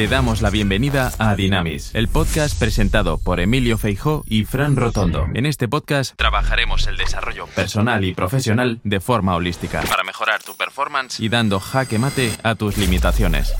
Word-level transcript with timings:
Te 0.00 0.08
damos 0.08 0.40
la 0.40 0.48
bienvenida 0.48 1.12
a 1.18 1.36
Dinamis, 1.36 1.94
el 1.94 2.08
podcast 2.08 2.58
presentado 2.58 3.18
por 3.18 3.38
Emilio 3.38 3.76
Feijó 3.76 4.24
y 4.26 4.46
Fran 4.46 4.74
Rotondo. 4.74 5.26
En 5.34 5.44
este 5.44 5.68
podcast 5.68 6.16
trabajaremos 6.16 6.86
el 6.86 6.96
desarrollo 6.96 7.46
personal 7.48 8.02
y 8.06 8.14
profesional 8.14 8.80
de 8.82 8.98
forma 9.00 9.36
holística 9.36 9.82
para 9.82 10.02
mejorar 10.02 10.42
tu 10.42 10.54
performance 10.54 11.20
y 11.20 11.28
dando 11.28 11.60
jaque 11.60 11.98
mate 11.98 12.32
a 12.42 12.54
tus 12.54 12.78
limitaciones. 12.78 13.54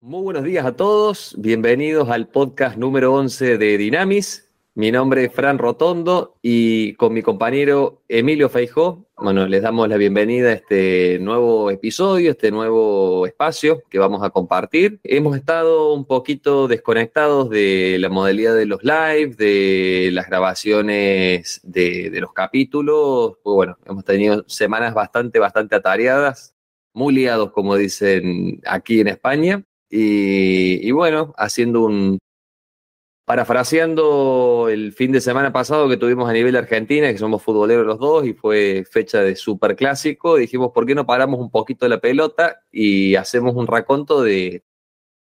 Muy 0.00 0.22
buenos 0.22 0.44
días 0.44 0.64
a 0.64 0.72
todos, 0.72 1.34
bienvenidos 1.36 2.08
al 2.08 2.28
podcast 2.28 2.78
número 2.78 3.12
11 3.12 3.58
de 3.58 3.76
Dinamis. 3.76 4.47
Mi 4.78 4.92
nombre 4.92 5.24
es 5.24 5.32
Fran 5.32 5.58
Rotondo 5.58 6.36
y 6.40 6.94
con 6.94 7.12
mi 7.12 7.20
compañero 7.20 8.04
Emilio 8.06 8.48
Feijó, 8.48 9.08
bueno, 9.16 9.44
les 9.48 9.60
damos 9.60 9.88
la 9.88 9.96
bienvenida 9.96 10.50
a 10.50 10.52
este 10.52 11.18
nuevo 11.18 11.72
episodio, 11.72 12.30
este 12.30 12.52
nuevo 12.52 13.26
espacio 13.26 13.82
que 13.90 13.98
vamos 13.98 14.22
a 14.22 14.30
compartir. 14.30 15.00
Hemos 15.02 15.36
estado 15.36 15.92
un 15.92 16.04
poquito 16.04 16.68
desconectados 16.68 17.50
de 17.50 17.96
la 17.98 18.08
modalidad 18.08 18.54
de 18.54 18.66
los 18.66 18.84
live, 18.84 19.34
de 19.36 20.10
las 20.12 20.28
grabaciones 20.28 21.60
de, 21.64 22.16
los 22.20 22.32
capítulos. 22.32 23.32
Pues 23.42 23.54
bueno, 23.54 23.78
hemos 23.84 24.04
tenido 24.04 24.44
semanas 24.46 24.94
bastante, 24.94 25.40
bastante 25.40 25.74
atareadas, 25.74 26.54
muy 26.94 27.14
liados, 27.14 27.50
como 27.50 27.74
dicen 27.74 28.60
aquí 28.64 29.00
en 29.00 29.08
España. 29.08 29.64
Y, 29.90 30.88
bueno, 30.92 31.34
haciendo 31.36 31.82
un, 31.82 32.20
Parafraseando 33.28 34.70
el 34.70 34.94
fin 34.94 35.12
de 35.12 35.20
semana 35.20 35.52
pasado 35.52 35.86
que 35.86 35.98
tuvimos 35.98 36.30
a 36.30 36.32
nivel 36.32 36.56
Argentina, 36.56 37.12
que 37.12 37.18
somos 37.18 37.42
futboleros 37.42 37.84
los 37.84 37.98
dos 37.98 38.24
y 38.24 38.32
fue 38.32 38.86
fecha 38.90 39.20
de 39.20 39.36
super 39.36 39.76
clásico, 39.76 40.36
dijimos, 40.36 40.72
¿por 40.72 40.86
qué 40.86 40.94
no 40.94 41.04
paramos 41.04 41.38
un 41.38 41.50
poquito 41.50 41.86
la 41.88 42.00
pelota 42.00 42.62
y 42.72 43.16
hacemos 43.16 43.54
un 43.54 43.66
raconto 43.66 44.22
de, 44.22 44.64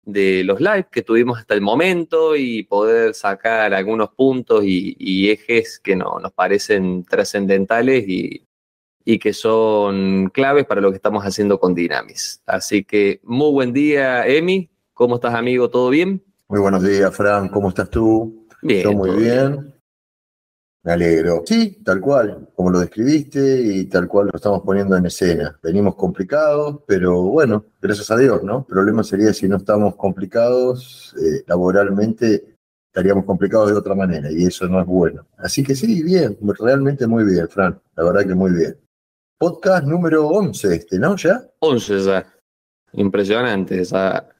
de 0.02 0.42
los 0.42 0.60
live 0.60 0.88
que 0.90 1.02
tuvimos 1.02 1.38
hasta 1.38 1.54
el 1.54 1.60
momento 1.60 2.34
y 2.34 2.64
poder 2.64 3.14
sacar 3.14 3.72
algunos 3.72 4.08
puntos 4.08 4.64
y, 4.64 4.96
y 4.98 5.30
ejes 5.30 5.78
que 5.78 5.94
no, 5.94 6.18
nos 6.18 6.32
parecen 6.32 7.04
trascendentales 7.04 8.08
y, 8.08 8.48
y 9.04 9.20
que 9.20 9.32
son 9.32 10.28
claves 10.34 10.66
para 10.66 10.80
lo 10.80 10.90
que 10.90 10.96
estamos 10.96 11.22
haciendo 11.22 11.60
con 11.60 11.72
Dynamis. 11.72 12.42
Así 12.46 12.82
que 12.82 13.20
muy 13.22 13.52
buen 13.52 13.72
día, 13.72 14.26
Emi. 14.26 14.70
¿Cómo 14.92 15.14
estás, 15.14 15.34
amigo? 15.34 15.70
¿Todo 15.70 15.88
bien? 15.88 16.24
Muy 16.52 16.60
buenos 16.60 16.82
días, 16.82 17.16
Fran. 17.16 17.48
¿Cómo 17.48 17.70
estás 17.70 17.88
tú? 17.88 18.46
Bien. 18.60 18.82
Yo 18.82 18.92
muy 18.92 19.08
bien. 19.16 19.52
bien. 19.52 19.74
Me 20.82 20.92
alegro. 20.92 21.44
Sí, 21.46 21.82
tal 21.82 21.98
cual, 21.98 22.50
como 22.54 22.68
lo 22.68 22.80
describiste 22.80 23.62
y 23.62 23.86
tal 23.86 24.06
cual 24.06 24.26
lo 24.26 24.36
estamos 24.36 24.60
poniendo 24.60 24.94
en 24.94 25.06
escena. 25.06 25.58
Venimos 25.62 25.94
complicados, 25.94 26.80
pero 26.86 27.22
bueno, 27.22 27.64
gracias 27.80 28.10
a 28.10 28.18
Dios, 28.18 28.42
¿no? 28.42 28.58
El 28.58 28.64
problema 28.66 29.02
sería 29.02 29.32
si 29.32 29.48
no 29.48 29.56
estamos 29.56 29.96
complicados 29.96 31.16
eh, 31.24 31.42
laboralmente, 31.46 32.58
estaríamos 32.86 33.24
complicados 33.24 33.70
de 33.70 33.78
otra 33.78 33.94
manera 33.94 34.30
y 34.30 34.44
eso 34.44 34.68
no 34.68 34.78
es 34.78 34.86
bueno. 34.86 35.26
Así 35.38 35.62
que 35.62 35.74
sí, 35.74 36.02
bien, 36.02 36.36
realmente 36.58 37.06
muy 37.06 37.24
bien, 37.24 37.48
Fran. 37.48 37.80
La 37.96 38.04
verdad 38.04 38.26
que 38.26 38.34
muy 38.34 38.52
bien. 38.52 38.76
Podcast 39.38 39.86
número 39.86 40.28
11 40.28 40.74
este, 40.74 40.98
¿no? 40.98 41.16
¿Ya? 41.16 41.48
11 41.60 42.00
ya. 42.02 42.26
Impresionante. 42.92 43.80
esa 43.80 44.31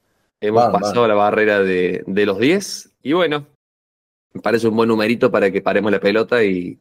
Hemos 0.42 0.70
pasado 0.72 1.06
la 1.06 1.14
barrera 1.14 1.62
de, 1.62 2.02
de, 2.06 2.26
los 2.26 2.38
10 2.38 2.94
y 3.02 3.12
bueno, 3.12 3.46
me 4.32 4.40
parece 4.40 4.66
un 4.66 4.76
buen 4.76 4.88
numerito 4.88 5.30
para 5.30 5.50
que 5.52 5.62
paremos 5.62 5.92
la 5.92 6.00
pelota 6.00 6.42
y, 6.44 6.80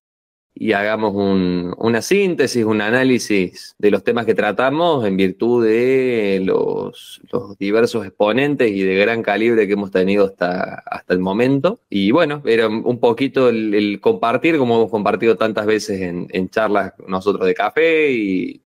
y 0.53 0.73
hagamos 0.73 1.13
un, 1.13 1.73
una 1.77 2.01
síntesis, 2.01 2.65
un 2.65 2.81
análisis 2.81 3.75
de 3.77 3.91
los 3.91 4.03
temas 4.03 4.25
que 4.25 4.33
tratamos 4.33 5.05
en 5.05 5.15
virtud 5.15 5.65
de 5.65 6.41
los, 6.43 7.21
los, 7.31 7.57
diversos 7.57 8.05
exponentes 8.05 8.71
y 8.71 8.81
de 8.81 8.95
gran 8.95 9.21
calibre 9.21 9.67
que 9.67 9.73
hemos 9.73 9.91
tenido 9.91 10.25
hasta, 10.25 10.83
hasta 10.85 11.13
el 11.13 11.19
momento. 11.19 11.79
Y 11.89 12.11
bueno, 12.11 12.41
era 12.45 12.67
un 12.67 12.99
poquito 12.99 13.49
el, 13.49 13.73
el 13.73 14.01
compartir, 14.01 14.57
como 14.57 14.75
hemos 14.75 14.91
compartido 14.91 15.37
tantas 15.37 15.65
veces 15.65 16.01
en, 16.01 16.27
en 16.31 16.49
charlas 16.49 16.93
nosotros 17.07 17.45
de 17.45 17.53
café 17.53 18.11
y, 18.11 18.61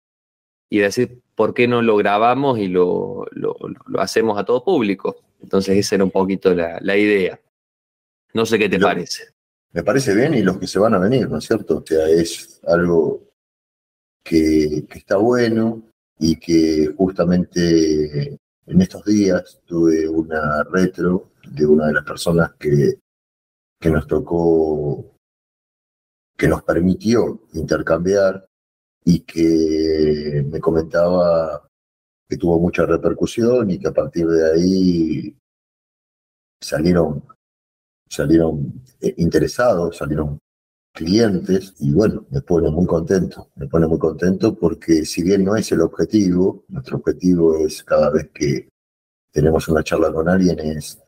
y 0.70 0.80
decir 0.80 1.22
por 1.42 1.56
qué 1.56 1.68
no 1.68 1.82
lo 1.82 1.98
grabamos 1.98 2.60
y 2.60 2.68
lo, 2.68 3.26
lo, 3.32 3.56
lo, 3.88 4.00
hacemos 4.00 4.38
a 4.38 4.46
todo 4.46 4.64
público. 4.64 5.24
Entonces 5.42 5.76
esa 5.76 5.96
era 5.96 6.04
un 6.04 6.12
poquito 6.12 6.54
la, 6.54 6.78
la 6.82 6.96
idea. 6.96 7.42
No 8.36 8.46
sé 8.46 8.60
qué 8.60 8.70
te 8.70 8.80
parece. 8.80 9.24
Me 9.74 9.82
parece 9.82 10.14
bien 10.14 10.36
y 10.36 10.44
los 10.44 10.60
que 10.60 10.68
se 10.68 10.78
van 10.78 10.94
a 10.94 11.00
venir, 11.00 11.28
¿no 11.28 11.40
es 11.40 11.46
cierto? 11.46 11.80
O 11.80 11.84
sea, 11.84 12.08
es 12.08 12.62
algo 12.68 13.24
que, 14.24 14.86
que 14.88 15.00
está 15.00 15.18
bueno 15.18 15.82
y 16.20 16.36
que 16.36 16.94
justamente 16.96 18.38
en 18.68 18.82
estos 18.82 19.04
días 19.04 19.62
tuve 19.66 20.08
una 20.08 20.64
retro 20.66 21.32
de 21.52 21.66
una 21.66 21.88
de 21.88 21.94
las 21.94 22.04
personas 22.04 22.54
que, 22.60 23.00
que 23.80 23.90
nos 23.90 24.06
tocó, 24.06 25.18
que 26.38 26.48
nos 26.48 26.62
permitió 26.62 27.42
intercambiar 27.54 28.46
y 29.04 29.22
que 29.22 30.46
me 30.50 30.60
comentaba 30.60 31.68
que 32.28 32.38
tuvo 32.38 32.60
mucha 32.60 32.86
repercusión 32.86 33.70
y 33.72 33.80
que 33.80 33.88
a 33.88 33.94
partir 33.94 34.28
de 34.28 34.54
ahí 34.54 35.38
salieron, 36.62 37.26
salieron 38.10 38.82
interesados, 39.18 39.98
salieron 39.98 40.40
clientes 40.94 41.74
y 41.80 41.92
bueno, 41.94 42.26
me 42.30 42.42
pone 42.42 42.70
muy 42.70 42.86
contento, 42.86 43.50
me 43.56 43.68
pone 43.68 43.88
muy 43.88 43.98
contento 43.98 44.56
porque 44.56 45.06
si 45.06 45.24
bien 45.24 45.44
no 45.44 45.56
es 45.56 45.72
el 45.72 45.82
objetivo, 45.82 46.66
nuestro 46.68 46.98
objetivo 46.98 47.58
es 47.58 47.84
cada 47.84 48.10
vez 48.10 48.30
que 48.34 48.70
tenemos 49.32 49.68
una 49.70 49.84
charla 49.84 50.12
con 50.12 50.28
alguien 50.28 50.60
es 50.60 51.02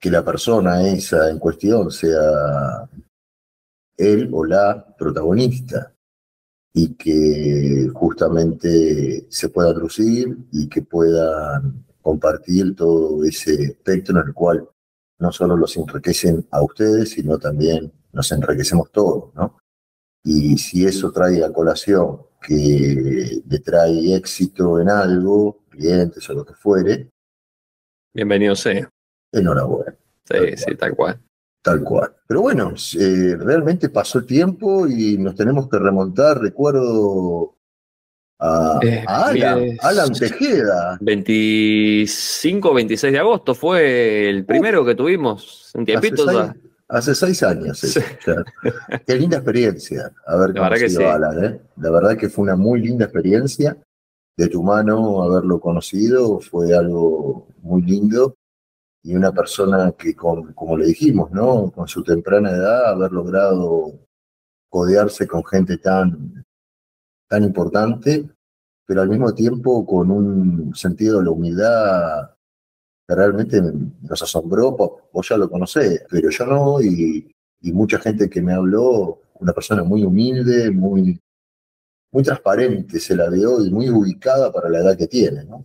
que 0.00 0.10
la 0.10 0.24
persona 0.24 0.86
esa 0.86 1.30
en 1.30 1.38
cuestión 1.38 1.90
sea 1.90 2.88
él 3.96 4.30
o 4.32 4.44
la 4.44 4.94
protagonista 4.96 5.94
y 6.78 6.94
que 6.94 7.88
justamente 7.92 9.26
se 9.28 9.48
pueda 9.48 9.72
lucir 9.72 10.36
y 10.52 10.68
que 10.68 10.82
puedan 10.82 11.84
compartir 12.00 12.76
todo 12.76 13.24
ese 13.24 13.54
espectro 13.64 14.20
en 14.20 14.28
el 14.28 14.32
cual 14.32 14.68
no 15.18 15.32
solo 15.32 15.56
los 15.56 15.76
enriquecen 15.76 16.46
a 16.52 16.62
ustedes, 16.62 17.10
sino 17.10 17.36
también 17.36 17.92
nos 18.12 18.30
enriquecemos 18.30 18.92
todos, 18.92 19.34
¿no? 19.34 19.58
Y 20.22 20.56
si 20.58 20.86
eso 20.86 21.10
trae 21.10 21.44
a 21.44 21.52
colación 21.52 22.20
que 22.40 23.42
le 23.44 23.58
trae 23.58 24.14
éxito 24.14 24.80
en 24.80 24.88
algo, 24.88 25.64
clientes 25.70 26.30
o 26.30 26.34
lo 26.34 26.44
que 26.44 26.54
fuere. 26.54 27.10
Bienvenido 28.14 28.54
sea. 28.54 28.88
Enhorabuena. 29.32 29.96
Sí, 30.24 30.56
sí, 30.56 30.76
tal 30.76 30.94
cual. 30.94 31.20
Tal 31.68 31.84
cual. 31.84 32.12
Pero 32.26 32.40
bueno, 32.40 32.72
eh, 32.98 33.36
realmente 33.38 33.90
pasó 33.90 34.20
el 34.20 34.26
tiempo 34.26 34.86
y 34.86 35.18
nos 35.18 35.34
tenemos 35.34 35.68
que 35.68 35.78
remontar, 35.78 36.40
recuerdo, 36.40 37.56
a, 38.38 38.78
eh, 38.82 39.04
a 39.06 39.26
Alan, 39.26 39.76
Alan 39.82 40.12
Tejeda. 40.12 40.96
25 41.00 42.72
26 42.72 43.12
de 43.12 43.18
agosto 43.18 43.54
fue 43.54 44.30
el 44.30 44.46
primero 44.46 44.82
que 44.84 44.94
tuvimos, 44.94 45.72
un 45.74 45.84
tiempito. 45.84 46.22
Hace 46.26 46.32
seis, 46.32 46.72
hace 46.88 47.14
seis 47.14 47.42
años. 47.42 47.78
Sí. 47.78 48.00
Qué 49.06 49.14
linda 49.14 49.36
experiencia 49.36 50.10
haber 50.26 50.54
conocido 50.54 51.00
sí. 51.00 51.04
a 51.04 51.14
Alan. 51.16 51.44
¿eh? 51.44 51.60
La 51.76 51.90
verdad 51.90 52.16
que 52.16 52.30
fue 52.30 52.44
una 52.44 52.56
muy 52.56 52.80
linda 52.80 53.04
experiencia. 53.04 53.76
De 54.38 54.48
tu 54.48 54.62
mano 54.62 55.22
haberlo 55.22 55.60
conocido 55.60 56.40
fue 56.40 56.72
algo 56.74 57.48
muy 57.60 57.82
lindo 57.82 58.37
y 59.02 59.14
una 59.14 59.32
persona 59.32 59.92
que, 59.92 60.14
como 60.14 60.76
le 60.76 60.86
dijimos, 60.86 61.30
¿no? 61.30 61.70
con 61.70 61.86
su 61.88 62.02
temprana 62.02 62.50
edad, 62.50 62.90
haber 62.90 63.12
logrado 63.12 63.92
codearse 64.68 65.26
con 65.26 65.44
gente 65.44 65.78
tan, 65.78 66.44
tan 67.28 67.44
importante, 67.44 68.28
pero 68.86 69.02
al 69.02 69.08
mismo 69.08 69.34
tiempo 69.34 69.86
con 69.86 70.10
un 70.10 70.74
sentido 70.74 71.18
de 71.18 71.24
la 71.24 71.30
humildad 71.30 72.30
que 73.06 73.14
realmente 73.14 73.62
nos 74.02 74.22
asombró, 74.22 74.76
vos 75.12 75.28
ya 75.28 75.36
lo 75.36 75.48
conocés, 75.48 76.04
pero 76.10 76.28
yo 76.28 76.46
no, 76.46 76.80
y, 76.82 77.30
y 77.62 77.72
mucha 77.72 77.98
gente 77.98 78.28
que 78.28 78.42
me 78.42 78.52
habló, 78.52 79.22
una 79.40 79.52
persona 79.52 79.82
muy 79.82 80.04
humilde, 80.04 80.70
muy, 80.70 81.18
muy 82.12 82.22
transparente 82.22 83.00
se 83.00 83.16
la 83.16 83.30
vio 83.30 83.64
y 83.64 83.70
muy 83.70 83.88
ubicada 83.88 84.52
para 84.52 84.68
la 84.68 84.80
edad 84.80 84.96
que 84.96 85.06
tiene, 85.06 85.44
¿no? 85.44 85.64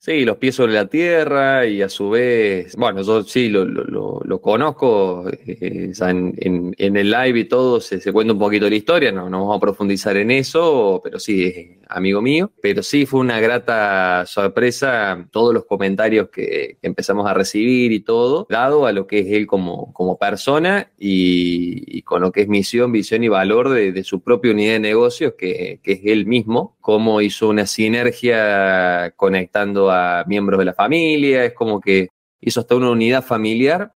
Sí, 0.00 0.24
los 0.24 0.36
pies 0.36 0.54
sobre 0.54 0.74
la 0.74 0.86
tierra 0.86 1.66
y 1.66 1.82
a 1.82 1.88
su 1.88 2.10
vez, 2.10 2.76
bueno, 2.76 3.02
yo 3.02 3.24
sí 3.24 3.48
lo, 3.48 3.64
lo, 3.64 4.20
lo 4.24 4.40
conozco, 4.40 5.28
eh, 5.28 5.92
en, 6.00 6.74
en, 6.78 6.96
el 6.96 7.10
live 7.10 7.40
y 7.40 7.44
todo 7.46 7.80
se, 7.80 8.00
se, 8.00 8.12
cuenta 8.12 8.32
un 8.32 8.38
poquito 8.38 8.70
la 8.70 8.76
historia, 8.76 9.10
no, 9.10 9.28
no 9.28 9.40
vamos 9.40 9.56
a 9.56 9.60
profundizar 9.60 10.16
en 10.16 10.30
eso, 10.30 11.00
pero 11.02 11.18
sí, 11.18 11.77
amigo 11.88 12.22
mío. 12.22 12.52
Pero 12.62 12.82
sí 12.82 13.06
fue 13.06 13.20
una 13.20 13.40
grata 13.40 14.24
sorpresa 14.26 15.26
todos 15.30 15.54
los 15.54 15.64
comentarios 15.64 16.28
que, 16.30 16.78
empezamos 16.82 17.28
a 17.28 17.34
recibir 17.34 17.92
y 17.92 18.00
todo, 18.00 18.46
dado 18.48 18.86
a 18.86 18.92
lo 18.92 19.06
que 19.06 19.20
es 19.20 19.26
él 19.28 19.46
como, 19.46 19.92
como 19.92 20.18
persona 20.18 20.90
y, 20.98 22.02
con 22.02 22.22
lo 22.22 22.32
que 22.32 22.42
es 22.42 22.48
misión, 22.48 22.92
visión 22.92 23.22
y 23.24 23.28
valor 23.28 23.68
de, 23.68 24.04
su 24.04 24.20
propia 24.22 24.52
unidad 24.52 24.74
de 24.74 24.80
negocios, 24.80 25.34
que, 25.36 25.80
que 25.82 25.92
es 25.92 26.00
él 26.04 26.26
mismo, 26.26 26.76
cómo 26.80 27.20
hizo 27.20 27.48
una 27.48 27.66
sinergia 27.66 29.12
conectando 29.16 29.90
a 29.90 30.24
miembros 30.26 30.58
de 30.58 30.64
la 30.64 30.74
familia, 30.74 31.44
es 31.44 31.52
como 31.52 31.80
que 31.80 32.08
hizo 32.40 32.60
hasta 32.60 32.76
una 32.76 32.90
unidad 32.90 33.24
familiar 33.24 33.92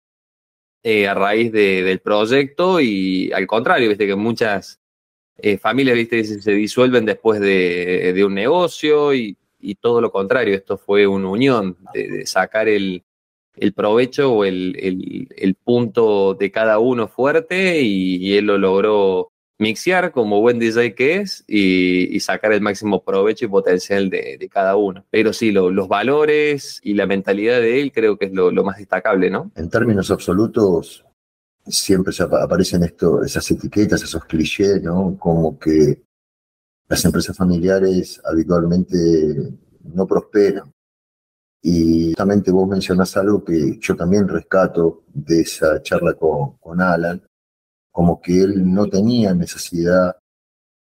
eh, 0.85 1.09
a 1.09 1.15
raíz 1.15 1.51
de, 1.51 1.83
del 1.83 2.01
proyecto 2.01 2.81
y 2.81 3.33
al 3.33 3.49
contrario, 3.49 3.89
viste 3.89 4.07
que 4.07 4.15
muchas 4.15 4.78
eh, 5.41 5.57
familias 5.57 5.97
viste 5.97 6.25
se 6.25 6.51
disuelven 6.53 7.05
después 7.05 7.41
de, 7.41 8.23
un 8.27 8.35
negocio 8.35 9.15
y, 9.15 9.37
todo 9.81 10.01
lo 10.01 10.11
contrario, 10.11 10.55
esto 10.55 10.77
fue 10.77 11.07
una 11.07 11.29
unión 11.29 11.77
de, 11.95 12.27
sacar 12.27 12.69
el, 12.69 13.05
provecho 13.75 14.33
o 14.33 14.45
el, 14.45 15.57
punto 15.63 16.35
de 16.35 16.51
cada 16.51 16.79
uno 16.81 17.07
fuerte 17.09 17.81
y, 17.81 18.37
él 18.37 18.47
lo 18.47 18.59
logró 18.59 19.31
mixear 19.61 20.13
como 20.13 20.41
buen 20.41 20.59
DJ 20.59 20.95
que 20.95 21.17
es 21.17 21.45
y, 21.47 22.19
sacar 22.19 22.53
el 22.53 22.61
máximo 22.61 23.05
provecho 23.05 23.45
y 23.45 23.49
potencial 23.49 24.11
de, 24.11 24.49
cada 24.53 24.75
uno. 24.75 25.05
Pero 25.11 25.33
sí, 25.33 25.53
lo, 25.53 25.71
los 25.71 25.87
valores 25.87 26.81
y 26.83 26.95
la 26.95 27.07
mentalidad 27.07 27.61
de 27.61 27.81
él 27.81 27.93
creo 27.93 28.17
que 28.17 28.27
es 28.27 28.33
lo, 28.33 28.51
más 28.65 28.79
destacable, 28.79 29.31
¿no? 29.31 29.53
En 29.55 29.71
términos 29.71 30.11
absolutos, 30.11 31.05
siempre 31.69 32.15
aparecen 32.19 32.83
esto, 32.85 33.23
esas 33.23 33.51
etiquetas, 33.51 34.03
esos 34.03 34.25
clichés, 34.25 34.83
¿no? 34.83 35.17
Como 35.19 35.59
que 35.59 36.03
las 36.89 37.05
empresas 37.05 37.37
familiares 37.37 38.21
habitualmente 38.25 39.53
no 39.83 40.07
prosperan. 40.07 40.73
Y 41.63 42.11
justamente 42.11 42.51
vos 42.51 42.69
mencionás 42.69 43.17
algo 43.17 43.45
que 43.45 43.79
yo 43.81 43.97
también 43.97 44.29
rescato 44.29 45.05
de 45.13 45.41
esa 45.41 45.83
charla 45.83 46.15
con, 46.15 46.57
con 46.59 46.81
Alan, 46.81 47.23
como 47.91 48.21
que 48.21 48.43
él 48.43 48.73
no 48.73 48.87
tenía 48.87 49.35
necesidad 49.35 50.17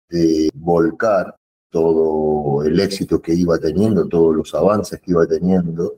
de 0.09 0.49
volcar 0.53 1.35
todo 1.69 2.63
el 2.63 2.79
éxito 2.79 3.21
que 3.21 3.33
iba 3.33 3.57
teniendo, 3.57 4.07
todos 4.07 4.35
los 4.35 4.53
avances 4.55 4.99
que 5.01 5.11
iba 5.11 5.25
teniendo, 5.25 5.97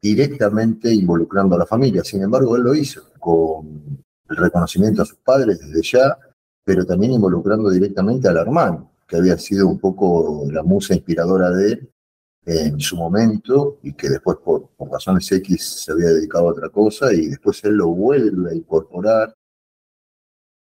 directamente 0.00 0.92
involucrando 0.92 1.56
a 1.56 1.58
la 1.58 1.66
familia. 1.66 2.04
Sin 2.04 2.22
embargo, 2.22 2.56
él 2.56 2.62
lo 2.62 2.74
hizo 2.74 3.08
el 4.28 4.36
reconocimiento 4.36 5.02
a 5.02 5.06
sus 5.06 5.18
padres 5.18 5.58
desde 5.60 5.82
ya, 5.82 6.18
pero 6.64 6.84
también 6.84 7.12
involucrando 7.12 7.70
directamente 7.70 8.28
al 8.28 8.36
hermano, 8.36 8.92
que 9.06 9.16
había 9.16 9.38
sido 9.38 9.68
un 9.68 9.78
poco 9.78 10.44
la 10.50 10.62
musa 10.62 10.94
inspiradora 10.94 11.50
de 11.50 11.72
él 11.72 11.92
en 12.46 12.80
su 12.80 12.96
momento 12.96 13.78
y 13.82 13.92
que 13.92 14.08
después 14.08 14.38
por, 14.42 14.70
por 14.70 14.90
razones 14.90 15.30
X 15.30 15.82
se 15.84 15.92
había 15.92 16.08
dedicado 16.08 16.48
a 16.48 16.52
otra 16.52 16.68
cosa 16.70 17.12
y 17.12 17.26
después 17.26 17.62
él 17.64 17.74
lo 17.74 17.88
vuelve 17.88 18.50
a 18.50 18.54
incorporar 18.54 19.34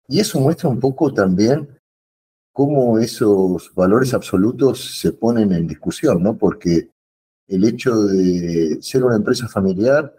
y 0.09 0.21
eso 0.21 0.41
muestra 0.41 0.69
un 0.69 0.81
poco 0.81 1.13
también 1.13 1.69
cómo 2.53 2.99
esos 2.99 3.75
valores 3.75 4.15
absolutos 4.15 4.99
se 4.99 5.13
ponen 5.13 5.53
en 5.53 5.67
discusión, 5.67 6.23
¿no? 6.23 6.37
Porque 6.37 6.91
el 7.49 7.65
hecho 7.65 8.05
de 8.05 8.79
ser 8.81 9.05
una 9.05 9.17
empresa 9.17 9.49
familiar 9.49 10.15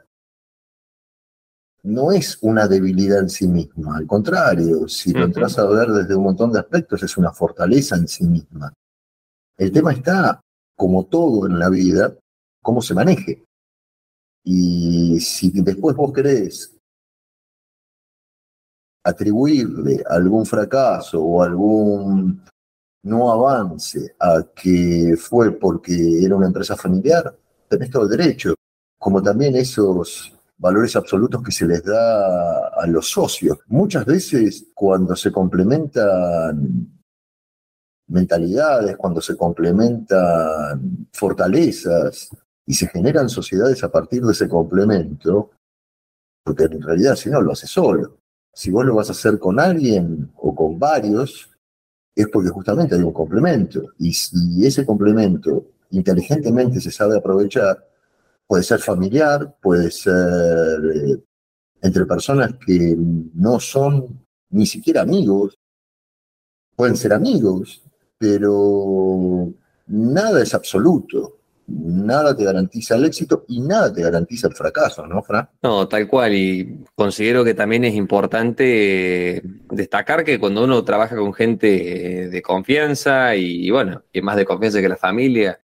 no 1.86 2.12
es 2.12 2.40
una 2.42 2.68
debilidad 2.68 3.20
en 3.20 3.30
sí 3.30 3.48
misma, 3.48 3.98
al 3.98 4.08
contrario, 4.08 4.88
si 4.88 5.14
lo 5.14 5.24
entras 5.24 5.60
a 5.60 5.68
ver 5.68 5.90
desde 5.90 6.16
un 6.16 6.24
montón 6.24 6.52
de 6.52 6.60
aspectos, 6.60 7.04
es 7.04 7.16
una 7.16 7.32
fortaleza 7.32 7.96
en 7.96 8.08
sí 8.08 8.26
misma. 8.26 8.74
El 9.56 9.72
tema 9.72 9.94
está, 9.94 10.42
como 10.76 11.06
todo 11.06 11.46
en 11.46 11.60
la 11.60 11.70
vida, 11.70 12.16
cómo 12.62 12.82
se 12.82 12.96
maneje. 12.96 13.46
Y 14.44 15.20
si 15.20 15.52
después 15.62 15.96
vos 15.96 16.12
querés 16.12 16.76
atribuirle 19.04 20.04
algún 20.10 20.46
fracaso 20.46 21.22
o 21.22 21.44
algún 21.44 22.44
no 23.04 23.32
avance 23.32 24.16
a 24.20 24.44
que 24.56 25.16
fue 25.18 25.52
porque 25.52 26.24
era 26.24 26.36
una 26.36 26.48
empresa 26.48 26.76
familiar, 26.76 27.38
tenés 27.70 27.92
todo 27.92 28.04
el 28.04 28.18
derecho, 28.18 28.56
como 28.98 29.22
también 29.22 29.56
esos 29.56 30.35
valores 30.58 30.96
absolutos 30.96 31.44
que 31.44 31.52
se 31.52 31.66
les 31.66 31.84
da 31.84 32.68
a 32.70 32.88
los 32.88 33.10
socios. 33.10 33.60
Muchas 33.68 34.06
veces 34.06 34.68
cuando 34.74 35.16
se 35.16 35.32
complementan 35.32 37.02
mentalidades, 38.08 38.98
cuando 38.98 39.22
se 39.22 39.36
complementan 39.36 41.08
fortalezas 41.12 42.30
y 42.66 42.74
se 42.74 42.88
generan 42.88 43.30
sociedades 43.30 43.84
a 43.84 43.92
partir 43.92 44.24
de 44.24 44.32
ese 44.32 44.48
complemento, 44.48 45.52
porque 46.44 46.66
en 46.66 46.82
realidad 46.82 47.16
si 47.16 47.30
no 47.30 47.42
lo 47.42 47.52
hace 47.52 47.68
solo 47.68 48.20
si 48.56 48.72
vos 48.72 48.86
lo 48.86 48.96
vas 48.96 49.10
a 49.10 49.12
hacer 49.12 49.38
con 49.38 49.60
alguien 49.60 50.32
o 50.38 50.56
con 50.56 50.80
varios, 50.80 51.52
es 52.16 52.28
porque 52.30 52.50
justamente 52.50 52.96
hay 52.96 53.02
un 53.02 53.12
complemento. 53.12 53.84
Y 54.00 54.66
ese 54.66 54.86
complemento 54.86 55.66
inteligentemente 55.92 56.80
se 56.80 56.90
sabe 56.90 57.18
aprovechar, 57.18 57.86
puede 58.48 58.64
ser 58.64 58.80
familiar, 58.80 59.58
puede 59.62 59.92
ser 59.92 60.80
eh, 60.94 61.24
entre 61.82 62.06
personas 62.06 62.56
que 62.66 62.96
no 63.34 63.60
son 63.60 64.26
ni 64.50 64.66
siquiera 64.66 65.02
amigos, 65.02 65.58
pueden 66.76 66.96
ser 66.96 67.14
amigos, 67.14 67.84
pero 68.18 69.52
nada 69.88 70.42
es 70.42 70.54
absoluto 70.54 71.40
nada 71.68 72.36
te 72.36 72.44
garantiza 72.44 72.96
el 72.96 73.06
éxito 73.06 73.46
y 73.48 73.62
nada 73.62 73.92
te 73.92 74.02
garantiza 74.02 74.48
el 74.48 74.56
fracaso, 74.56 75.06
¿no, 75.08 75.22
Fran? 75.24 75.50
No, 75.62 75.88
tal 75.88 76.08
cual. 76.08 76.34
Y 76.34 76.84
considero 76.96 77.44
que 77.44 77.54
también 77.54 77.84
es 77.86 77.96
importante 77.96 79.42
destacar 79.72 80.24
que 80.24 80.40
cuando 80.40 80.64
uno 80.64 80.84
trabaja 80.84 81.16
con 81.16 81.34
gente 81.34 82.30
de 82.30 82.42
confianza 82.42 83.36
y, 83.36 83.70
bueno, 83.72 84.04
y 84.14 84.22
más 84.22 84.36
de 84.38 84.46
confianza 84.46 84.82
que 84.82 84.90
la 84.90 84.98
familia, 84.98 85.60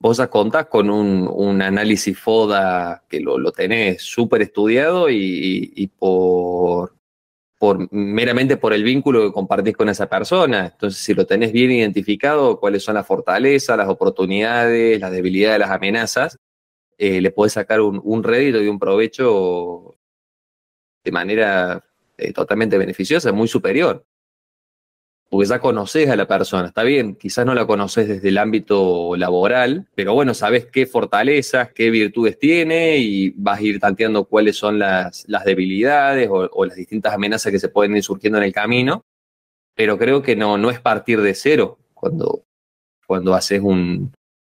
vos 0.00 0.16
ya 0.18 0.28
contás 0.28 0.66
con 0.66 0.90
un, 0.90 1.28
un 1.30 1.62
análisis 1.62 2.18
FODA 2.18 3.04
que 3.08 3.20
lo, 3.20 3.38
lo 3.38 3.52
tenés 3.52 4.02
súper 4.02 4.42
estudiado 4.42 5.10
y, 5.10 5.72
y 5.74 5.86
por 5.88 6.98
por, 7.58 7.92
meramente 7.92 8.56
por 8.56 8.72
el 8.72 8.84
vínculo 8.84 9.26
que 9.26 9.32
compartís 9.32 9.76
con 9.76 9.88
esa 9.88 10.08
persona. 10.08 10.66
Entonces, 10.66 11.00
si 11.00 11.14
lo 11.14 11.26
tenés 11.26 11.52
bien 11.52 11.70
identificado, 11.72 12.58
cuáles 12.60 12.84
son 12.84 12.94
las 12.94 13.06
fortalezas, 13.06 13.76
las 13.76 13.88
oportunidades, 13.88 15.00
las 15.00 15.10
debilidades, 15.10 15.58
las 15.58 15.70
amenazas, 15.70 16.38
eh, 16.98 17.20
le 17.20 17.30
podés 17.30 17.54
sacar 17.54 17.80
un, 17.80 18.00
un, 18.04 18.22
rédito 18.22 18.62
y 18.62 18.68
un 18.68 18.78
provecho 18.78 19.96
de 21.04 21.12
manera 21.12 21.84
eh, 22.16 22.32
totalmente 22.32 22.78
beneficiosa, 22.78 23.32
muy 23.32 23.48
superior 23.48 24.04
porque 25.28 25.46
ya 25.46 25.58
conoces 25.60 26.08
a 26.08 26.16
la 26.16 26.26
persona. 26.26 26.68
Está 26.68 26.82
bien, 26.82 27.14
quizás 27.14 27.44
no 27.44 27.54
la 27.54 27.66
conoces 27.66 28.08
desde 28.08 28.28
el 28.28 28.38
ámbito 28.38 29.14
laboral, 29.16 29.86
pero 29.94 30.14
bueno, 30.14 30.32
sabes 30.34 30.66
qué 30.66 30.86
fortalezas, 30.86 31.72
qué 31.72 31.90
virtudes 31.90 32.38
tiene 32.38 32.98
y 32.98 33.30
vas 33.36 33.58
a 33.58 33.62
ir 33.62 33.80
tanteando 33.80 34.24
cuáles 34.24 34.56
son 34.56 34.78
las, 34.78 35.24
las 35.28 35.44
debilidades 35.44 36.28
o, 36.30 36.64
las 36.64 36.76
distintas 36.76 37.12
amenazas 37.12 37.52
que 37.52 37.58
se 37.58 37.68
pueden 37.68 37.96
ir 37.96 38.02
surgiendo 38.02 38.38
en 38.38 38.44
el 38.44 38.52
camino. 38.52 39.04
Pero 39.74 39.98
creo 39.98 40.22
que 40.22 40.34
no, 40.34 40.58
no 40.58 40.70
es 40.70 40.80
partir 40.80 41.20
de 41.20 41.34
cero 41.34 41.78
cuando, 41.94 42.44
cuando 43.06 43.34
haces 43.34 43.60
un, 43.62 44.12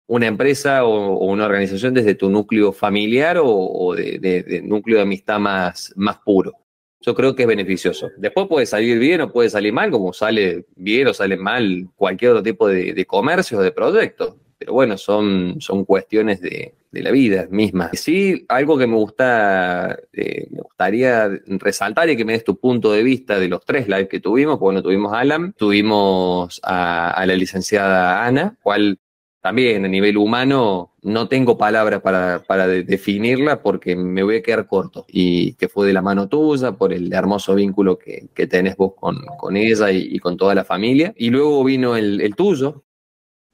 una 0.08 0.28
empresa 0.28 0.86
o, 0.86 1.26
una 1.26 1.46
organización 1.46 1.94
desde 1.94 2.16
tu 2.16 2.30
núcleo 2.30 2.72
familiar 2.72 3.38
o, 3.38 3.46
o 3.46 3.94
de, 3.94 4.20
de, 4.20 4.44
de, 4.44 4.62
núcleo 4.62 4.98
de 4.98 5.04
amistad 5.04 5.40
más, 5.40 5.94
más 5.98 6.18
puro 6.20 6.61
yo 7.02 7.16
creo 7.16 7.36
que 7.36 7.44
es 7.44 7.48
beneficioso. 7.48 8.12
Después 8.18 8.48
puede 8.48 8.66
salir 8.66 9.00
bien 9.00 9.22
o 9.22 9.32
puede 9.32 9.50
salir 9.50 9.74
mal, 9.74 9.92
como 9.92 10.14
sale 10.14 10.66
bien 10.76 11.08
o 11.08 11.14
sale 11.14 11.36
mal 11.36 11.88
cualquier 11.96 12.32
otro 12.32 12.44
tipo 12.44 12.68
de, 12.68 13.06
comercio 13.06 13.58
o 13.58 13.62
de 13.62 13.72
proyecto. 13.72 14.38
Pero 14.58 14.74
bueno, 14.74 14.96
son, 14.96 15.56
son 15.60 15.86
cuestiones 15.86 16.40
de, 16.40 16.76
de, 16.92 17.02
la 17.02 17.10
vida 17.10 17.48
misma. 17.50 17.90
Sí, 17.94 18.46
algo 18.48 18.78
que 18.78 18.86
me 18.86 18.96
gusta, 18.96 19.98
eh, 20.14 20.48
me 20.52 20.62
gustaría 20.62 21.32
resaltar 21.46 22.08
y 22.12 22.16
que 22.16 22.24
me 22.24 22.34
des 22.34 22.44
tu 22.44 22.60
punto 22.60 22.92
de 22.92 23.02
vista 23.02 23.40
de 23.40 23.48
los 23.48 23.66
tres 23.66 23.88
lives 23.88 24.08
que 24.08 24.20
tuvimos, 24.20 24.60
bueno, 24.60 24.84
tuvimos 24.84 25.14
a 25.14 25.22
Alan, 25.22 25.54
tuvimos 25.54 26.60
a, 26.62 27.10
a 27.10 27.26
la 27.26 27.36
licenciada 27.36 28.24
Ana, 28.24 28.56
cual 28.62 29.00
también 29.42 29.84
a 29.84 29.88
nivel 29.88 30.18
humano 30.18 30.94
no 31.02 31.28
tengo 31.28 31.58
palabras 31.58 32.02
para, 32.02 32.44
para 32.44 32.68
de, 32.68 32.84
definirla 32.84 33.62
porque 33.64 33.96
me 33.96 34.22
voy 34.22 34.38
a 34.38 34.44
quedar 34.44 34.68
corto 34.68 35.06
y 35.08 35.54
que 35.54 35.68
fue 35.68 35.88
de 35.88 35.94
la 35.94 36.04
mano 36.04 36.30
tuya 36.30 36.74
por 36.74 36.94
el 36.94 37.12
hermoso 37.12 37.56
vínculo 37.56 37.98
que, 37.98 38.28
que 38.36 38.46
tenés 38.46 38.78
vos 38.78 38.94
con, 38.96 39.26
con 39.40 39.58
ella 39.58 39.92
y, 39.92 40.20
con 40.20 40.38
toda 40.38 40.54
la 40.54 40.64
familia. 40.64 41.14
Y 41.18 41.32
luego 41.32 41.64
vino 41.64 41.96
el, 41.96 42.36
tuyo, 42.36 42.84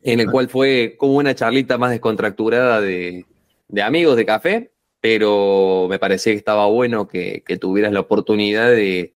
en 0.01 0.20
el 0.20 0.29
cual 0.29 0.50
fue 0.50 0.96
como 0.98 1.15
una 1.15 1.36
charlita 1.36 1.77
más 1.77 1.91
descontracturada 1.91 2.82
de, 2.82 3.25
de 3.70 3.82
amigos 3.82 4.17
de 4.17 4.25
café, 4.25 4.72
pero 5.00 5.88
me 5.89 6.00
parecía 6.00 6.34
que 6.34 6.38
estaba 6.38 6.65
bueno 6.67 7.08
que, 7.08 7.41
tuvieras 7.62 7.94
la 7.94 8.01
oportunidad 8.01 8.70
de, 8.72 9.15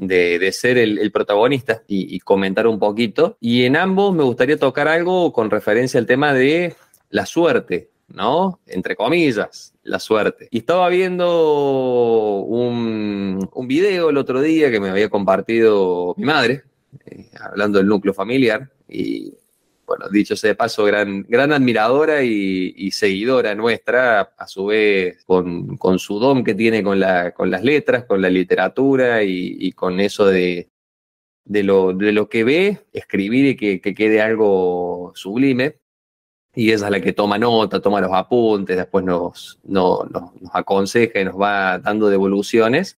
de, 0.00 0.52
ser 0.52 0.78
el, 0.78 1.12
protagonista 1.12 1.82
y, 1.86 2.18
comentar 2.20 2.66
un 2.66 2.78
poquito. 2.78 3.36
Y 3.40 3.64
en 3.64 3.76
ambos 3.76 4.14
me 4.14 4.24
gustaría 4.24 4.56
tocar 4.56 4.88
algo 4.88 5.32
con 5.32 5.50
referencia 5.50 6.00
al 6.00 6.06
tema 6.06 6.32
de 6.32 6.74
la 7.10 7.26
suerte, 7.26 7.90
¿no? 8.08 8.60
Entre 8.66 8.96
comillas, 8.96 9.74
la 9.82 9.98
suerte. 9.98 10.48
Y 10.50 10.58
estaba 10.58 10.88
viendo 10.88 12.40
un, 12.40 13.48
un 13.52 13.68
video 13.68 14.10
el 14.10 14.16
otro 14.16 14.40
día 14.40 14.70
que 14.70 14.80
me 14.80 14.90
había 14.90 15.08
compartido 15.08 16.14
mi 16.16 16.24
madre, 16.24 16.64
eh, 17.06 17.30
hablando 17.38 17.78
del 17.78 17.86
núcleo 17.86 18.14
familiar, 18.14 18.70
y 18.88 19.34
bueno, 19.90 20.08
dicho 20.08 20.36
sea 20.36 20.50
de 20.50 20.54
paso, 20.54 20.84
gran, 20.84 21.24
gran 21.28 21.52
admiradora 21.52 22.22
y, 22.22 22.92
seguidora 22.92 23.56
nuestra, 23.56 24.20
a 24.38 24.46
su 24.46 24.66
vez 24.66 25.24
con, 25.24 25.76
con, 25.78 25.98
su 25.98 26.20
don 26.20 26.44
que 26.44 26.54
tiene 26.54 26.84
con, 26.84 27.00
la, 27.00 27.32
con 27.32 27.50
las 27.50 27.64
letras, 27.64 28.04
con 28.04 28.22
la 28.22 28.30
literatura 28.30 29.24
y, 29.24 29.72
con 29.72 29.98
eso 29.98 30.26
de, 30.26 30.70
de, 31.44 31.64
lo, 31.64 31.92
de 31.92 32.12
lo 32.12 32.28
que 32.28 32.44
ve, 32.44 32.86
escribir 32.92 33.46
y 33.46 33.56
que, 33.56 33.80
quede 33.80 34.22
algo 34.22 35.10
sublime. 35.16 35.80
Y 36.54 36.70
es 36.70 36.82
la 36.82 37.00
que 37.00 37.12
toma 37.12 37.36
nota, 37.36 37.80
toma 37.80 38.00
los 38.00 38.12
apuntes, 38.12 38.76
después 38.76 39.04
nos, 39.04 39.58
nos, 39.64 40.08
nos 40.08 40.30
aconseja 40.52 41.20
y 41.20 41.24
nos 41.24 41.34
va 41.34 41.80
dando 41.80 42.08
devoluciones. 42.10 42.96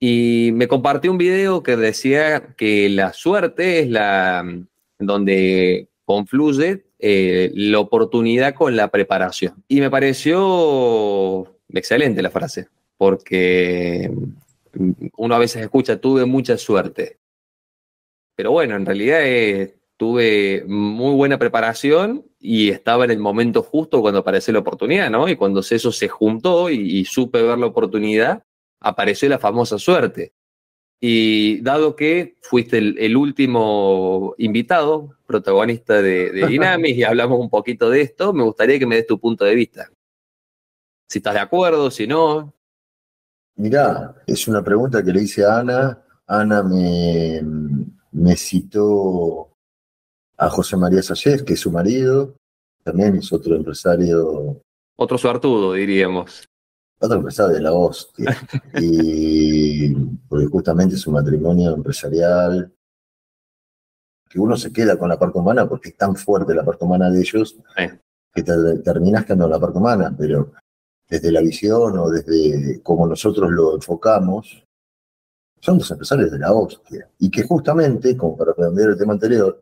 Y 0.00 0.50
me 0.54 0.66
compartió 0.66 1.12
un 1.12 1.18
video 1.18 1.62
que 1.62 1.76
decía 1.76 2.56
que 2.56 2.88
la 2.88 3.12
suerte 3.12 3.78
es 3.78 3.88
la 3.88 4.44
donde 5.06 5.91
confluye 6.12 6.84
eh, 6.98 7.50
la 7.54 7.78
oportunidad 7.78 8.54
con 8.54 8.76
la 8.76 8.88
preparación. 8.88 9.64
Y 9.66 9.80
me 9.80 9.88
pareció 9.88 11.56
excelente 11.72 12.20
la 12.20 12.30
frase, 12.30 12.68
porque 12.98 14.12
uno 15.16 15.34
a 15.34 15.38
veces 15.38 15.62
escucha, 15.62 15.98
tuve 15.98 16.26
mucha 16.26 16.58
suerte. 16.58 17.18
Pero 18.36 18.50
bueno, 18.50 18.76
en 18.76 18.84
realidad 18.84 19.20
eh, 19.22 19.78
tuve 19.96 20.64
muy 20.66 21.14
buena 21.14 21.38
preparación 21.38 22.26
y 22.38 22.68
estaba 22.68 23.06
en 23.06 23.12
el 23.12 23.18
momento 23.18 23.62
justo 23.62 24.02
cuando 24.02 24.20
apareció 24.20 24.52
la 24.52 24.60
oportunidad, 24.60 25.10
¿no? 25.10 25.28
Y 25.28 25.36
cuando 25.36 25.60
eso 25.60 25.92
se 25.92 26.08
juntó 26.08 26.68
y 26.68 27.06
supe 27.06 27.40
ver 27.40 27.58
la 27.58 27.66
oportunidad, 27.66 28.44
apareció 28.80 29.30
la 29.30 29.38
famosa 29.38 29.78
suerte. 29.78 30.34
Y 31.04 31.60
dado 31.62 31.96
que 31.96 32.36
fuiste 32.42 32.78
el, 32.78 33.16
último 33.16 34.36
invitado, 34.38 35.16
protagonista 35.26 36.00
de, 36.00 36.30
de 36.30 36.46
Dynamis, 36.46 36.96
y 36.96 37.02
hablamos 37.02 37.40
un 37.40 37.50
poquito 37.50 37.90
de 37.90 38.02
esto, 38.02 38.32
me 38.32 38.44
gustaría 38.44 38.78
que 38.78 38.86
me 38.86 38.94
des 38.94 39.06
tu 39.08 39.18
punto 39.18 39.44
de 39.44 39.56
vista. 39.56 39.90
Si 41.08 41.18
estás 41.18 41.34
de 41.34 41.40
acuerdo, 41.40 41.90
si 41.90 42.06
no. 42.06 42.54
Mirá, 43.56 44.14
es 44.28 44.46
una 44.46 44.62
pregunta 44.62 45.02
que 45.02 45.12
le 45.12 45.22
hice 45.22 45.44
a 45.44 45.58
Ana. 45.58 46.04
Ana 46.24 46.62
me, 46.62 47.42
me 48.12 48.36
citó 48.36 49.50
a 50.36 50.48
José 50.50 50.76
María 50.76 51.02
Sayez, 51.02 51.42
que 51.42 51.54
es 51.54 51.60
su 51.60 51.72
marido, 51.72 52.36
también 52.84 53.16
es 53.16 53.32
otro 53.32 53.56
empresario. 53.56 54.62
Otro 54.94 55.18
suertudo, 55.18 55.72
diríamos 55.72 56.48
otro 57.06 57.18
empresario 57.18 57.54
de 57.54 57.60
la 57.60 57.72
hostia. 57.72 58.36
y 58.80 59.94
porque 60.28 60.46
justamente 60.46 60.94
es 60.94 61.06
un 61.06 61.14
matrimonio 61.14 61.74
empresarial 61.74 62.72
que 64.28 64.40
uno 64.40 64.56
se 64.56 64.72
queda 64.72 64.96
con 64.96 65.08
la 65.08 65.18
parte 65.18 65.38
humana 65.38 65.68
porque 65.68 65.90
es 65.90 65.96
tan 65.96 66.16
fuerte 66.16 66.54
la 66.54 66.64
parte 66.64 66.84
humana 66.84 67.10
de 67.10 67.20
ellos 67.20 67.56
que 68.32 68.42
te, 68.42 68.78
terminas 68.78 69.24
quedando 69.24 69.46
la 69.46 69.60
parte 69.60 69.78
humana, 69.78 70.14
pero 70.16 70.52
desde 71.08 71.30
la 71.30 71.42
visión 71.42 71.98
o 71.98 72.08
desde 72.08 72.82
cómo 72.82 73.06
nosotros 73.06 73.50
lo 73.50 73.74
enfocamos, 73.74 74.64
son 75.60 75.78
dos 75.78 75.90
empresarios 75.90 76.30
de 76.30 76.38
la 76.38 76.52
hostia. 76.52 77.10
Y 77.18 77.30
que 77.30 77.42
justamente, 77.42 78.16
como 78.16 78.36
para 78.36 78.54
redondear 78.56 78.90
el 78.90 78.98
tema 78.98 79.12
anterior, 79.12 79.60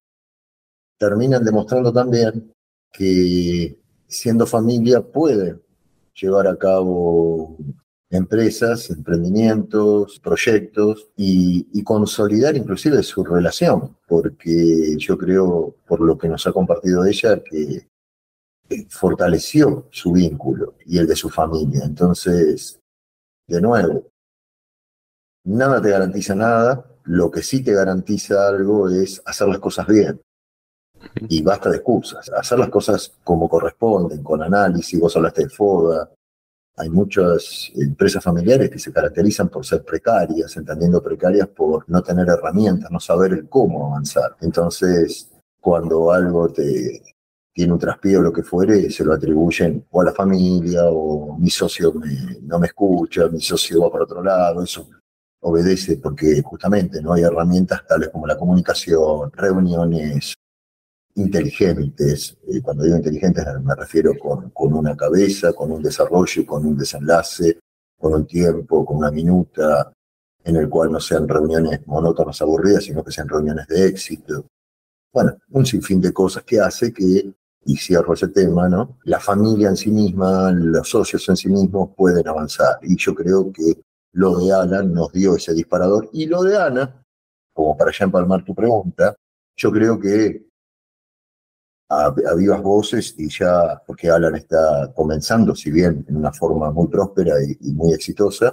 terminan 0.97 1.44
demostrando 1.44 1.92
también 1.92 2.52
que 2.92 3.76
siendo 4.06 4.47
familia 4.47 5.00
pueden 5.02 5.61
llevar 6.20 6.46
a 6.46 6.56
cabo 6.56 7.56
empresas, 8.10 8.90
emprendimientos, 8.90 10.18
proyectos 10.20 11.10
y, 11.16 11.82
consolidar 11.84 12.56
inclusive 12.56 13.02
su 13.02 13.24
relación, 13.24 13.96
porque 14.06 14.96
yo 14.96 15.16
creo, 15.16 15.74
por 15.86 16.00
lo 16.00 16.16
que 16.16 16.28
nos 16.28 16.46
ha 16.46 16.52
compartido 16.52 17.04
ella, 17.04 17.42
que 17.42 17.88
fortaleció 18.88 19.88
su 19.90 20.12
vínculo 20.12 20.74
y 20.86 20.98
el 20.98 21.06
de 21.06 21.16
su 21.16 21.30
familia. 21.30 21.82
Entonces, 21.84 22.78
de 23.48 23.60
nuevo, 23.60 24.06
nada 25.44 25.80
te 25.80 25.90
garantiza 25.90 26.34
nada, 26.34 26.84
lo 27.04 27.30
que 27.30 27.42
sí 27.42 27.64
te 27.64 27.72
garantiza 27.72 28.46
algo 28.46 28.88
es 28.88 29.20
hacer 29.24 29.48
las 29.48 29.58
cosas 29.58 29.86
bien. 29.88 30.20
Y 31.28 31.42
basta 31.42 31.71
de 31.71 31.76
excusas. 31.76 32.30
Hacer 32.30 32.59
las 32.59 32.69
cosas 32.69 33.12
como 33.25 33.49
corresponden, 33.49 34.23
con 34.23 34.42
análisis. 34.42 34.99
Vos 34.99 35.16
hablaste 35.16 35.45
de 35.45 35.50
FODA. 35.50 36.11
Hay 36.76 36.88
muchas 36.88 37.71
empresas 37.75 38.23
familiares 38.23 38.71
que 38.71 38.78
se 38.78 38.92
caracterizan 38.92 39.49
por 39.49 39.66
ser 39.66 39.85
precarias, 39.85 40.57
entendiendo 40.57 41.02
precarias 41.02 41.49
por 41.49 41.85
no 41.88 42.02
tener 42.02 42.28
herramientas, 42.28 42.90
no 42.90 43.00
saber 43.00 43.33
el 43.33 43.49
cómo 43.49 43.88
avanzar. 43.88 44.37
Entonces, 44.40 45.30
cuando 45.61 46.11
algo 46.11 46.49
te 46.49 47.02
tiene 47.52 47.73
un 47.73 47.78
traspié 47.78 48.16
o 48.16 48.23
lo 48.23 48.33
que 48.33 48.42
fuere, 48.42 48.90
se 48.90 49.04
lo 49.04 49.12
atribuyen 49.12 49.85
o 49.90 50.00
a 50.00 50.04
la 50.04 50.12
familia 50.12 50.85
o 50.87 51.37
mi 51.37 51.50
socio 51.50 51.92
no 52.42 52.59
me 52.59 52.66
escucha, 52.66 53.28
mi 53.28 53.40
socio 53.40 53.83
va 53.83 53.90
para 53.90 54.04
otro 54.04 54.23
lado. 54.23 54.62
Eso 54.62 54.88
obedece 55.40 55.97
porque 55.99 56.40
justamente 56.42 57.02
no 57.02 57.12
hay 57.12 57.23
herramientas 57.23 57.87
tales 57.87 58.09
como 58.11 58.26
la 58.26 58.38
comunicación, 58.38 59.30
reuniones, 59.33 60.35
inteligentes. 61.14 62.36
Eh, 62.48 62.60
cuando 62.62 62.84
digo 62.84 62.96
inteligentes 62.96 63.44
me 63.62 63.74
refiero 63.74 64.12
con, 64.18 64.50
con, 64.50 64.72
una 64.74 64.96
cabeza, 64.96 65.52
con 65.52 65.72
un 65.72 65.82
desarrollo, 65.82 66.46
con 66.46 66.64
un 66.66 66.76
desenlace, 66.76 67.58
con 67.98 68.14
un 68.14 68.26
tiempo, 68.26 68.84
con 68.84 68.98
una 68.98 69.10
minuta, 69.10 69.92
en 70.44 70.56
el 70.56 70.68
cual 70.68 70.92
no 70.92 71.00
sean 71.00 71.28
reuniones 71.28 71.86
monótonas, 71.86 72.40
aburridas, 72.40 72.84
sino 72.84 73.04
que 73.04 73.12
sean 73.12 73.28
reuniones 73.28 73.66
de 73.68 73.86
éxito. 73.86 74.46
Bueno, 75.12 75.36
un 75.50 75.66
sinfín 75.66 76.00
de 76.00 76.12
cosas 76.12 76.44
que 76.44 76.60
hace 76.60 76.92
que, 76.92 77.32
y 77.64 77.76
cierro 77.76 78.14
ese 78.14 78.28
tema, 78.28 78.68
¿no? 78.68 78.98
La 79.04 79.20
familia 79.20 79.68
en 79.68 79.76
sí 79.76 79.90
misma, 79.90 80.50
los 80.52 80.88
socios 80.88 81.28
en 81.28 81.36
sí 81.36 81.48
mismos 81.48 81.90
pueden 81.96 82.26
avanzar. 82.26 82.78
Y 82.82 82.96
yo 82.96 83.14
creo 83.14 83.52
que 83.52 83.82
lo 84.12 84.38
de 84.38 84.52
Alan 84.52 84.92
nos 84.92 85.12
dio 85.12 85.36
ese 85.36 85.52
disparador. 85.52 86.08
Y 86.12 86.26
lo 86.26 86.42
de 86.42 86.56
Ana, 86.56 87.04
como 87.52 87.76
para 87.76 87.92
ya 87.92 88.04
empalmar 88.04 88.44
tu 88.44 88.54
pregunta, 88.54 89.14
yo 89.56 89.70
creo 89.70 90.00
que 90.00 90.50
a, 91.90 92.14
vivas 92.37 92.62
voces 92.62 93.14
y 93.18 93.28
ya, 93.28 93.82
porque 93.87 94.09
Alan 94.09 94.37
está 94.37 94.92
comenzando, 94.94 95.54
si 95.54 95.70
bien 95.70 96.04
en 96.09 96.16
una 96.16 96.32
forma 96.32 96.70
muy 96.70 96.87
próspera 96.88 97.35
y, 97.42 97.73
muy 97.73 97.92
exitosa, 97.92 98.52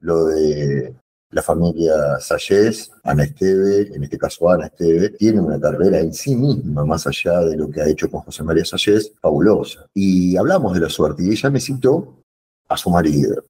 lo 0.00 0.26
de 0.26 0.94
la 1.30 1.42
familia 1.42 2.20
Sayez, 2.20 2.90
Ana 3.02 3.24
Esteve, 3.24 3.94
en 3.94 4.04
este 4.04 4.16
caso 4.16 4.48
Ana 4.48 4.66
Esteve, 4.66 5.10
tiene 5.10 5.40
una 5.40 5.60
carrera 5.60 5.98
en 5.98 6.14
sí 6.14 6.36
misma, 6.36 6.84
más 6.84 7.06
allá 7.08 7.40
de 7.40 7.56
lo 7.56 7.68
que 7.68 7.82
ha 7.82 7.88
hecho 7.88 8.08
con 8.08 8.20
José 8.20 8.44
María 8.44 8.64
Sayez, 8.64 9.12
fabulosa. 9.20 9.86
Y 9.92 10.36
hablamos 10.36 10.72
de 10.74 10.80
la 10.80 10.88
suerte, 10.88 11.24
y 11.24 11.30
ella 11.30 11.50
me 11.50 11.60
citó 11.60 12.22
a 12.68 12.76
su 12.76 12.90
marido, 12.90 13.44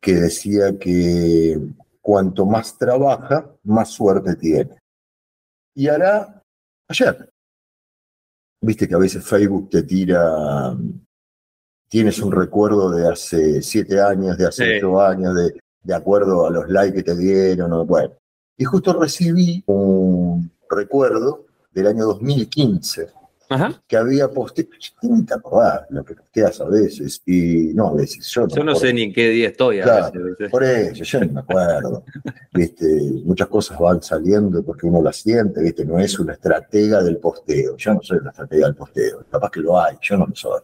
que 0.00 0.14
decía 0.14 0.78
que 0.78 1.60
cuanto 2.00 2.46
más 2.46 2.78
trabaja, 2.78 3.46
más 3.62 3.90
suerte 3.90 4.36
tiene. 4.36 4.78
Y 5.74 5.88
hará 5.88 6.42
ayer, 6.88 7.29
Viste 8.62 8.86
que 8.86 8.94
a 8.94 8.98
veces 8.98 9.24
Facebook 9.24 9.70
te 9.70 9.82
tira, 9.82 10.76
tienes 11.88 12.18
un 12.20 12.32
recuerdo 12.32 12.90
de 12.90 13.08
hace 13.08 13.62
siete 13.62 14.00
años, 14.00 14.36
de 14.36 14.46
hace 14.46 14.76
ocho 14.76 15.00
años, 15.00 15.34
de, 15.34 15.58
de 15.82 15.94
acuerdo 15.94 16.46
a 16.46 16.50
los 16.50 16.68
likes 16.68 16.96
que 16.96 17.02
te 17.02 17.16
dieron, 17.16 17.72
o, 17.72 17.86
bueno. 17.86 18.14
Y 18.56 18.64
justo 18.64 18.92
recibí 18.92 19.64
un 19.66 20.50
recuerdo 20.68 21.46
del 21.72 21.86
año 21.86 22.04
2015 22.04 23.19
que 23.86 23.96
había 23.96 24.28
posteado, 24.28 24.70
ni 25.02 25.24
te 25.24 25.34
acordás 25.34 25.82
lo 25.90 26.04
que 26.04 26.14
posteas 26.14 26.60
a 26.60 26.68
veces, 26.68 27.22
y 27.26 27.72
no 27.74 27.88
a 27.88 27.94
veces, 27.94 28.26
yo 28.28 28.42
no. 28.42 28.48
Yo 28.48 28.64
no 28.64 28.74
sé 28.76 28.92
ni 28.92 29.02
en 29.02 29.12
qué 29.12 29.28
día 29.30 29.48
estoy 29.48 29.80
a 29.80 30.10
veces. 30.10 30.50
Por 30.50 30.62
eso, 30.62 31.04
yo 31.04 31.20
no 31.24 31.32
me 31.32 31.40
acuerdo. 31.40 32.04
¿Viste? 32.54 32.86
Muchas 33.24 33.48
cosas 33.48 33.78
van 33.78 34.02
saliendo 34.02 34.62
porque 34.64 34.86
uno 34.86 35.02
las 35.02 35.16
siente, 35.16 35.60
¿viste? 35.62 35.84
No 35.84 35.98
es 35.98 36.18
una 36.18 36.34
estratega 36.34 37.02
del 37.02 37.18
posteo. 37.18 37.76
Yo 37.76 37.94
no 37.94 38.02
soy 38.02 38.18
una 38.18 38.30
estratega 38.30 38.66
del 38.66 38.76
posteo, 38.76 39.24
capaz 39.30 39.50
que 39.50 39.60
lo 39.60 39.80
hay, 39.80 39.96
yo 40.00 40.16
no 40.16 40.26
lo 40.26 40.34
soy. 40.34 40.60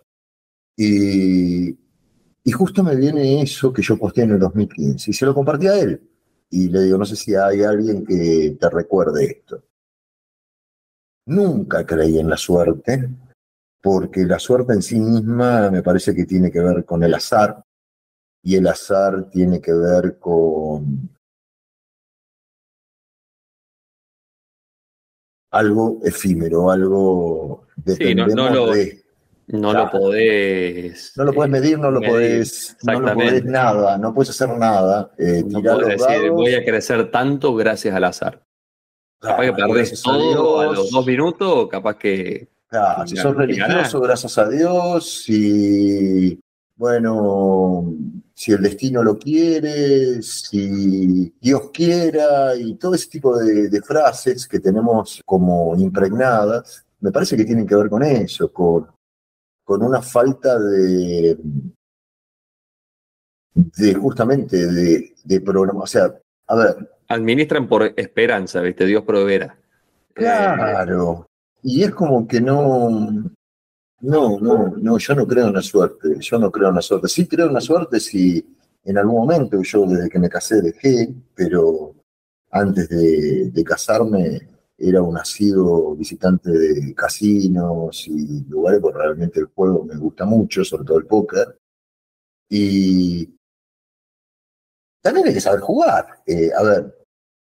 Y, 0.77 1.77
y 2.45 2.53
justo 2.53 2.85
me 2.85 2.95
viene 2.95 3.43
eso 3.43 3.73
que 3.73 3.83
yo 3.83 3.97
posteé 3.97 4.25
en 4.25 4.33
el 4.33 4.39
2015 4.39 5.11
y 5.11 5.15
se 5.15 5.27
lo 5.27 5.35
compartí 5.35 5.67
a 5.67 5.79
él. 5.79 6.01
Y 6.51 6.69
le 6.69 6.83
digo, 6.83 6.99
no 6.99 7.05
sé 7.05 7.17
si 7.17 7.35
hay 7.35 7.63
alguien 7.63 8.07
que 8.07 8.57
te 8.61 8.71
recuerde 8.71 9.25
esto. 9.25 9.65
Nunca 11.27 11.85
creí 11.85 12.19
en 12.19 12.31
la 12.31 12.37
suerte, 12.37 13.09
porque 13.83 14.25
la 14.25 14.39
suerte 14.39 14.73
en 14.75 14.83
sí 14.83 14.99
misma 14.99 15.71
me 15.71 15.83
parece 15.83 16.15
que 16.15 16.25
tiene 16.25 16.51
que 16.51 16.61
ver 16.61 16.85
con 16.85 17.03
el 17.03 17.15
azar, 17.15 17.63
y 18.47 18.55
el 18.55 18.67
azar 18.69 19.29
tiene 19.29 19.61
que 19.61 19.73
ver 19.73 20.21
con 20.21 21.11
algo 25.51 25.99
efímero, 26.05 26.71
algo 26.71 27.67
dependemos 27.75 28.35
no, 28.37 28.51
lo, 28.51 28.73
de. 28.73 29.03
No 29.49 29.73
lo 29.73 29.91
podés. 29.91 31.13
No 31.17 31.25
lo 31.25 31.33
podés 31.33 31.51
medir, 31.51 31.79
no 31.79 31.91
lo 31.91 32.01
podés, 32.01 32.77
no 32.85 33.01
lo 33.01 33.15
podés 33.15 33.45
nada, 33.45 33.99
no 33.99 34.15
puedes 34.15 34.31
hacer 34.31 34.57
nada. 34.57 35.13
Eh, 35.19 35.43
no 35.45 35.61
podés 35.61 36.01
decir, 36.01 36.31
voy 36.31 36.55
a 36.55 36.65
crecer 36.65 37.11
tanto 37.11 37.53
gracias 37.57 37.97
al 37.97 38.05
azar. 38.05 38.46
Capaz 39.21 39.43
que 39.43 39.53
perdés 39.53 40.03
todo 40.03 40.61
a, 40.61 40.67
los 40.67 40.91
dos 40.91 41.07
minutos, 41.07 41.69
capaz 41.69 41.97
que. 41.97 42.49
Claro, 42.69 43.07
si 43.07 43.17
sos 43.17 43.37
religioso, 43.37 44.01
gracias 44.01 44.39
a 44.39 44.49
Dios, 44.49 45.23
si 45.23 46.39
bueno, 46.77 47.95
si 48.35 48.53
el 48.53 48.63
destino 48.63 49.03
lo 49.03 49.19
quiere, 49.19 50.23
si 50.23 51.33
Dios 51.41 51.71
quiera, 51.73 52.55
y 52.55 52.75
todo 52.75 52.95
ese 52.95 53.09
tipo 53.09 53.37
de, 53.39 53.81
frases 53.83 54.47
que 54.47 54.61
tenemos 54.61 55.23
como 55.25 55.75
impregnadas, 55.77 56.85
me 57.01 57.11
parece 57.11 57.37
que 57.37 57.47
tienen 57.47 57.67
que 57.67 57.77
ver 57.77 57.89
con 57.89 58.03
eso, 58.03 58.53
con, 58.53 58.89
con 59.65 59.83
una 59.83 60.03
falta 60.03 60.59
de, 60.59 61.39
de 63.55 63.95
justamente 63.95 64.67
de, 64.67 65.15
de 65.25 65.41
programa. 65.41 65.85
O 65.85 65.87
sea, 65.87 66.15
a 66.49 66.57
ver. 66.57 66.96
Administran 67.09 67.69
por 67.69 67.93
esperanza, 67.97 68.61
¿viste? 68.61 68.87
Dios 68.87 69.05
proveerá. 69.05 69.59
Claro. 70.13 71.27
Y 71.63 71.83
es 71.83 71.91
como 71.93 72.27
que 72.27 72.41
no, 72.41 72.89
no, 74.01 74.39
no, 74.41 74.75
no, 74.77 74.99
yo 74.99 75.15
no 75.15 75.27
creo 75.27 75.49
en 75.49 75.55
la 75.55 75.63
suerte, 75.63 76.17
yo 76.21 76.39
no 76.39 76.51
creo 76.51 76.69
en 76.69 76.77
la 76.77 76.83
suerte. 76.83 77.09
Sí 77.09 77.27
creo 77.27 77.47
en 77.47 77.55
la 77.55 77.61
suerte 77.61 78.01
si 78.01 78.45
en 78.85 78.99
algún 78.99 79.17
momento 79.17 79.61
yo 79.63 79.85
desde 79.87 80.09
que 80.09 80.19
me 80.19 80.29
casé 80.29 80.63
dejé, 80.63 81.13
pero 81.35 81.95
antes 82.51 82.89
de, 82.89 83.65
casarme 83.65 84.49
era 84.79 85.03
un 85.03 85.15
nacido 85.15 85.95
visitante 85.97 86.51
de 86.51 86.95
casinos 86.95 88.07
y 88.07 88.45
lugares, 88.49 88.81
porque 88.81 88.99
realmente 88.99 89.41
el 89.41 89.47
juego 89.47 89.85
me 89.85 89.97
gusta 89.97 90.25
mucho, 90.25 90.65
sobre 90.65 90.85
todo 90.85 90.99
el 90.99 91.07
póker. 91.07 91.59
Y 92.49 93.29
también 95.03 95.27
hay 95.27 95.35
que 95.35 95.41
saber 95.41 95.61
jugar. 95.61 96.23
Eh, 96.27 96.51
a 96.57 96.63
ver, 96.63 96.96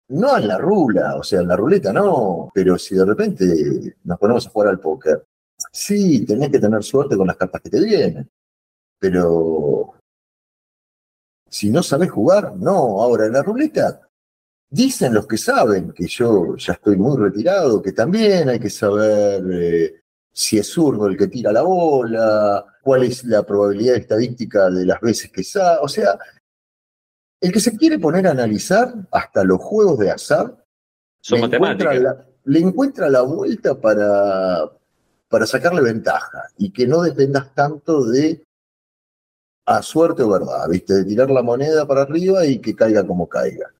no 0.09 0.37
en 0.37 0.47
la 0.47 0.57
rula, 0.57 1.15
o 1.15 1.23
sea, 1.23 1.41
en 1.41 1.47
la 1.47 1.55
ruleta 1.55 1.91
no, 1.91 2.49
pero 2.53 2.77
si 2.77 2.95
de 2.95 3.05
repente 3.05 3.95
nos 4.03 4.19
ponemos 4.19 4.45
a 4.47 4.49
jugar 4.49 4.69
al 4.69 4.79
póker 4.79 5.25
Sí, 5.71 6.25
tenés 6.25 6.49
que 6.51 6.59
tener 6.59 6.83
suerte 6.83 7.17
con 7.17 7.27
las 7.27 7.37
cartas 7.37 7.61
que 7.61 7.69
te 7.69 7.83
vienen, 7.83 8.29
pero 8.99 9.93
si 11.49 11.69
no 11.69 11.83
sabes 11.83 12.11
jugar, 12.11 12.55
no. 12.57 13.01
Ahora, 13.01 13.25
en 13.25 13.33
la 13.33 13.43
ruleta, 13.43 14.01
dicen 14.69 15.13
los 15.13 15.27
que 15.27 15.37
saben, 15.37 15.91
que 15.93 16.07
yo 16.07 16.55
ya 16.57 16.73
estoy 16.73 16.97
muy 16.97 17.17
retirado, 17.17 17.81
que 17.81 17.93
también 17.93 18.49
hay 18.49 18.59
que 18.59 18.69
saber 18.69 19.43
eh, 19.51 20.01
si 20.31 20.57
es 20.57 20.67
zurdo 20.67 21.07
el 21.07 21.17
que 21.17 21.27
tira 21.27 21.51
la 21.51 21.61
bola, 21.61 22.65
cuál 22.83 23.03
es 23.03 23.23
la 23.25 23.43
probabilidad 23.43 23.95
estadística 23.95 24.69
de 24.69 24.85
las 24.85 24.99
veces 25.01 25.31
que 25.31 25.43
sabe. 25.43 25.79
O 25.81 25.87
sea, 25.87 26.17
el 27.41 27.51
que 27.51 27.59
se 27.59 27.75
quiere 27.77 27.99
poner 27.99 28.27
a 28.27 28.31
analizar 28.31 28.93
hasta 29.11 29.43
los 29.43 29.59
juegos 29.59 29.99
de 29.99 30.11
azar, 30.11 30.65
Son 31.21 31.39
le 32.47 32.59
encuentra 32.59 33.09
la 33.09 33.21
vuelta 33.21 33.79
para, 33.79 34.71
para 35.27 35.45
sacarle 35.45 35.81
ventaja 35.81 36.43
y 36.57 36.71
que 36.71 36.87
no 36.87 37.01
dependas 37.01 37.53
tanto 37.53 38.05
de 38.05 38.43
a 39.65 39.81
suerte 39.81 40.21
o 40.21 40.29
verdad, 40.29 40.69
¿viste? 40.69 40.93
De 40.93 41.05
tirar 41.05 41.31
la 41.31 41.41
moneda 41.41 41.87
para 41.87 42.03
arriba 42.03 42.45
y 42.45 42.59
que 42.59 42.75
caiga 42.75 43.05
como 43.05 43.27
caiga. 43.27 43.73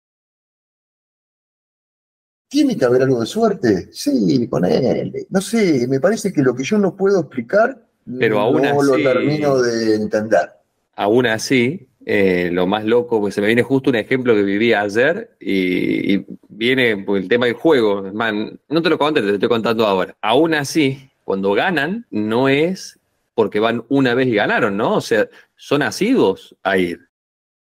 ¿Tiene 2.47 2.77
que 2.77 2.85
haber 2.85 3.03
algo 3.03 3.19
de 3.19 3.25
suerte? 3.25 3.89
Sí, 3.91 4.47
ponele. 4.47 5.27
No 5.29 5.41
sé, 5.41 5.87
me 5.87 5.99
parece 5.99 6.31
que 6.31 6.41
lo 6.41 6.55
que 6.55 6.63
yo 6.63 6.77
no 6.77 6.95
puedo 6.95 7.19
explicar 7.19 7.87
Pero 8.19 8.39
aún 8.39 8.61
no 8.61 8.81
lo 8.81 8.95
termino 8.95 9.61
de 9.61 9.95
entender. 9.95 10.51
Aún 10.95 11.25
así, 11.25 11.87
eh, 12.07 12.51
lo 12.51 12.67
más 12.67 12.85
loco, 12.85 13.19
pues 13.19 13.33
se 13.33 13.41
me 13.41 13.47
viene 13.47 13.63
justo 13.63 13.89
un 13.89 13.95
ejemplo 13.95 14.35
que 14.35 14.43
viví 14.43 14.73
ayer 14.73 15.35
y, 15.39 16.23
viene 16.47 16.97
por 16.97 17.17
el 17.17 17.27
tema 17.27 17.47
del 17.47 17.55
juego. 17.55 18.03
Man, 18.13 18.59
no 18.69 18.81
te 18.81 18.89
lo 18.89 18.97
conté, 18.97 19.21
te 19.21 19.27
lo 19.27 19.33
estoy 19.33 19.49
contando 19.49 19.85
ahora. 19.85 20.15
Aún 20.21 20.53
así, 20.53 21.09
cuando 21.23 21.53
ganan, 21.53 22.05
no 22.11 22.47
es 22.47 22.99
porque 23.33 23.59
van 23.59 23.83
una 23.89 24.13
vez 24.13 24.27
y 24.27 24.35
ganaron, 24.35 24.77
¿no? 24.77 24.93
O 24.95 25.01
sea, 25.01 25.27
son 25.57 25.81
asiduos 25.81 26.55
a 26.63 26.77
ir. 26.77 27.09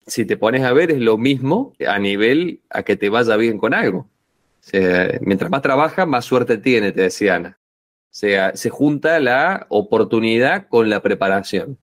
Si 0.06 0.24
te 0.24 0.36
pones 0.36 0.62
a 0.62 0.72
ver, 0.72 0.92
es 0.92 1.00
lo 1.00 1.18
mismo 1.18 1.74
a 1.86 1.98
nivel 1.98 2.60
a 2.70 2.84
que 2.84 2.96
te 2.96 3.10
vaya 3.10 3.36
bien 3.36 3.58
con 3.58 3.74
algo. 3.74 3.98
O 3.98 4.62
sea, 4.62 5.18
mientras 5.20 5.50
más 5.50 5.62
trabaja, 5.62 6.06
más 6.06 6.24
suerte 6.24 6.56
tiene, 6.56 6.92
te 6.92 7.02
decía 7.02 7.34
Ana. 7.34 7.58
O 7.60 8.12
sea, 8.12 8.56
se 8.56 8.70
junta 8.70 9.20
la 9.20 9.66
oportunidad 9.68 10.68
con 10.68 10.88
la 10.88 11.02
preparación. 11.02 11.78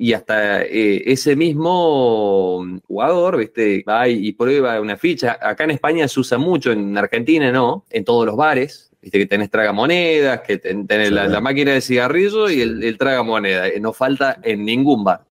Y 0.00 0.14
hasta 0.14 0.62
eh, 0.62 1.02
ese 1.12 1.36
mismo 1.36 2.64
jugador, 2.88 3.36
¿viste? 3.36 3.84
Va 3.86 4.08
y 4.08 4.32
prueba 4.32 4.80
una 4.80 4.96
ficha. 4.96 5.38
Acá 5.40 5.64
en 5.64 5.72
España 5.72 6.08
se 6.08 6.20
usa 6.20 6.38
mucho, 6.38 6.72
en 6.72 6.96
Argentina 6.96 7.52
no, 7.52 7.84
en 7.90 8.04
todos 8.04 8.24
los 8.24 8.36
bares 8.36 8.90
Viste 9.02 9.18
que 9.18 9.26
tenés 9.26 9.50
tragamonedas, 9.50 10.42
que 10.42 10.58
tenés 10.58 11.10
la, 11.10 11.40
máquina 11.40 11.72
de 11.72 11.80
cigarrillo 11.80 12.50
y 12.50 12.60
el, 12.60 12.82
el 12.82 12.98
tragamoneda. 12.98 13.68
Eh, 13.68 13.80
no 13.80 13.94
falta 13.94 14.38
en 14.42 14.64
ningún 14.64 15.04
bar. 15.04 15.26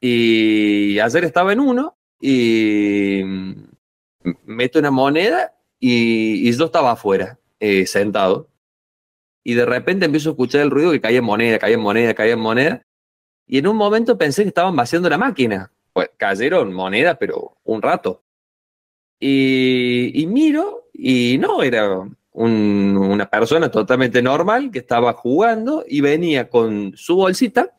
Y 0.00 0.98
ayer 1.00 1.24
estaba 1.24 1.52
en 1.52 1.60
uno 1.60 1.96
y 2.20 3.22
meto 4.44 4.78
una 4.78 4.92
moneda 4.92 5.54
y, 5.80 6.52
yo 6.52 6.66
estaba 6.66 6.92
afuera, 6.92 7.40
eh, 7.58 7.86
sentado. 7.86 8.50
Y 9.42 9.54
de 9.54 9.66
repente 9.66 10.06
empiezo 10.06 10.30
a 10.30 10.32
escuchar 10.32 10.60
el 10.60 10.70
ruido 10.70 10.92
que 10.92 11.00
caía 11.00 11.18
en 11.18 11.24
moneda, 11.24 11.58
caía 11.58 11.74
en 11.74 11.80
moneda, 11.80 12.14
caía 12.14 12.34
en 12.34 12.40
moneda. 12.40 12.85
Y 13.46 13.58
en 13.58 13.66
un 13.66 13.76
momento 13.76 14.18
pensé 14.18 14.42
que 14.42 14.48
estaban 14.48 14.74
vaciando 14.74 15.08
la 15.08 15.18
máquina. 15.18 15.70
Pues 15.92 16.10
cayeron 16.16 16.72
monedas, 16.72 17.16
pero 17.18 17.56
un 17.64 17.80
rato. 17.80 18.22
Y, 19.18 20.26
miro 20.28 20.88
y 20.92 21.38
no, 21.38 21.62
era 21.62 22.06
una 22.32 23.30
persona 23.30 23.70
totalmente 23.70 24.20
normal 24.20 24.70
que 24.70 24.80
estaba 24.80 25.14
jugando 25.14 25.84
y 25.88 26.02
venía 26.02 26.50
con 26.50 26.92
su 26.94 27.16
bolsita 27.16 27.74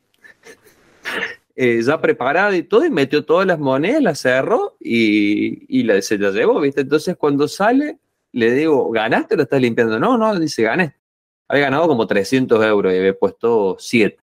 eh, 1.54 1.80
ya 1.80 2.00
preparada 2.00 2.56
y 2.56 2.64
todo, 2.64 2.84
y 2.84 2.90
metió 2.90 3.24
todas 3.24 3.46
las 3.46 3.60
monedas, 3.60 4.02
las 4.02 4.20
cerró 4.20 4.76
y, 4.80 5.80
y 5.80 6.02
se 6.02 6.18
las 6.18 6.34
llevó, 6.34 6.60
¿viste? 6.60 6.80
Entonces 6.80 7.16
cuando 7.16 7.46
sale, 7.46 7.98
le 8.32 8.52
digo, 8.52 8.90
¿ganaste 8.90 9.34
o 9.34 9.36
lo 9.36 9.42
estás 9.44 9.60
limpiando? 9.60 10.00
No, 10.00 10.18
no, 10.18 10.38
dice, 10.40 10.62
gané. 10.64 10.96
Había 11.46 11.64
ganado 11.64 11.86
como 11.86 12.06
300 12.06 12.64
euros 12.64 12.92
y 12.92 12.98
había 12.98 13.16
puesto 13.16 13.76
7. 13.78 14.18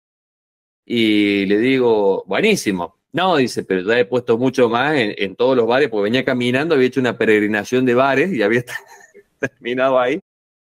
Y 0.85 1.47
le 1.47 1.59
digo, 1.59 2.25
buenísimo. 2.27 2.99
No, 3.13 3.37
dice, 3.37 3.63
pero 3.65 3.83
ya 3.83 3.99
he 3.99 4.05
puesto 4.07 4.39
mucho 4.39 4.69
más 4.71 4.95
en, 4.97 5.37
todos 5.37 5.57
los 5.57 5.67
bares, 5.67 5.89
porque 5.91 6.05
venía 6.05 6.25
caminando, 6.25 6.75
había 6.75 6.87
hecho 6.87 7.01
una 7.01 7.19
peregrinación 7.19 7.85
de 7.85 7.95
bares 7.95 8.33
y 8.33 8.43
había 8.43 8.65
terminado 9.39 9.99
ahí 10.01 10.21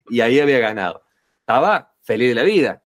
y 0.08 0.20
ahí 0.20 0.38
había 0.38 0.60
ganado. 0.60 1.02
Estaba 1.40 1.94
feliz 2.02 2.28
de 2.28 2.34
la 2.36 2.44
vida, 2.44 2.84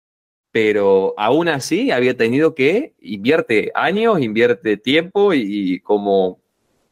pero 0.51 1.13
aún 1.17 1.47
así 1.47 1.91
había 1.91 2.17
tenido 2.17 2.53
que 2.53 2.95
invierte 2.99 3.71
años, 3.75 4.19
invierte 4.19 4.77
tiempo 4.77 5.33
y, 5.33 5.79
como 5.81 6.41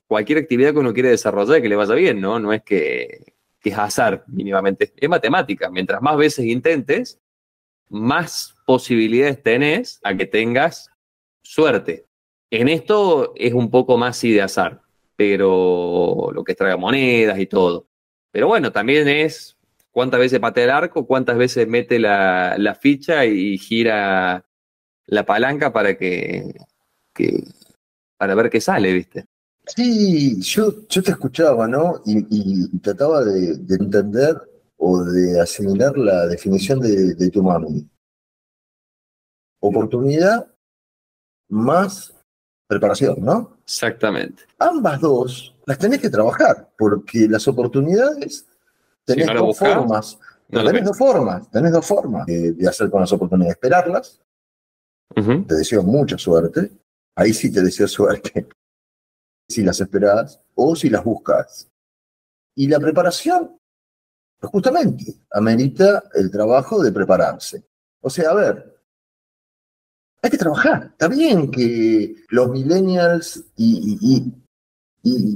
cualquier 0.08 0.40
actividad 0.40 0.74
que 0.74 0.80
uno 0.80 0.94
quiere 0.94 1.10
desarrollar 1.10 1.62
que 1.62 1.70
le 1.70 1.76
vaya 1.76 1.96
bien, 1.96 2.22
¿no? 2.22 2.40
No 2.40 2.54
es 2.54 2.62
que, 2.64 3.34
que 3.60 3.70
es 3.72 3.78
azar 3.78 4.24
mínimamente, 4.28 4.94
es 4.96 5.10
matemática. 5.10 5.70
Mientras 5.70 6.02
más 6.02 6.16
veces 6.18 6.46
intentes, 6.46 7.20
más 7.90 8.56
posibilidades 8.66 9.42
tenés 9.42 10.00
a 10.04 10.16
que 10.16 10.26
tengas 10.26 10.90
suerte. 11.42 12.06
En 12.50 12.70
esto 12.70 13.34
es 13.36 13.54
un 13.54 13.70
poco 13.70 13.98
más 13.98 14.18
sí 14.18 14.32
de 14.32 14.42
azar, 14.42 14.82
pero 15.16 16.30
lo 16.34 16.44
que 16.44 16.54
es 16.54 16.58
traga 16.58 16.78
monedas 16.78 17.40
y 17.40 17.48
todo. 17.48 17.88
Pero 18.32 18.48
bueno, 18.48 18.72
también 18.72 19.08
es 19.08 19.58
cuántas 19.92 20.20
veces 20.20 20.40
patea 20.40 20.64
el 20.66 20.70
arco, 20.72 21.06
cuántas 21.06 21.38
veces 21.38 21.68
mete 21.68 22.00
la, 22.00 22.78
ficha 22.80 23.26
y 23.26 23.58
gira 23.58 24.46
la 25.06 25.26
palanca 25.26 25.72
para 25.72 25.98
que, 25.98 26.56
que, 27.14 27.44
para 28.18 28.36
ver 28.36 28.50
qué 28.50 28.60
sale, 28.62 28.94
¿viste? 28.94 29.26
Sí, 29.66 30.42
yo, 30.42 30.88
yo 30.90 31.04
te 31.04 31.12
escuchaba, 31.12 31.68
¿no? 31.68 32.02
Y, 32.06 32.78
trataba 32.80 33.24
de, 33.24 33.52
entender 33.70 34.36
o 34.86 35.02
de 35.02 35.40
asimilar 35.40 35.98
la 35.98 36.28
definición 36.28 36.82
de, 36.82 37.16
de 37.16 37.30
tu 37.30 37.42
mami. 37.42 37.90
Oportunidad 39.62 40.46
más 41.50 42.14
preparación, 42.68 43.16
¿no? 43.22 43.58
Exactamente. 43.64 44.44
Ambas 44.60 45.00
dos 45.00 45.56
las 45.66 45.78
tenés 45.78 46.02
que 46.02 46.10
trabajar, 46.10 46.70
porque 46.78 47.28
las 47.30 47.48
oportunidades 47.48 48.46
tenés 49.06 49.28
dos 49.34 49.58
formas. 49.58 50.20
tenés 50.50 50.84
dos 50.84 50.98
formas, 50.98 51.50
tenés 51.50 51.72
dos 51.72 51.86
formas 51.86 52.26
de, 52.26 52.56
hacer 52.68 52.90
con 52.90 53.00
las 53.00 53.14
oportunidades, 53.14 53.56
esperarlas. 53.56 54.22
Te 55.16 55.56
deseo 55.56 55.84
mucha 55.84 56.18
suerte. 56.18 56.72
Ahí 57.16 57.34
sí 57.34 57.52
te 57.52 57.62
deseo 57.62 57.88
suerte. 57.88 58.48
Si 59.46 59.62
las 59.62 59.82
esperás 59.82 60.40
o 60.56 60.74
si 60.74 60.90
las 60.90 61.04
buscas. 61.04 61.70
Y 62.56 62.70
la 62.70 62.80
preparación, 62.80 63.60
justamente, 64.50 65.22
amerita 65.32 66.04
el 66.14 66.30
trabajo 66.30 66.82
de 66.82 66.92
prepararse. 66.92 67.64
O 68.02 68.10
sea, 68.10 68.32
a 68.32 68.34
ver, 68.34 68.82
hay 70.22 70.30
que 70.30 70.38
trabajar. 70.38 70.90
Está 70.92 71.08
bien 71.08 71.52
que 71.52 72.16
los 72.30 72.50
millennials 72.50 73.44
y, 73.58 74.34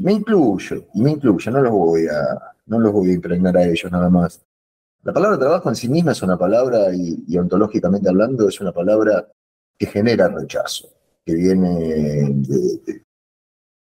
me 0.02 0.14
incluyo, 0.14 0.88
y 0.94 1.02
me 1.02 1.12
incluyo, 1.12 1.52
no 1.52 1.62
los 1.62 1.72
voy 1.72 2.08
a, 2.08 2.56
no 2.68 2.80
los 2.80 2.94
voy 2.94 3.12
a 3.12 3.14
impregnar 3.14 3.58
a 3.58 3.66
ellos 3.66 3.92
nada 3.92 4.10
más. 4.10 4.42
La 5.04 5.14
palabra 5.14 5.38
trabajo 5.38 5.70
en 5.70 5.76
sí 5.76 5.90
misma 5.90 6.12
es 6.14 6.22
una 6.22 6.38
palabra, 6.38 6.94
y, 6.94 7.38
ontológicamente 7.38 8.10
hablando, 8.10 8.48
es 8.48 8.60
una 8.60 8.72
palabra 8.72 9.28
que 9.78 9.86
genera 9.86 10.28
rechazo, 10.28 10.90
que 11.26 11.34
viene 11.34 12.44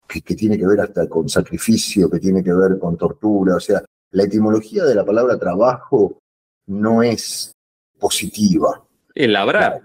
que, 0.07 0.35
tiene 0.35 0.59
que 0.59 0.67
ver 0.67 0.81
hasta 0.81 1.09
con 1.09 1.29
sacrificio, 1.29 2.11
que 2.11 2.21
tiene 2.21 2.43
que 2.43 2.53
ver 2.53 2.79
con 2.79 2.97
tortura. 2.97 3.57
O 3.57 3.61
sea, 3.61 3.85
la 4.17 4.23
etimología 4.23 4.83
de 4.85 4.95
la 4.95 5.05
palabra 5.05 5.39
trabajo 5.39 6.19
no 6.69 7.03
es 7.03 7.53
positiva. 7.99 8.83
El 9.15 9.35
labrar. 9.35 9.83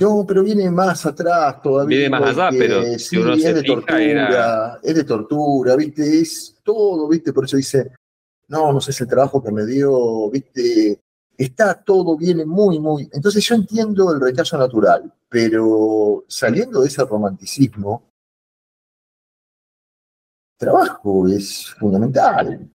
No, 0.00 0.24
pero 0.26 0.42
viene 0.42 0.70
más 0.70 1.04
atrás 1.04 1.60
todavía. 1.60 1.98
Viene 1.98 2.10
más 2.18 2.38
allá, 2.38 2.58
pero 2.58 2.82
sí, 2.98 3.18
es 3.20 3.54
de 3.54 3.62
tortura, 3.62 4.80
es 4.82 4.94
de 4.94 5.04
tortura, 5.04 5.76
¿viste? 5.76 6.20
Es 6.20 6.56
todo, 6.62 7.06
¿viste? 7.06 7.34
Por 7.34 7.44
eso 7.44 7.58
dice, 7.58 7.92
no, 8.48 8.72
no 8.72 8.80
sé, 8.80 8.92
es 8.92 9.00
el 9.02 9.08
trabajo 9.08 9.44
que 9.44 9.52
me 9.52 9.66
dio, 9.66 10.30
¿viste? 10.30 10.98
Está 11.36 11.74
todo, 11.74 12.16
viene 12.16 12.46
muy, 12.46 12.80
muy. 12.80 13.10
Entonces 13.12 13.44
yo 13.44 13.56
entiendo 13.56 14.10
el 14.10 14.22
rechazo 14.22 14.56
natural, 14.56 15.12
pero 15.28 16.24
saliendo 16.28 16.80
de 16.80 16.88
ese 16.88 17.04
romanticismo, 17.04 18.04
trabajo 20.56 21.28
es 21.28 21.74
fundamental. 21.78 22.70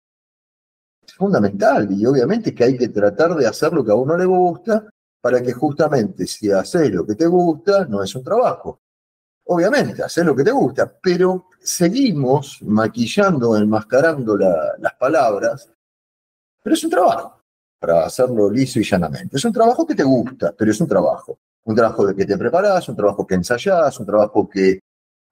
Es 1.08 1.14
fundamental 1.14 1.88
y 1.92 2.06
obviamente 2.06 2.54
que 2.54 2.66
hay 2.66 2.78
que 2.78 2.90
tratar 2.90 3.36
de 3.36 3.48
hacer 3.48 3.72
lo 3.72 3.84
que 3.84 3.92
a 3.92 3.96
uno 3.96 4.18
le 4.18 4.26
gusta 4.26 4.88
para 5.22 5.42
que 5.42 5.54
justamente 5.54 6.28
si 6.28 6.52
haces 6.52 6.92
lo 6.92 7.06
que 7.06 7.16
te 7.16 7.26
gusta, 7.26 7.86
no 7.86 8.04
es 8.04 8.14
un 8.16 8.24
trabajo. 8.24 8.82
Obviamente, 9.46 10.04
haces 10.04 10.26
lo 10.26 10.36
que 10.36 10.44
te 10.44 10.52
gusta, 10.52 10.94
pero 11.02 11.46
seguimos 11.60 12.60
maquillando, 12.64 13.56
enmascarando 13.56 14.38
las 14.38 14.94
palabras, 15.00 15.70
pero 16.62 16.74
es 16.74 16.84
un 16.84 16.90
trabajo, 16.90 17.42
para 17.80 18.06
hacerlo 18.06 18.50
liso 18.50 18.80
y 18.80 18.84
llanamente. 18.84 19.38
Es 19.38 19.46
un 19.46 19.54
trabajo 19.54 19.88
que 19.88 19.96
te 19.96 20.04
gusta, 20.04 20.54
pero 20.58 20.72
es 20.72 20.82
un 20.82 20.88
trabajo. 20.88 21.40
Un 21.64 21.76
trabajo 21.76 22.06
de 22.06 22.16
que 22.16 22.26
te 22.26 22.38
preparas, 22.38 22.88
un 22.90 22.96
trabajo 22.96 23.26
que 23.26 23.36
ensayás, 23.36 24.00
un 24.00 24.06
trabajo 24.06 24.50
que, 24.50 24.80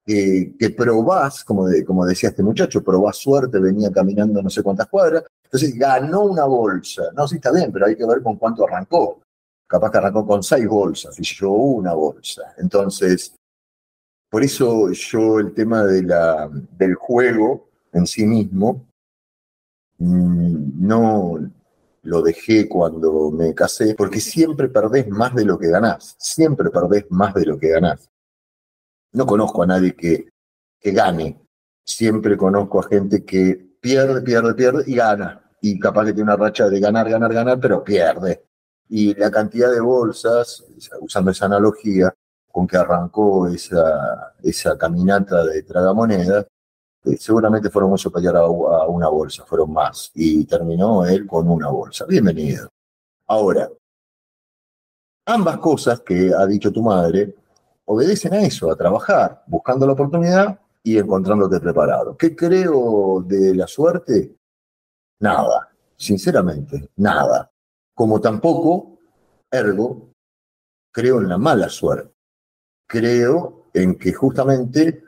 que, 0.05 0.69
probás, 0.75 1.43
como, 1.43 1.67
como 1.85 2.05
decía 2.05 2.29
este 2.29 2.43
muchacho, 2.43 2.83
probás 2.83 3.17
suerte, 3.17 3.59
venía 3.59 3.91
caminando 3.91 4.41
no 4.41 4.49
sé 4.49 4.61
cuántas 4.63 4.87
cuadras, 4.87 5.23
entonces 5.55 5.77
ganó 5.77 6.21
una 6.21 6.45
bolsa. 6.45 7.11
No, 7.15 7.27
sí 7.27 7.35
está 7.35 7.51
bien, 7.51 7.71
pero 7.71 7.85
hay 7.85 7.95
que 7.95 8.05
ver 8.05 8.21
con 8.21 8.37
cuánto 8.37 8.65
arrancó 8.65 9.21
capaz 9.67 9.91
que 9.91 9.97
arrancó 9.97 10.25
con 10.25 10.43
seis 10.43 10.67
bolsas 10.67 11.19
y 11.19 11.23
yo 11.23 11.51
una 11.51 11.93
bolsa. 11.93 12.53
Entonces, 12.57 13.35
por 14.29 14.43
eso 14.43 14.91
yo 14.91 15.39
el 15.39 15.53
tema 15.53 15.83
del 15.83 16.95
juego 16.95 17.69
en 17.91 18.05
sí 18.05 18.25
mismo 18.25 18.85
mm, 19.97 20.85
no 20.87 21.51
lo 22.03 22.21
dejé 22.21 22.69
cuando 22.69 23.31
me 23.31 23.55
casé, 23.55 23.95
porque 23.95 24.19
siempre 24.19 24.69
perdés 24.69 25.09
más 25.09 25.33
de 25.33 25.45
lo 25.45 25.57
que 25.57 25.69
ganás, 25.69 26.15
siempre 26.19 26.69
perdés 26.69 27.05
más 27.09 27.33
de 27.33 27.45
lo 27.45 27.57
que 27.57 27.69
ganás. 27.69 28.09
No 29.13 29.25
conozco 29.25 29.63
a 29.63 29.65
nadie 29.65 29.95
que, 29.95 30.29
que 30.79 30.91
gane, 30.91 31.41
siempre 31.83 32.37
conozco 32.37 32.79
a 32.79 32.87
gente 32.87 33.25
que 33.25 33.77
pierde, 33.81 34.21
pierde, 34.21 34.53
pierde 34.53 34.83
y 34.85 34.95
gana. 34.95 35.44
Y 35.65 35.79
capaz 35.79 36.05
que 36.05 36.13
tiene 36.13 36.31
una 36.31 36.37
racha 36.37 36.69
de 36.69 36.79
ganar, 36.79 37.09
ganar, 37.09 37.33
ganar, 37.33 37.59
pero 37.59 37.83
pierde 37.83 38.45
y 38.89 39.13
la 39.15 39.31
cantidad 39.31 39.71
de 39.71 39.79
bolsas, 39.79 40.63
usando 41.01 41.31
esa 41.31 41.45
analogía 41.45 42.13
con 42.51 42.67
que 42.67 42.77
arrancó 42.77 43.47
esa, 43.47 44.33
esa 44.41 44.77
caminata 44.77 45.43
de 45.43 45.63
tragamonedas, 45.63 46.45
eh, 47.03 47.17
seguramente 47.17 47.69
fueron 47.69 47.89
muy 47.89 47.99
superior 47.99 48.37
a, 48.37 48.47
una 48.47 49.09
bolsa, 49.09 49.43
fueron 49.45 49.73
más, 49.73 50.11
y 50.13 50.45
terminó 50.45 51.05
él 51.05 51.25
con 51.27 51.49
una 51.49 51.69
bolsa. 51.69 52.05
Bienvenido. 52.05 52.69
Ahora, 53.27 53.69
ambas 55.25 55.57
cosas 55.57 55.99
que 56.01 56.31
ha 56.33 56.45
dicho 56.45 56.71
tu 56.71 56.81
madre 56.81 57.35
obedecen 57.85 58.33
a 58.33 58.41
eso, 58.41 58.71
a 58.71 58.75
trabajar, 58.75 59.43
buscando 59.47 59.85
la 59.85 59.93
oportunidad 59.93 60.59
y 60.81 60.97
encontrándote 60.97 61.59
preparado. 61.59 62.15
¿Qué 62.15 62.35
creo 62.35 63.23
de 63.25 63.53
la 63.55 63.67
suerte? 63.67 64.35
Nada, 65.19 65.69
sinceramente, 65.95 66.89
nada 66.97 67.51
como 67.95 68.19
tampoco, 68.19 68.99
ergo, 69.49 70.11
creo 70.91 71.21
en 71.21 71.29
la 71.29 71.37
mala 71.37 71.69
suerte. 71.69 72.11
Creo 72.87 73.69
en 73.73 73.95
que 73.95 74.13
justamente, 74.13 75.05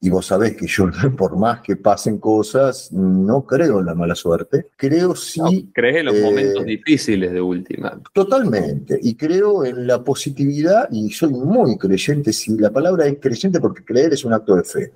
y 0.00 0.10
vos 0.10 0.26
sabés 0.26 0.56
que 0.56 0.66
yo 0.66 0.90
por 1.16 1.38
más 1.38 1.62
que 1.62 1.76
pasen 1.76 2.18
cosas, 2.18 2.92
no 2.92 3.46
creo 3.46 3.78
en 3.78 3.86
la 3.86 3.94
mala 3.94 4.14
suerte, 4.14 4.68
creo 4.76 5.14
sí... 5.14 5.70
crees 5.72 5.98
en 5.98 6.06
los 6.06 6.16
momentos 6.16 6.62
eh, 6.64 6.66
difíciles 6.66 7.32
de 7.32 7.40
última. 7.40 7.98
Totalmente, 8.12 8.98
y 9.00 9.14
creo 9.14 9.64
en 9.64 9.86
la 9.86 10.02
positividad, 10.02 10.88
y 10.90 11.10
soy 11.10 11.30
muy 11.30 11.78
creyente, 11.78 12.32
si 12.32 12.58
la 12.58 12.70
palabra 12.70 13.06
es 13.06 13.18
creyente 13.20 13.60
porque 13.60 13.84
creer 13.84 14.12
es 14.12 14.24
un 14.24 14.34
acto 14.34 14.56
de 14.56 14.64
fe. 14.64 14.92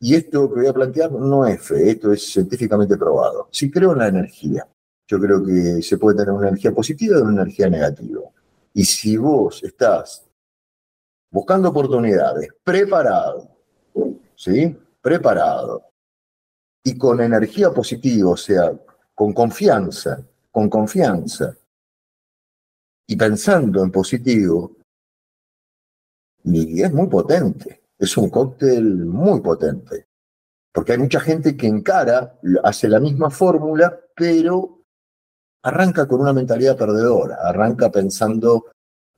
Y 0.00 0.14
esto 0.14 0.48
que 0.52 0.60
voy 0.60 0.66
a 0.66 0.72
plantear 0.72 1.12
no 1.12 1.46
es 1.46 1.62
fe, 1.62 1.90
esto 1.90 2.12
es 2.12 2.26
científicamente 2.26 2.96
probado. 2.96 3.48
Sí 3.50 3.70
creo 3.70 3.92
en 3.92 3.98
la 3.98 4.08
energía. 4.08 4.68
Yo 5.06 5.20
creo 5.20 5.44
que 5.44 5.82
se 5.82 5.98
puede 5.98 6.16
tener 6.16 6.32
una 6.32 6.48
energía 6.48 6.72
positiva 6.72 7.18
y 7.18 7.22
una 7.22 7.42
energía 7.42 7.68
negativa. 7.68 8.20
Y 8.72 8.84
si 8.84 9.16
vos 9.16 9.62
estás 9.62 10.26
buscando 11.30 11.68
oportunidades, 11.68 12.48
preparado, 12.62 13.48
¿sí? 14.34 14.76
Preparado. 15.00 15.90
Y 16.82 16.98
con 16.98 17.20
energía 17.20 17.70
positiva, 17.70 18.30
o 18.30 18.36
sea, 18.36 18.72
con 19.14 19.32
confianza, 19.32 20.22
con 20.50 20.68
confianza. 20.68 21.56
Y 23.06 23.16
pensando 23.16 23.82
en 23.82 23.90
positivo, 23.90 24.76
y 26.44 26.82
es 26.82 26.92
muy 26.92 27.06
potente. 27.06 27.83
Es 27.98 28.16
un 28.16 28.30
cóctel 28.30 29.04
muy 29.06 29.40
potente. 29.40 30.06
Porque 30.72 30.92
hay 30.92 30.98
mucha 30.98 31.20
gente 31.20 31.56
que 31.56 31.68
encara, 31.68 32.38
hace 32.64 32.88
la 32.88 32.98
misma 32.98 33.30
fórmula, 33.30 33.96
pero 34.16 34.82
arranca 35.62 36.06
con 36.06 36.20
una 36.20 36.32
mentalidad 36.32 36.76
perdedora, 36.76 37.36
arranca 37.42 37.90
pensando 37.90 38.66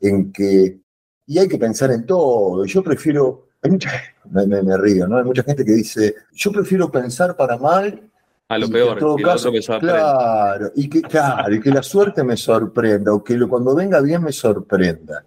en 0.00 0.32
que, 0.32 0.80
y 1.26 1.38
hay 1.38 1.48
que 1.48 1.58
pensar 1.58 1.90
en 1.90 2.06
todo, 2.06 2.64
yo 2.64 2.82
prefiero, 2.82 3.48
hay 3.62 3.70
mucha, 3.70 3.90
me, 4.30 4.46
me, 4.46 4.76
río, 4.76 5.08
¿no? 5.08 5.18
Hay 5.18 5.24
mucha 5.24 5.42
gente 5.42 5.64
que 5.64 5.72
dice, 5.72 6.14
yo 6.32 6.52
prefiero 6.52 6.90
pensar 6.90 7.36
para 7.36 7.56
mal. 7.56 8.10
A 8.48 8.58
lo 8.58 8.68
peor, 8.68 8.92
en 8.92 8.98
todo 8.98 9.16
caso, 9.16 9.50
claro, 9.80 10.70
y 10.76 10.88
que, 10.88 11.02
claro, 11.02 11.52
y 11.52 11.60
que 11.60 11.70
la 11.70 11.82
suerte 11.82 12.22
me 12.22 12.36
sorprenda, 12.36 13.12
o 13.12 13.24
que 13.24 13.38
cuando 13.48 13.74
venga 13.74 14.00
bien 14.00 14.22
me 14.22 14.32
sorprenda. 14.32 15.24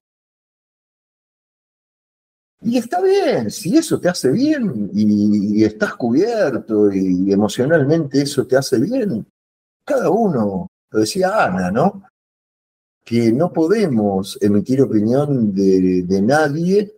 Y 2.70 2.78
está 2.78 3.02
bien, 3.02 3.50
si 3.50 3.76
eso 3.78 4.00
te 4.00 4.10
hace 4.10 4.30
bien 4.30 4.92
y, 4.94 5.64
estás 5.64 5.96
cubierto 5.96 6.94
y 6.94 7.34
emocionalmente 7.34 8.22
eso 8.22 8.46
te 8.46 8.58
hace 8.58 8.78
bien, 8.80 9.26
cada 9.84 10.12
uno 10.12 10.68
lo 10.92 11.00
decía 11.00 11.46
Ana, 11.46 11.72
¿no? 11.72 12.04
Que 13.04 13.32
no 13.32 13.52
podemos 13.52 14.38
emitir 14.40 14.84
opinión 14.84 15.52
de, 15.52 16.22
nadie, 16.22 16.94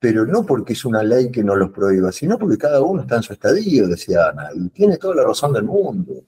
pero 0.00 0.24
no 0.24 0.46
porque 0.46 0.72
es 0.72 0.82
una 0.86 1.02
ley 1.02 1.30
que 1.30 1.44
nos 1.44 1.58
los 1.58 1.72
prohíba, 1.72 2.10
sino 2.10 2.38
porque 2.38 2.56
cada 2.56 2.80
uno 2.80 3.02
está 3.02 3.16
en 3.16 3.22
su 3.22 3.34
estadio, 3.34 3.88
decía 3.88 4.30
Ana, 4.30 4.48
y 4.54 4.70
tiene 4.70 4.96
toda 4.96 5.16
la 5.16 5.24
razón 5.24 5.52
del 5.52 5.64
mundo. 5.64 6.24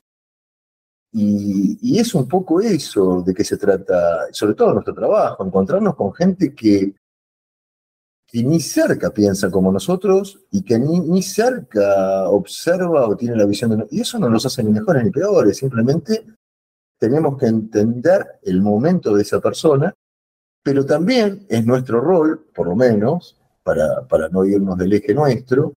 Y, 1.11 1.79
y, 1.81 1.99
es 1.99 2.15
un 2.15 2.29
poco 2.29 2.61
eso 2.61 3.23
de 3.23 3.33
que 3.33 3.45
se 3.45 3.57
trata, 3.57 4.27
sobre 4.31 4.53
todo 4.53 4.75
nuestro 4.75 4.93
trabajo, 4.93 5.43
encontrarnos 5.43 5.97
con 5.97 6.13
gente 6.13 6.55
que, 6.55 6.98
que 8.31 8.43
ni 8.45 8.61
cerca 8.61 9.11
piensa 9.11 9.51
como 9.51 9.73
nosotros 9.73 10.39
y 10.51 10.63
que 10.63 10.79
ni, 10.79 11.01
ni 11.01 11.23
cerca 11.23 12.29
observa 12.29 13.09
o 13.09 13.17
tiene 13.17 13.35
la 13.35 13.47
visión 13.47 13.71
de 13.71 13.79
nosotros. 13.79 13.99
Y 13.99 14.03
eso 14.03 14.19
no 14.19 14.29
nos 14.29 14.45
hace 14.45 14.63
ni 14.63 14.71
mejores 14.71 15.03
ni 15.03 15.11
peores, 15.11 15.57
simplemente 15.57 16.27
tenemos 16.99 17.39
que 17.39 17.47
entender 17.47 18.39
el 18.43 18.61
momento 18.61 19.15
de 19.15 19.23
esa 19.23 19.41
persona, 19.41 19.95
pero 20.63 20.85
también 20.85 21.47
es 21.49 21.65
nuestro 21.65 22.01
rol, 22.01 22.45
por 22.55 22.69
lo 22.69 22.77
menos, 22.77 23.41
para, 23.63 24.07
para 24.07 24.29
no 24.29 24.45
irnos 24.45 24.77
del 24.77 24.93
eje 24.93 25.15
nuestro, 25.15 25.73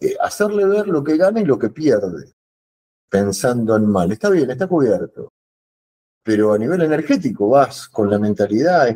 eh, 0.00 0.16
hacerle 0.20 0.64
ver 0.64 0.88
lo 0.88 1.04
que 1.04 1.16
gana 1.16 1.40
y 1.40 1.44
lo 1.44 1.58
que 1.58 1.70
pierde, 1.70 2.32
pensando 3.08 3.76
en 3.76 3.86
mal. 3.86 4.10
Está 4.10 4.28
bien, 4.30 4.50
está 4.50 4.66
cubierto. 4.66 5.28
Pero 6.24 6.52
a 6.52 6.58
nivel 6.58 6.82
energético 6.82 7.48
vas 7.48 7.88
con 7.88 8.10
la 8.10 8.18
mentalidad, 8.18 8.88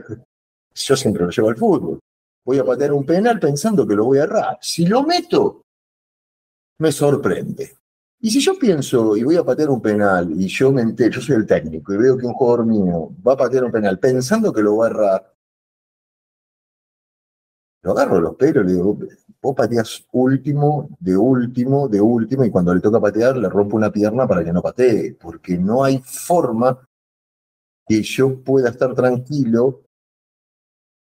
yo 0.75 0.97
siempre 0.97 1.25
lo 1.25 1.31
llevo 1.31 1.51
al 1.51 1.57
fútbol. 1.57 2.01
Voy 2.45 2.59
a 2.59 2.65
patear 2.65 2.93
un 2.93 3.05
penal 3.05 3.39
pensando 3.39 3.87
que 3.87 3.95
lo 3.95 4.05
voy 4.05 4.19
a 4.19 4.25
errar. 4.25 4.59
Si 4.61 4.87
lo 4.87 5.03
meto, 5.03 5.65
me 6.79 6.91
sorprende. 6.93 7.77
Y 8.23 8.31
si 8.31 8.41
yo 8.41 8.59
pienso 8.59 9.17
y 9.17 9.23
voy 9.23 9.37
a 9.37 9.45
patear 9.45 9.71
un 9.71 9.81
penal 9.81 10.31
y 10.39 10.47
yo 10.47 10.71
me 10.73 10.83
entero, 10.83 11.13
yo 11.13 11.21
soy 11.21 11.37
el 11.37 11.47
técnico 11.47 11.95
y 11.95 11.97
veo 11.97 12.19
que 12.19 12.27
un 12.27 12.35
jugador 12.35 12.67
mío 12.67 13.11
va 13.27 13.33
a 13.33 13.37
patear 13.37 13.65
un 13.65 13.73
penal 13.73 13.99
pensando 13.99 14.53
que 14.53 14.63
lo 14.63 14.77
va 14.77 14.87
a 14.87 14.91
errar, 14.91 15.35
lo 17.83 17.93
agarro 17.93 18.21
los 18.21 18.37
pelos 18.37 18.65
y 18.65 18.67
le 18.67 18.73
digo, 18.75 18.99
vos 19.41 19.55
pateas 19.55 20.05
último, 20.13 20.91
de 21.01 21.17
último, 21.17 21.89
de 21.89 22.01
último, 22.01 22.45
y 22.45 22.51
cuando 22.51 22.75
le 22.75 22.81
toca 22.83 23.01
patear 23.01 23.39
le 23.39 23.49
rompo 23.49 23.77
una 23.77 23.91
pierna 23.91 24.29
para 24.29 24.45
que 24.45 24.53
no 24.53 24.61
patee, 24.61 25.15
porque 25.15 25.57
no 25.57 25.83
hay 25.83 25.99
forma 26.05 26.79
que 27.87 28.03
yo 28.03 28.43
pueda 28.43 28.69
estar 28.69 28.95
tranquilo 28.95 29.85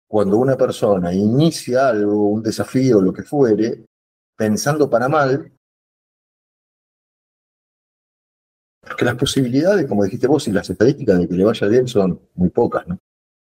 cuando 0.08 0.38
una 0.38 0.56
persona 0.56 1.14
inicia 1.14 1.90
algo, 1.90 2.30
un 2.30 2.42
desafío, 2.42 3.02
lo 3.02 3.14
que 3.14 3.24
fuere, 3.24 3.86
pensando 4.36 4.90
para 4.90 5.10
mal, 5.10 5.52
porque 8.82 9.06
las 9.06 9.16
posibilidades, 9.16 9.86
como 9.86 10.04
dijiste 10.04 10.28
vos, 10.28 10.48
y 10.48 10.52
las 10.52 10.70
estadísticas 10.70 11.20
de 11.20 11.28
que 11.28 11.36
le 11.36 11.44
vaya 11.44 11.68
bien 11.68 11.88
son 11.88 12.20
muy 12.36 12.50
pocas, 12.50 12.88
¿no? 12.88 12.98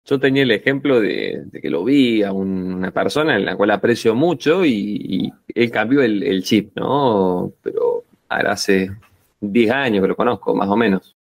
Yo 0.08 0.20
tenía 0.20 0.44
el 0.44 0.52
ejemplo 0.52 1.02
de, 1.02 1.48
que 1.52 1.70
lo 1.70 1.84
vi 1.84 2.22
a 2.22 2.32
una 2.32 2.92
persona 2.92 3.36
en 3.36 3.46
la 3.46 3.56
cual 3.56 3.72
aprecio 3.72 4.14
mucho 4.14 4.64
y, 4.64 5.34
él 5.48 5.72
cambió 5.72 6.04
el, 6.04 6.44
chip, 6.44 6.76
¿no? 6.76 7.54
Pero 7.64 8.04
ahora 8.30 8.52
hace 8.52 8.92
10 9.42 9.72
años 9.72 10.04
que 10.04 10.08
lo 10.08 10.16
conozco, 10.16 10.54
más 10.54 10.70
o 10.70 10.76
menos. 10.76 11.15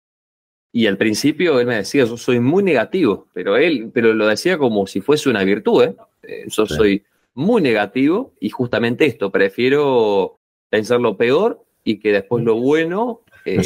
Y 0.73 0.87
al 0.87 0.97
principio 0.97 1.61
él 1.61 1.67
me 1.67 1.77
decía, 1.77 2.05
yo 2.07 2.17
soy 2.17 2.41
muy 2.41 2.63
negativo, 2.63 3.29
pero 3.35 3.57
él, 3.57 3.91
pero 3.93 4.15
lo 4.15 4.27
decía 4.27 4.57
como 4.57 4.87
si 4.87 5.03
fuese 5.03 5.29
una 5.29 5.45
virtud, 5.45 5.85
¿eh? 5.85 5.97
eh 6.23 6.45
yo 6.49 6.67
soy 6.67 7.05
muy 7.35 7.61
negativo 7.61 8.33
y 8.41 8.49
justamente 8.49 9.05
esto, 9.05 9.31
prefiero 9.31 10.39
pensar 10.71 11.01
lo 11.01 11.17
peor 11.17 11.63
y 11.85 11.99
que 11.99 12.13
después 12.13 12.43
lo 12.45 12.57
bueno 12.57 13.21
eh, 13.45 13.63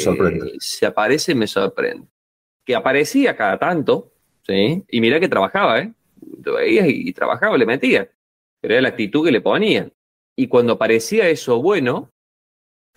se 0.59 0.85
aparece 0.85 1.31
y 1.31 1.35
me 1.35 1.47
sorprende. 1.47 2.07
Que 2.65 2.75
aparecía 2.75 3.35
cada 3.37 3.57
tanto, 3.57 4.11
¿sí? 4.45 4.83
Y 4.89 5.01
mira 5.01 5.19
que 5.19 5.29
trabajaba, 5.29 5.79
¿eh? 5.79 5.93
Lo 6.43 6.55
veías 6.55 6.87
y, 6.89 7.13
trabajaba, 7.13 7.57
le 7.57 7.65
metía. 7.65 8.09
Pero 8.59 8.73
era 8.73 8.81
la 8.81 8.89
actitud 8.89 9.25
que 9.25 9.31
le 9.31 9.39
ponían. 9.39 9.93
Y 10.35 10.47
cuando 10.47 10.73
aparecía 10.73 11.29
eso 11.29 11.61
bueno, 11.61 12.11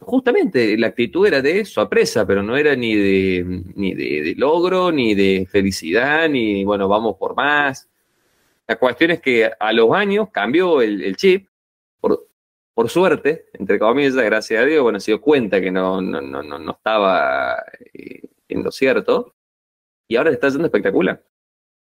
justamente 0.01 0.77
la 0.77 0.89
actitud 0.89 1.27
era 1.27 1.41
de 1.41 1.65
sorpresa, 1.65 2.27
pero 2.27 2.43
no 2.43 2.57
era 2.57 2.75
ni 2.75 2.95
de, 2.95 3.63
ni 3.75 3.95
de, 3.95 4.35
logro, 4.37 4.91
ni 4.91 5.15
de 5.15 5.47
felicidad, 5.51 6.29
ni 6.29 6.65
bueno, 6.65 6.89
vamos 6.89 7.17
por 7.17 7.35
más. 7.35 7.89
La 8.67 8.77
cuestión 8.77 9.13
es 9.13 9.21
que 9.21 9.51
a 9.59 9.73
los 9.73 9.93
años 9.93 10.29
cambió 10.33 10.81
el, 10.81 11.17
chip, 11.17 11.49
por, 12.01 12.29
por, 12.75 12.89
suerte, 12.89 13.47
entre 13.55 13.79
comillas, 13.79 14.15
gracias 14.15 14.63
a 14.63 14.67
Dios, 14.67 14.83
bueno, 14.83 15.01
se 15.01 15.13
dio 15.13 15.21
cuenta 15.21 15.61
que 15.61 15.71
no, 15.71 16.01
no, 16.01 16.21
no, 16.21 16.43
no 16.43 16.71
estaba 16.73 17.63
eh, 17.93 18.23
en 18.49 18.63
lo 18.63 18.71
cierto, 18.71 19.35
y 20.09 20.17
ahora 20.17 20.31
está 20.31 20.49
haciendo 20.49 20.67
espectacular 20.67 21.23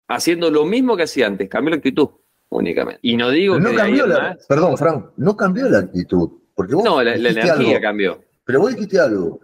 haciendo 0.09 0.51
lo 0.51 0.65
mismo 0.65 0.97
que 0.97 1.05
hacía 1.05 1.27
antes, 1.27 1.49
cambió 1.49 1.71
la 1.71 1.77
actitud 1.77 2.09
únicamente. 2.49 3.01
Y 3.03 3.17
no 3.17 3.31
digo 3.31 3.59
no 3.59 3.75
cambió 3.75 4.07
la, 4.07 4.37
Perdón, 4.49 4.77
Frank, 4.77 5.07
no 5.17 5.37
cambió 5.37 5.69
la 5.69 5.79
actitud. 5.79 6.31
Porque 6.57 6.75
vos 6.75 6.83
no, 6.83 7.03
la, 7.03 7.15
energía 7.15 7.81
cambió. 7.81 8.25
Pero 8.45 8.61
vos 8.61 8.75
dijiste 8.75 8.99
algo. 8.99 9.41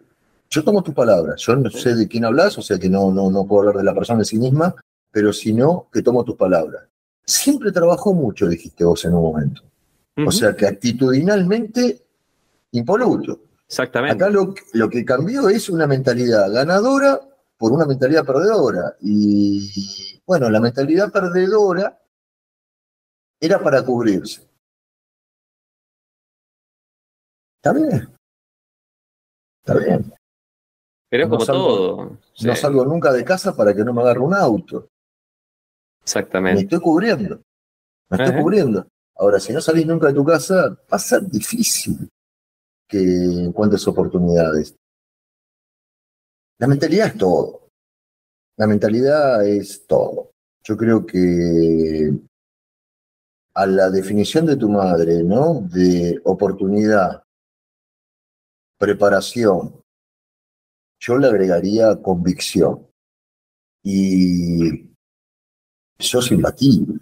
Yo 0.48 0.64
tomo 0.64 0.82
tus 0.82 0.94
palabras. 0.94 1.40
Yo 1.42 1.54
no 1.54 1.70
sé 1.70 1.94
de 1.94 2.08
quién 2.08 2.24
hablas, 2.24 2.56
o 2.56 2.62
sea 2.62 2.78
que 2.78 2.88
no, 2.88 3.12
no, 3.12 3.30
no 3.30 3.46
puedo 3.46 3.60
hablar 3.60 3.76
de 3.76 3.84
la 3.84 3.94
persona 3.94 4.20
en 4.20 4.24
sí 4.24 4.38
misma, 4.38 4.74
pero 5.10 5.30
si 5.32 5.52
no, 5.52 5.88
que 5.92 6.02
tomo 6.02 6.24
tus 6.24 6.36
palabras. 6.36 6.84
Siempre 7.24 7.70
trabajó 7.70 8.14
mucho, 8.14 8.48
dijiste 8.48 8.84
vos 8.84 9.04
en 9.04 9.12
un 9.14 9.22
momento. 9.22 9.62
O 10.26 10.32
sea 10.32 10.56
que 10.56 10.66
actitudinalmente, 10.66 12.02
impoluto. 12.72 13.40
Exactamente. 13.66 14.14
Acá 14.14 14.30
lo, 14.30 14.54
lo 14.72 14.88
que 14.88 15.04
cambió 15.04 15.48
es 15.48 15.68
una 15.68 15.86
mentalidad 15.86 16.50
ganadora 16.50 17.20
por 17.58 17.72
una 17.72 17.84
mentalidad 17.84 18.24
perdedora. 18.24 18.96
Y 19.02 20.20
bueno, 20.26 20.48
la 20.48 20.60
mentalidad 20.60 21.12
perdedora 21.12 21.98
era 23.38 23.62
para 23.62 23.82
cubrirse. 23.84 24.51
Está 27.62 27.72
bien. 27.74 28.08
Está 29.64 29.78
bien. 29.78 30.12
Pero 31.08 31.22
es 31.22 31.30
como 31.30 31.46
todo. 31.46 32.18
No 32.42 32.56
salgo 32.56 32.84
nunca 32.84 33.12
de 33.12 33.24
casa 33.24 33.54
para 33.54 33.72
que 33.72 33.84
no 33.84 33.92
me 33.92 34.02
agarre 34.02 34.18
un 34.18 34.34
auto. 34.34 34.88
Exactamente. 36.02 36.56
Me 36.56 36.62
estoy 36.62 36.80
cubriendo. 36.80 37.40
Me 38.10 38.16
estoy 38.16 38.42
cubriendo. 38.42 38.88
Ahora, 39.14 39.38
si 39.38 39.52
no 39.52 39.60
salís 39.60 39.86
nunca 39.86 40.08
de 40.08 40.14
tu 40.14 40.24
casa, 40.24 40.70
va 40.70 40.96
a 40.96 40.98
ser 40.98 41.22
difícil 41.28 42.10
que 42.88 42.98
encuentres 42.98 43.86
oportunidades. 43.86 44.74
La 46.58 46.66
mentalidad 46.66 47.06
es 47.06 47.16
todo. 47.16 47.68
La 48.56 48.66
mentalidad 48.66 49.46
es 49.46 49.86
todo. 49.86 50.32
Yo 50.64 50.76
creo 50.76 51.06
que 51.06 52.12
a 53.54 53.66
la 53.66 53.88
definición 53.88 54.46
de 54.46 54.56
tu 54.56 54.68
madre, 54.68 55.22
¿no? 55.22 55.60
De 55.60 56.20
oportunidad, 56.24 57.21
preparación, 58.82 59.80
yo 60.98 61.16
le 61.16 61.28
agregaría 61.28 62.02
convicción. 62.02 62.88
Y 63.84 64.90
sos 66.00 66.32
imbatible. 66.32 66.98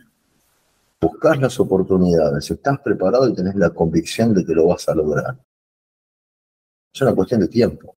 Buscas 1.01 1.41
las 1.41 1.59
oportunidades, 1.59 2.51
estás 2.51 2.81
preparado 2.81 3.27
y 3.27 3.35
tenés 3.35 3.55
la 3.55 3.71
convicción 3.71 4.35
de 4.35 4.45
que 4.45 4.53
lo 4.53 4.67
vas 4.67 4.87
a 4.91 4.95
lograr. 4.95 5.39
Es 6.93 7.01
una 7.01 7.15
cuestión 7.15 7.41
de 7.41 7.49
tiempo. 7.49 7.97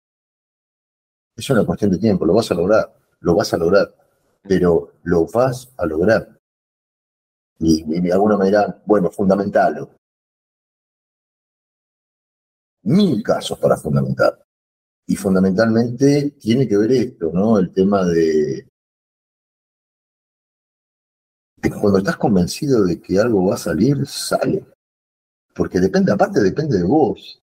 Es 1.36 1.50
una 1.50 1.66
cuestión 1.66 1.90
de 1.90 1.98
tiempo, 1.98 2.24
lo 2.24 2.34
vas 2.34 2.52
a 2.52 2.54
lograr, 2.54 2.94
lo 3.18 3.34
vas 3.34 3.52
a 3.52 3.56
lograr, 3.56 3.92
pero 4.42 4.92
lo 5.02 5.26
vas 5.26 5.72
a 5.76 5.86
lograr. 5.86 6.38
Y, 7.58 7.82
de 8.00 8.12
alguna 8.12 8.36
manera, 8.36 8.80
bueno, 8.86 9.10
fundamental. 9.10 9.88
Mil 12.84 13.22
casos 13.22 13.58
para 13.58 13.76
fundamentar. 13.76 14.44
Y 15.06 15.16
fundamentalmente 15.16 16.32
tiene 16.38 16.66
que 16.66 16.76
ver 16.76 16.92
esto, 16.92 17.30
¿no? 17.32 17.58
El 17.58 17.72
tema 17.72 18.04
de, 18.04 18.66
cuando 21.70 21.98
estás 21.98 22.16
convencido 22.16 22.84
de 22.84 23.00
que 23.00 23.18
algo 23.18 23.46
va 23.46 23.54
a 23.54 23.58
salir, 23.58 24.06
sale. 24.06 24.64
Porque 25.54 25.80
depende, 25.80 26.12
aparte 26.12 26.40
depende 26.40 26.78
de 26.78 26.84
vos. 26.84 27.40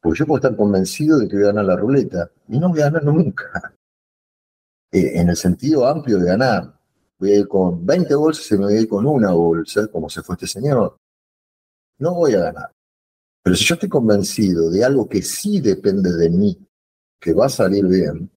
Porque 0.00 0.18
yo 0.18 0.26
puedo 0.26 0.38
estar 0.38 0.56
convencido 0.56 1.18
de 1.18 1.28
que 1.28 1.36
voy 1.36 1.44
a 1.44 1.48
ganar 1.48 1.64
la 1.64 1.76
ruleta 1.76 2.30
y 2.48 2.58
no 2.58 2.68
voy 2.68 2.80
a 2.80 2.90
ganar 2.90 3.04
nunca. 3.04 3.74
Eh, 4.94 5.18
en 5.18 5.30
el 5.30 5.36
sentido 5.38 5.86
amplio 5.86 6.18
de 6.18 6.26
ganar. 6.26 6.78
Voy 7.18 7.32
a 7.32 7.38
ir 7.38 7.48
con 7.48 7.86
20 7.86 8.14
bolsas 8.14 8.50
y 8.50 8.58
me 8.58 8.64
voy 8.66 8.74
a 8.74 8.80
ir 8.82 8.88
con 8.90 9.06
una 9.06 9.32
bolsa, 9.32 9.86
como 9.86 10.10
se 10.10 10.20
fue 10.20 10.34
este 10.34 10.46
señor. 10.46 10.98
No 11.98 12.12
voy 12.12 12.34
a 12.34 12.40
ganar. 12.40 12.70
Pero 13.42 13.56
si 13.56 13.64
yo 13.64 13.74
estoy 13.74 13.88
convencido 13.88 14.70
de 14.70 14.84
algo 14.84 15.08
que 15.08 15.22
sí 15.22 15.60
depende 15.60 16.12
de 16.12 16.30
mí, 16.30 16.58
que 17.20 17.32
va 17.32 17.46
a 17.46 17.48
salir 17.48 17.86
bien, 17.86 18.30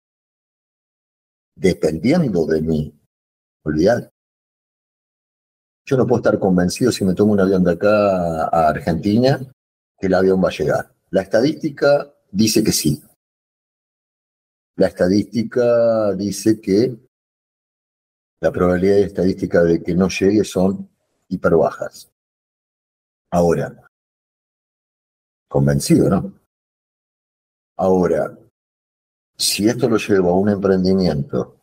dependiendo 1.55 2.47
de 2.47 2.63
mí, 2.63 3.01
olvidad. 3.65 4.11
Yo 5.87 5.97
no 5.97 6.07
puedo 6.07 6.21
estar 6.21 6.39
convencido 6.39 6.91
si 6.91 7.05
me 7.05 7.15
tomo 7.15 7.33
un 7.33 7.41
avión 7.41 7.63
de 7.63 7.73
acá 7.73 8.47
a 8.47 8.69
Argentina 8.69 9.39
que 9.99 10.07
el 10.07 10.15
avión 10.15 10.43
va 10.43 10.49
a 10.49 10.53
llegar. 10.53 10.95
La 11.11 11.23
estadística 11.23 12.15
dice 12.31 12.65
que 12.65 12.73
sí. 12.73 13.03
La 14.77 14.89
estadística 14.89 16.15
dice 16.15 16.61
que 16.61 16.97
la 18.41 18.51
probabilidad 18.51 18.99
estadística 18.99 19.63
de 19.63 19.83
que 19.83 19.95
no 19.95 20.09
llegue 20.09 20.45
son 20.45 20.91
hiper 21.29 21.55
bajas. 21.55 22.11
Ahora, 23.31 23.84
convencido, 25.55 26.11
¿no? 26.11 26.33
Ahora, 27.77 28.37
si 29.37 29.69
esto 29.69 29.89
lo 29.89 29.97
llevo 29.97 30.31
a 30.31 30.39
un 30.39 30.49
emprendimiento, 30.49 31.57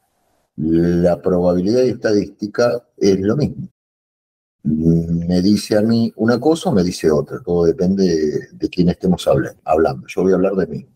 la 0.55 1.21
probabilidad 1.21 1.83
estadística 1.83 2.87
es 2.97 3.19
lo 3.19 3.35
mismo 3.35 3.67
me 4.63 5.41
dice 5.41 5.77
a 5.77 5.81
mí 5.81 6.13
una 6.17 6.39
cosa 6.39 6.69
o 6.69 6.73
me 6.73 6.83
dice 6.83 7.09
otra. 7.09 7.41
Todo 7.41 7.65
depende 7.65 8.49
de, 8.51 8.69
quién 8.69 8.89
estemos 8.89 9.27
hablando. 9.63 10.07
Yo 10.07 10.21
voy 10.21 10.31
a 10.31 10.35
hablar 10.35 10.53
de 10.53 10.67
mí. 10.67 10.87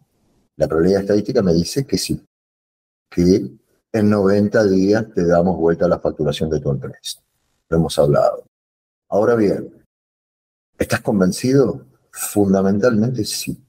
La 0.58 0.68
probabilidad 0.68 1.02
estadística 1.02 1.42
me 1.42 1.54
dice 1.54 1.86
que 1.86 1.98
sí, 1.98 2.22
que 3.10 3.50
en 3.92 4.10
90 4.10 4.66
días 4.68 5.06
te 5.14 5.26
damos 5.26 5.58
vuelta 5.58 5.86
a 5.86 5.90
la 5.90 6.00
facturación 6.00 6.50
de 6.50 6.60
tu 6.60 6.70
empresa. 6.70 7.22
Lo 7.70 7.78
hemos 7.78 7.98
hablado. 7.98 8.46
Ahora 9.10 9.36
bien, 9.36 9.84
¿estás 10.78 11.02
convencido? 11.02 11.86
Fundamentalmente 12.16 13.26
sí. 13.26 13.62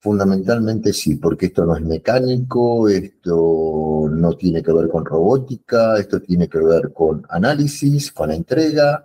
Fundamentalmente 0.00 0.92
sí, 0.92 1.16
porque 1.16 1.46
esto 1.46 1.64
no 1.64 1.74
es 1.74 1.82
mecánico, 1.82 2.88
esto 2.88 4.06
no 4.10 4.36
tiene 4.36 4.62
que 4.62 4.72
ver 4.72 4.88
con 4.88 5.04
robótica, 5.04 5.98
esto 5.98 6.20
tiene 6.20 6.46
que 6.46 6.58
ver 6.58 6.92
con 6.92 7.24
análisis, 7.30 8.12
con 8.12 8.30
entrega 8.30 9.02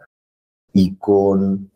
y 0.74 0.96
con, 0.98 1.72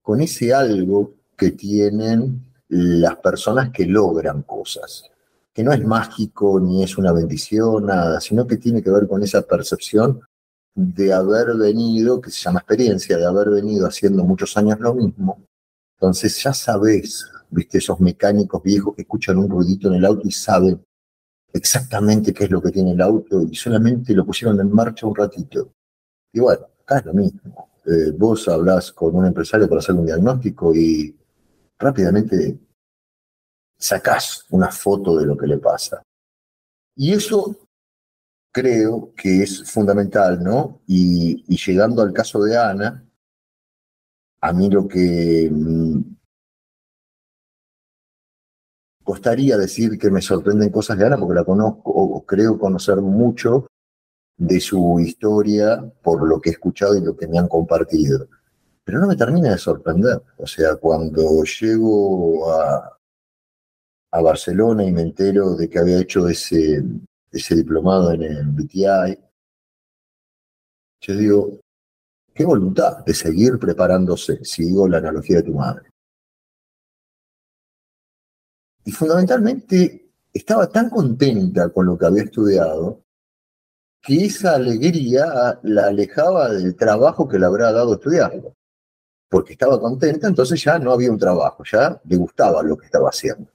con 0.00 0.20
ese 0.22 0.54
algo 0.54 1.12
que 1.36 1.50
tienen 1.50 2.54
las 2.68 3.16
personas 3.16 3.70
que 3.70 3.84
logran 3.84 4.42
cosas, 4.42 5.04
que 5.52 5.62
no 5.62 5.72
es 5.72 5.84
mágico 5.84 6.58
ni 6.58 6.82
es 6.82 6.96
una 6.96 7.12
bendición, 7.12 7.86
nada, 7.86 8.20
sino 8.22 8.46
que 8.46 8.56
tiene 8.56 8.82
que 8.82 8.90
ver 8.90 9.06
con 9.06 9.22
esa 9.22 9.42
percepción 9.42 10.22
de 10.76 11.12
haber 11.12 11.56
venido, 11.56 12.20
que 12.20 12.30
se 12.30 12.42
llama 12.42 12.60
experiencia, 12.60 13.16
de 13.16 13.26
haber 13.26 13.50
venido 13.50 13.88
haciendo 13.88 14.22
muchos 14.22 14.56
años 14.56 14.78
lo 14.78 14.94
mismo. 14.94 15.42
Entonces 15.98 16.40
ya 16.40 16.52
sabes 16.52 17.26
viste, 17.50 17.78
esos 17.78 18.00
mecánicos 18.00 18.62
viejos 18.62 18.94
que 18.94 19.02
escuchan 19.02 19.38
un 19.38 19.48
ruidito 19.48 19.88
en 19.88 19.94
el 19.94 20.04
auto 20.04 20.22
y 20.24 20.32
saben 20.32 20.84
exactamente 21.52 22.34
qué 22.34 22.44
es 22.44 22.50
lo 22.50 22.60
que 22.60 22.70
tiene 22.70 22.92
el 22.92 23.00
auto 23.00 23.42
y 23.42 23.54
solamente 23.54 24.14
lo 24.14 24.24
pusieron 24.24 24.60
en 24.60 24.70
marcha 24.70 25.06
un 25.06 25.14
ratito. 25.14 25.72
Y 26.32 26.40
bueno, 26.40 26.66
acá 26.82 26.98
es 26.98 27.06
lo 27.06 27.14
mismo. 27.14 27.70
Eh, 27.84 28.10
vos 28.16 28.48
hablas 28.48 28.92
con 28.92 29.14
un 29.14 29.26
empresario 29.26 29.68
para 29.68 29.78
hacer 29.78 29.94
un 29.94 30.06
diagnóstico 30.06 30.74
y 30.74 31.16
rápidamente 31.78 32.58
sacás 33.78 34.44
una 34.50 34.70
foto 34.70 35.16
de 35.16 35.26
lo 35.26 35.36
que 35.36 35.46
le 35.46 35.58
pasa. 35.58 36.02
Y 36.96 37.12
eso 37.12 37.65
creo 38.56 39.12
que 39.14 39.42
es 39.42 39.70
fundamental, 39.70 40.42
¿no? 40.42 40.80
Y, 40.86 41.44
llegando 41.66 42.00
al 42.00 42.14
caso 42.14 42.42
de 42.42 42.56
Ana, 42.56 43.06
a 44.40 44.52
mí 44.54 44.70
lo 44.70 44.88
que 44.88 45.50
mm, 45.52 46.00
costaría 49.04 49.58
decir 49.58 49.98
que 49.98 50.10
me 50.10 50.22
sorprenden 50.22 50.70
cosas 50.70 50.96
de 50.96 51.04
Ana 51.04 51.18
porque 51.18 51.34
la 51.34 51.44
conozco 51.44 51.90
o 51.90 52.24
creo 52.24 52.58
conocer 52.58 52.96
mucho 53.02 53.66
de 54.38 54.58
su 54.60 55.00
historia 55.00 55.92
por 56.02 56.26
lo 56.26 56.40
que 56.40 56.48
he 56.48 56.52
escuchado 56.52 56.96
y 56.96 57.04
lo 57.04 57.14
que 57.14 57.28
me 57.28 57.38
han 57.38 57.48
compartido. 57.48 58.26
Pero 58.84 59.00
no 59.00 59.06
me 59.06 59.16
termina 59.16 59.50
de 59.50 59.58
sorprender. 59.58 60.22
O 60.38 60.46
sea, 60.46 60.76
cuando 60.76 61.42
llego 61.44 62.50
a, 62.50 62.98
a 64.12 64.20
Barcelona 64.22 64.82
y 64.84 64.92
me 64.92 65.02
entero 65.02 65.56
de 65.56 65.68
que 65.68 65.78
había 65.78 66.00
hecho 66.00 66.26
ese, 66.26 66.82
ese 67.36 67.54
diplomado 67.54 68.12
en 68.12 68.22
el 68.22 68.46
BTI, 68.46 69.18
yo 71.00 71.16
digo, 71.16 71.60
qué 72.34 72.44
voluntad 72.44 73.04
de 73.04 73.14
seguir 73.14 73.58
preparándose, 73.58 74.44
sigo 74.44 74.88
la 74.88 74.98
analogía 74.98 75.36
de 75.36 75.42
tu 75.42 75.54
madre. 75.54 75.90
Y 78.84 78.92
fundamentalmente 78.92 80.12
estaba 80.32 80.68
tan 80.68 80.90
contenta 80.90 81.70
con 81.70 81.86
lo 81.86 81.98
que 81.98 82.06
había 82.06 82.22
estudiado 82.22 83.02
que 84.00 84.26
esa 84.26 84.54
alegría 84.54 85.58
la 85.62 85.86
alejaba 85.86 86.50
del 86.50 86.76
trabajo 86.76 87.26
que 87.26 87.38
le 87.38 87.46
habrá 87.46 87.72
dado 87.72 87.94
estudiarlo. 87.94 88.54
Porque 89.28 89.54
estaba 89.54 89.80
contenta, 89.80 90.28
entonces 90.28 90.62
ya 90.62 90.78
no 90.78 90.92
había 90.92 91.10
un 91.10 91.18
trabajo, 91.18 91.64
ya 91.64 92.00
le 92.04 92.16
gustaba 92.16 92.62
lo 92.62 92.76
que 92.76 92.86
estaba 92.86 93.08
haciendo. 93.08 93.50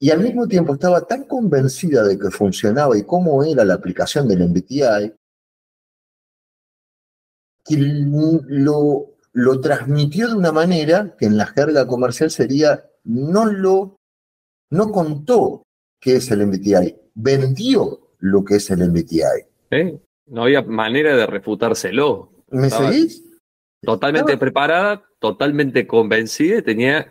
Y 0.00 0.10
al 0.10 0.20
mismo 0.20 0.46
tiempo 0.46 0.74
estaba 0.74 1.06
tan 1.06 1.24
convencida 1.24 2.04
de 2.04 2.18
que 2.18 2.30
funcionaba 2.30 2.96
y 2.96 3.04
cómo 3.04 3.42
era 3.42 3.64
la 3.64 3.74
aplicación 3.74 4.28
del 4.28 4.48
MBTI, 4.48 5.14
que 7.64 7.76
lo, 7.76 9.16
lo 9.32 9.60
transmitió 9.60 10.28
de 10.28 10.34
una 10.34 10.52
manera 10.52 11.16
que 11.18 11.26
en 11.26 11.36
la 11.36 11.46
jerga 11.46 11.86
comercial 11.86 12.30
sería 12.30 12.84
no 13.04 13.46
lo 13.46 13.98
no 14.70 14.92
contó 14.92 15.62
qué 16.00 16.16
es 16.16 16.30
el 16.30 16.46
MBTI, 16.46 16.96
vendió 17.14 18.12
lo 18.18 18.44
que 18.44 18.56
es 18.56 18.70
el 18.70 18.88
MBTI. 18.88 19.96
No 20.26 20.42
había 20.42 20.62
manera 20.62 21.16
de 21.16 21.26
refutárselo. 21.26 22.44
¿Me 22.50 22.70
seguís? 22.70 23.24
Totalmente 23.82 24.36
preparada, 24.36 25.04
totalmente 25.18 25.86
convencida, 25.86 26.62
tenía 26.62 27.10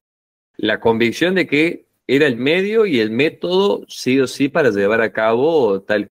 la 0.57 0.79
convicción 0.79 1.35
de 1.35 1.47
que 1.47 1.86
era 2.07 2.25
el 2.25 2.37
medio 2.37 2.85
y 2.85 2.99
el 2.99 3.11
método 3.11 3.83
sí 3.87 4.19
o 4.19 4.27
sí 4.27 4.47
para 4.47 4.71
llevar 4.71 5.01
a 5.01 5.11
cabo 5.11 5.81
tal. 5.81 6.09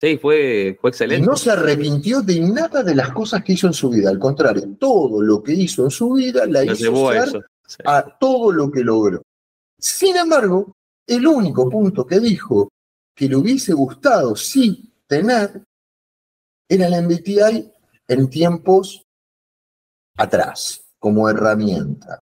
Sí, 0.00 0.16
fue, 0.16 0.78
fue 0.80 0.90
excelente. 0.90 1.22
Y 1.22 1.26
no 1.26 1.36
se 1.36 1.50
arrepintió 1.50 2.22
de 2.22 2.40
nada 2.40 2.82
de 2.82 2.94
las 2.94 3.12
cosas 3.12 3.44
que 3.44 3.52
hizo 3.52 3.66
en 3.66 3.74
su 3.74 3.90
vida, 3.90 4.08
al 4.08 4.18
contrario, 4.18 4.64
todo 4.78 5.20
lo 5.20 5.42
que 5.42 5.52
hizo 5.52 5.84
en 5.84 5.90
su 5.90 6.14
vida 6.14 6.46
la 6.46 6.64
hizo 6.64 6.74
llevó 6.74 7.10
a, 7.10 7.26
a 7.84 8.18
todo 8.18 8.50
lo 8.50 8.70
que 8.70 8.80
logró. 8.82 9.22
Sin 9.78 10.16
embargo, 10.16 10.74
el 11.06 11.26
único 11.26 11.68
punto 11.68 12.06
que 12.06 12.18
dijo 12.18 12.70
que 13.14 13.28
le 13.28 13.36
hubiese 13.36 13.74
gustado 13.74 14.34
sí 14.34 14.90
tener 15.06 15.62
era 16.66 16.86
el 16.86 17.04
MBTI 17.04 17.70
en 18.08 18.30
tiempos 18.30 19.04
atrás, 20.16 20.84
como 20.98 21.28
herramienta. 21.28 22.20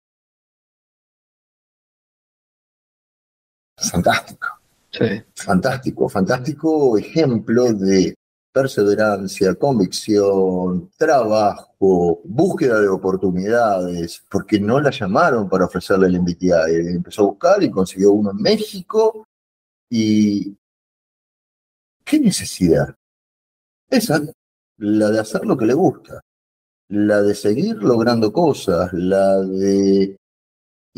Fantástico. 3.79 4.49
Sí. 4.91 5.23
Fantástico, 5.35 6.09
fantástico 6.09 6.99
ejemplo 6.99 7.73
de 7.73 8.15
perseverancia, 8.53 9.55
convicción, 9.55 10.91
trabajo, 10.97 12.21
búsqueda 12.25 12.81
de 12.81 12.89
oportunidades, 12.89 14.25
porque 14.29 14.59
no 14.59 14.81
la 14.81 14.91
llamaron 14.91 15.49
para 15.49 15.67
ofrecerle 15.67 16.09
el 16.09 16.21
MBTI. 16.21 16.95
Empezó 16.95 17.23
a 17.23 17.27
buscar 17.27 17.63
y 17.63 17.71
consiguió 17.71 18.13
uno 18.13 18.31
en 18.33 18.39
México. 18.39 19.27
¿Y 19.91 20.57
qué 22.05 22.19
necesidad? 22.19 22.95
Esa, 23.91 24.21
la 24.79 25.11
de 25.11 25.21
hacer 25.21 25.45
lo 25.45 25.57
que 25.57 25.67
le 25.67 25.75
gusta, 25.75 26.21
la 26.89 27.23
de 27.23 27.35
seguir 27.35 27.77
logrando 27.77 28.33
cosas, 28.33 28.93
la 28.93 29.41
de... 29.41 30.17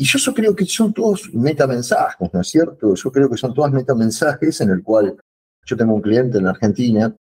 Y 0.01 0.05
yo, 0.05 0.33
creo 0.33 0.55
que 0.55 0.65
son 0.65 0.91
todos 0.91 1.31
metamensajes, 1.31 2.33
¿no 2.33 2.41
es 2.41 2.47
cierto? 2.47 2.95
Yo 2.95 3.11
creo 3.11 3.29
que 3.29 3.37
son 3.37 3.53
todas 3.53 3.71
metamensajes 3.71 4.59
en 4.61 4.71
el 4.71 4.81
cual 4.81 5.15
yo 5.63 5.77
tengo 5.77 5.93
un 5.93 6.01
cliente 6.01 6.39
en 6.39 6.47
Argentina 6.47 7.15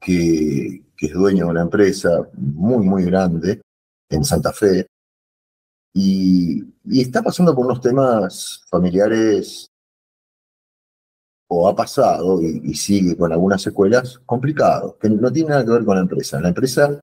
que, 0.00 0.82
es 0.98 1.12
dueño 1.12 1.44
de 1.44 1.50
una 1.52 1.62
empresa 1.62 2.28
muy, 2.32 2.84
muy 2.84 3.04
grande 3.04 3.60
en 4.08 4.24
Santa 4.24 4.52
Fe, 4.52 4.88
y, 5.92 6.64
está 7.00 7.22
pasando 7.22 7.54
por 7.54 7.66
unos 7.66 7.80
temas 7.80 8.64
familiares, 8.68 9.68
o 11.48 11.68
ha 11.68 11.76
pasado 11.76 12.42
y, 12.42 12.74
sigue 12.74 13.16
con 13.16 13.30
algunas 13.32 13.62
secuelas 13.62 14.18
complicados, 14.26 14.96
que 14.96 15.08
no 15.08 15.32
tiene 15.32 15.50
nada 15.50 15.64
que 15.64 15.70
ver 15.70 15.84
con 15.84 15.94
la 15.94 16.02
empresa. 16.02 16.40
La 16.40 16.48
empresa, 16.48 16.98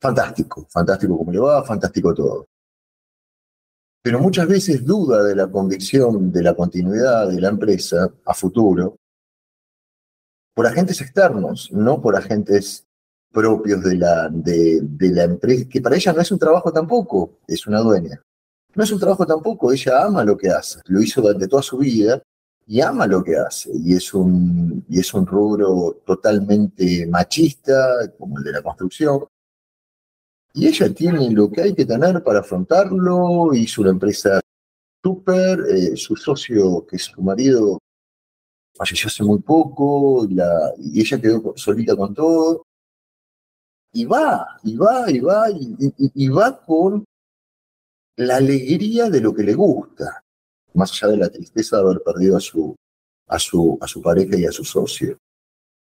fantástico, 0.00 0.66
fantástico 0.68 1.16
como 1.16 1.30
le 1.30 1.38
va, 1.38 1.62
fantástico 1.62 2.12
todo. 2.12 2.48
Pero 4.02 4.20
muchas 4.20 4.46
veces 4.46 4.84
duda 4.84 5.22
de 5.22 5.34
la 5.34 5.48
convicción 5.48 6.30
de 6.30 6.42
la 6.42 6.54
continuidad 6.54 7.28
de 7.28 7.40
la 7.40 7.48
empresa 7.48 8.08
a 8.24 8.34
futuro 8.34 8.96
por 10.54 10.66
agentes 10.66 11.00
externos, 11.00 11.70
no 11.72 12.00
por 12.00 12.16
agentes 12.16 12.84
propios 13.30 13.82
de 13.84 13.96
la, 13.96 14.28
de, 14.28 14.82
la 15.00 15.24
empresa, 15.24 15.68
que 15.68 15.80
para 15.80 15.96
ella 15.96 16.12
no 16.12 16.20
es 16.20 16.32
un 16.32 16.38
trabajo 16.38 16.72
tampoco, 16.72 17.38
es 17.46 17.66
una 17.66 17.80
dueña. 17.80 18.20
No 18.74 18.84
es 18.84 18.90
un 18.90 18.98
trabajo 18.98 19.26
tampoco, 19.26 19.72
ella 19.72 20.04
ama 20.04 20.24
lo 20.24 20.36
que 20.36 20.48
hace, 20.50 20.80
lo 20.86 21.00
hizo 21.00 21.20
durante 21.22 21.48
toda 21.48 21.62
su 21.62 21.78
vida 21.78 22.22
y 22.66 22.80
ama 22.80 23.06
lo 23.06 23.22
que 23.22 23.36
hace. 23.36 23.70
Y 23.72 23.94
es 23.94 24.12
un, 24.12 24.84
y 24.88 25.00
es 25.00 25.14
un 25.14 25.26
rubro 25.26 26.02
totalmente 26.04 27.06
machista, 27.06 28.10
como 28.18 28.38
el 28.38 28.44
de 28.44 28.52
la 28.52 28.62
construcción. 28.62 29.24
Y 30.58 30.66
ella 30.66 30.92
tiene 30.92 31.30
lo 31.30 31.48
que 31.52 31.62
hay 31.62 31.72
que 31.72 31.86
tener 31.86 32.20
para 32.24 32.40
afrontarlo, 32.40 33.54
hizo 33.54 33.82
una 33.82 33.92
empresa 33.92 34.40
súper, 35.00 35.60
eh, 35.70 35.96
su 35.96 36.16
socio, 36.16 36.84
que 36.84 36.96
es 36.96 37.04
su 37.04 37.22
marido, 37.22 37.78
falleció 38.74 39.06
hace 39.06 39.22
muy 39.22 39.38
poco 39.38 40.26
y 40.26 41.00
ella 41.00 41.20
quedó 41.20 41.54
solita 41.56 41.94
con 41.94 42.12
todo. 42.12 42.64
Y 43.92 44.04
va, 44.04 44.58
y 44.64 44.76
va, 44.76 45.08
y 45.08 45.20
va, 45.20 45.44
y, 45.48 46.28
va 46.28 46.60
con 46.66 47.04
la 48.16 48.36
alegría 48.38 49.08
de 49.10 49.20
lo 49.20 49.32
que 49.32 49.44
le 49.44 49.54
gusta, 49.54 50.24
más 50.74 50.90
allá 50.90 51.12
de 51.12 51.18
la 51.18 51.30
tristeza 51.30 51.76
de 51.76 51.82
haber 51.82 52.02
perdido 52.02 52.36
a 52.36 52.40
su, 52.40 52.74
a 53.28 53.38
su, 53.38 53.78
a 53.80 53.86
su 53.86 54.02
pareja 54.02 54.36
y 54.36 54.44
a 54.44 54.50
su 54.50 54.64
socio. 54.64 55.18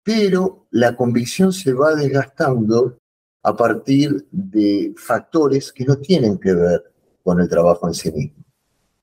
Pero 0.03 0.67
la 0.71 0.97
convicción 0.97 1.53
se 1.53 1.71
va 1.71 1.95
desgastando 1.95 2.97
a 3.43 3.55
partir 3.55 4.27
de 4.31 4.93
factores 4.97 5.71
que 5.71 5.85
no 5.85 5.97
tienen 5.97 6.37
que 6.37 6.53
ver 6.53 6.91
con 7.23 7.39
el 7.39 7.49
trabajo 7.49 7.87
en 7.87 7.93
sí 7.93 8.11
mismo, 8.11 8.43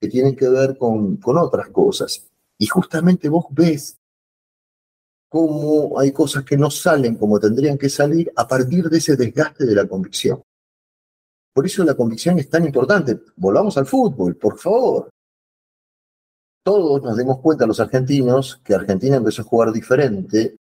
que 0.01 0.09
tienen 0.09 0.37
que 0.37 0.49
ver 0.49 0.76
con, 0.76 1.18
otras 1.24 1.68
cosas. 1.70 2.26
Y 2.59 2.66
justamente 2.66 3.28
vos 3.28 3.47
ves 3.51 3.99
cómo 5.28 5.99
hay 5.99 6.12
cosas 6.12 6.45
que 6.45 6.57
no 6.57 6.70
salen 6.70 7.16
como 7.16 7.39
tendrían 7.39 7.78
que 7.78 7.89
salir 7.89 8.32
a 8.37 8.47
partir 8.47 8.89
de 8.89 8.99
ese 8.99 9.16
desgaste 9.16 9.64
de 9.64 9.74
la 9.74 9.87
convicción. 9.87 10.43
Por 11.53 11.66
eso 11.66 11.84
la 11.84 11.95
convicción 11.95 12.39
es 12.39 12.51
tan 12.51 12.64
importante. 12.66 13.18
Volvamos 13.37 13.76
al 13.78 13.87
fútbol, 13.87 14.37
por 14.37 14.59
favor. 14.59 15.11
todos 16.62 17.01
nos 17.03 17.16
dimos 17.16 17.39
cuenta, 17.41 17.64
los 17.66 17.78
argentinos, 17.78 18.61
que 18.64 18.74
Argentina 18.74 19.16
empezó 19.16 19.43
a 19.43 19.45
jugar 19.45 19.72
diferente 19.72 20.57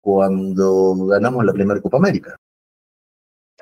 cuando 0.00 0.94
ganamos 1.06 1.44
la 1.44 1.52
primera 1.52 1.80
Copa 1.80 1.96
América. 1.96 2.36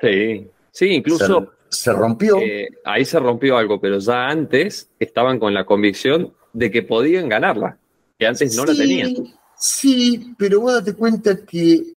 Sí, 0.01 0.49
sí, 0.71 0.85
incluso... 0.87 1.53
Se, 1.71 1.93
rompió. 1.93 2.39
Eh, 2.39 2.67
ahí 2.83 3.05
se 3.05 3.19
rompió 3.19 3.55
algo, 3.55 3.79
pero 3.79 3.99
ya 3.99 4.27
antes 4.27 4.89
estaban 4.97 5.37
con 5.37 5.53
la 5.53 5.65
convicción 5.65 6.33
de 6.51 6.71
que 6.71 6.81
podían 6.81 7.29
ganarla, 7.29 7.77
que 8.17 8.25
antes 8.25 8.55
no 8.55 8.65
la 8.65 8.73
tenían. 8.73 9.13
Sí, 9.55 10.33
pero 10.35 10.61
vos 10.61 10.73
date 10.73 10.95
cuenta 10.95 11.45
que 11.45 11.93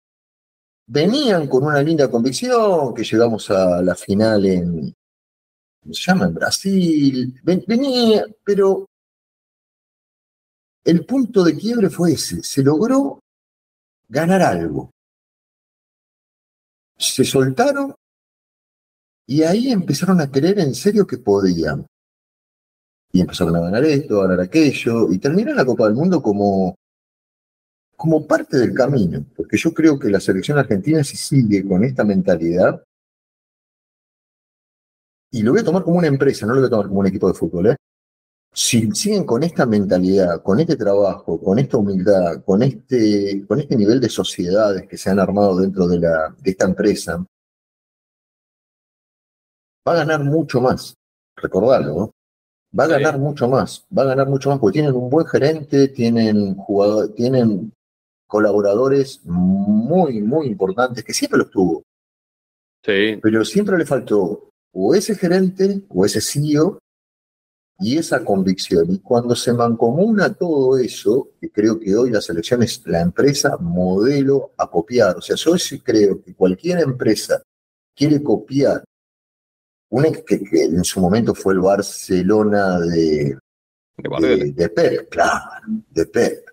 venían 0.88 1.48
con 1.48 1.66
una 1.66 1.84
linda 1.84 2.10
convicción, 2.10 2.96
que 2.96 3.04
llegamos 3.04 3.52
a 3.52 3.82
la 3.82 3.94
final 3.96 4.46
en, 4.46 4.96
¿cómo 5.82 5.94
se 5.94 6.02
llama? 6.02 6.26
En 6.26 6.34
Brasil. 6.34 7.42
venía, 7.44 8.26
pero 8.44 8.88
el 10.84 11.06
punto 11.06 11.44
de 11.44 11.56
quiebre 11.56 11.90
fue 11.90 12.14
ese. 12.14 12.42
Se 12.42 12.64
logró 12.64 13.20
ganar 14.08 14.42
algo. 14.42 14.92
Se 17.00 17.24
soltaron 17.24 17.96
y 19.26 19.44
ahí 19.44 19.72
empezaron 19.72 20.20
a 20.22 20.30
creer 20.30 20.60
en 20.60 20.76
serio 20.76 21.08
que 21.08 21.18
podían. 21.18 21.86
Y 23.12 23.22
empezaron 23.22 23.56
a 23.56 23.62
ganar 23.62 23.84
esto, 23.86 24.22
a 24.22 24.28
ganar 24.28 24.42
aquello, 24.42 25.12
y 25.12 25.18
terminaron 25.18 25.58
la 25.58 25.66
Copa 25.66 25.86
del 25.86 25.96
Mundo 25.96 26.22
como 26.22 26.76
como 27.96 28.26
parte 28.26 28.58
del 28.58 28.74
camino, 28.74 29.26
porque 29.36 29.58
yo 29.58 29.74
creo 29.74 30.00
que 30.00 30.10
la 30.10 30.22
selección 30.22 30.58
argentina 30.58 31.04
si 31.04 31.18
sigue 31.18 31.68
con 31.68 31.84
esta 31.84 32.06
mentalidad, 32.06 32.82
y 35.32 35.44
lo 35.44 35.52
voy 35.52 35.62
a 35.62 35.66
tomar 35.66 35.84
como 35.84 35.98
una 35.98 36.08
empresa, 36.08 36.46
no 36.46 36.54
lo 36.54 36.62
voy 36.62 36.68
a 36.68 36.70
tomar 36.70 36.88
como 36.88 37.02
un 37.02 37.08
equipo 37.08 37.28
de 37.28 37.34
fútbol, 37.34 37.68
¿eh? 37.68 37.76
Si 38.60 38.92
siguen 38.92 39.24
con 39.24 39.42
esta 39.42 39.66
mentalidad, 39.66 40.44
con 40.44 40.60
este 40.60 40.76
trabajo, 40.76 41.42
con 41.42 41.60
esta 41.60 41.78
humildad, 41.78 42.44
con 42.44 42.62
este, 42.62 43.46
con 43.48 43.58
este 43.62 43.78
nivel 43.78 44.02
de 44.02 44.10
sociedades 44.10 44.86
que 44.86 44.98
se 44.98 45.10
han 45.10 45.18
armado 45.18 45.62
dentro 45.62 45.88
de, 45.88 46.00
la, 46.00 46.36
de 46.38 46.52
esta 46.52 46.66
empresa, 46.66 47.26
va 49.88 49.94
a 49.94 49.96
ganar 49.96 50.26
mucho 50.26 50.60
más, 50.60 50.94
recordarlo, 51.38 51.94
¿no? 51.94 52.12
Va 52.78 52.84
a 52.84 52.88
ganar 52.88 53.18
mucho 53.18 53.48
más, 53.48 53.88
va 53.98 54.02
a 54.02 54.08
ganar 54.08 54.28
mucho 54.28 54.50
más 54.50 54.60
porque 54.60 54.80
tienen 54.80 54.94
un 54.94 55.10
buen 55.10 55.26
gerente, 55.26 55.88
tienen 55.88 56.54
jugadores, 56.56 57.16
tienen 57.16 57.72
colaboradores 58.28 59.22
muy, 59.24 60.22
muy 60.22 60.48
importantes, 60.48 61.06
que 61.06 61.14
siempre 61.14 61.40
los 61.40 61.50
tuvo. 61.50 61.84
Sí. 62.84 63.18
Pero 63.22 63.46
siempre 63.46 63.78
le 63.78 63.86
faltó 63.86 64.50
o 64.74 64.94
ese 64.94 65.16
gerente 65.16 65.82
o 65.88 66.06
ese 66.06 66.20
CEO 66.20 66.78
y 67.80 67.98
esa 67.98 68.24
convicción. 68.24 68.92
Y 68.92 69.00
cuando 69.00 69.36
se 69.36 69.54
mancomuna 69.54 70.34
todo 70.34 70.78
eso, 70.78 71.30
que 71.40 71.50
creo 71.50 71.80
que 71.80 71.96
hoy 71.96 72.12
la 72.12 72.22
selección 72.22 72.64
es 72.64 72.86
la 72.86 73.02
empresa 73.02 73.58
modelo 73.58 74.52
a 74.58 74.70
copiar. 74.70 75.18
O 75.18 75.22
sea, 75.22 75.36
yo 75.36 75.58
sí 75.58 75.80
creo 75.80 76.22
que 76.22 76.36
cualquier 76.36 76.80
empresa 76.80 77.42
quiere 77.96 78.22
copiar, 78.22 78.84
una 79.92 80.12
que, 80.12 80.40
en 80.52 80.84
su 80.84 81.00
momento 81.00 81.34
fue 81.34 81.54
el 81.54 81.62
Barcelona 81.62 82.80
de, 82.80 83.38
de, 83.98 84.54
de 84.54 84.70
Pep, 84.70 85.10
claro, 85.10 85.64
de 85.90 86.06
Pep. 86.06 86.50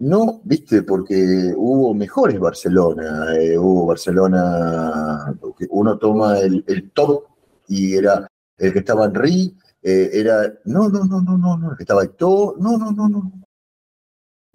No, 0.00 0.40
viste, 0.44 0.82
porque 0.82 1.54
hubo 1.56 1.94
mejores 1.94 2.38
Barcelona, 2.38 3.34
eh, 3.36 3.56
hubo 3.56 3.86
Barcelona, 3.86 5.34
uno 5.70 5.98
toma 5.98 6.40
el, 6.40 6.90
top 6.92 7.24
y 7.68 7.94
era 7.94 8.26
el 8.58 8.72
que 8.72 8.78
estaba 8.80 9.06
en 9.06 9.14
Ri, 9.14 9.56
eh, 9.82 10.10
era, 10.12 10.52
no, 10.64 10.88
no, 10.88 11.04
no, 11.04 11.20
no, 11.20 11.36
no, 11.36 11.56
no, 11.56 11.70
el 11.70 11.76
que 11.76 11.82
estaba 11.82 12.06
todo, 12.08 12.56
no, 12.58 12.78
no, 12.78 12.92
no, 12.92 13.08
no. 13.08 13.32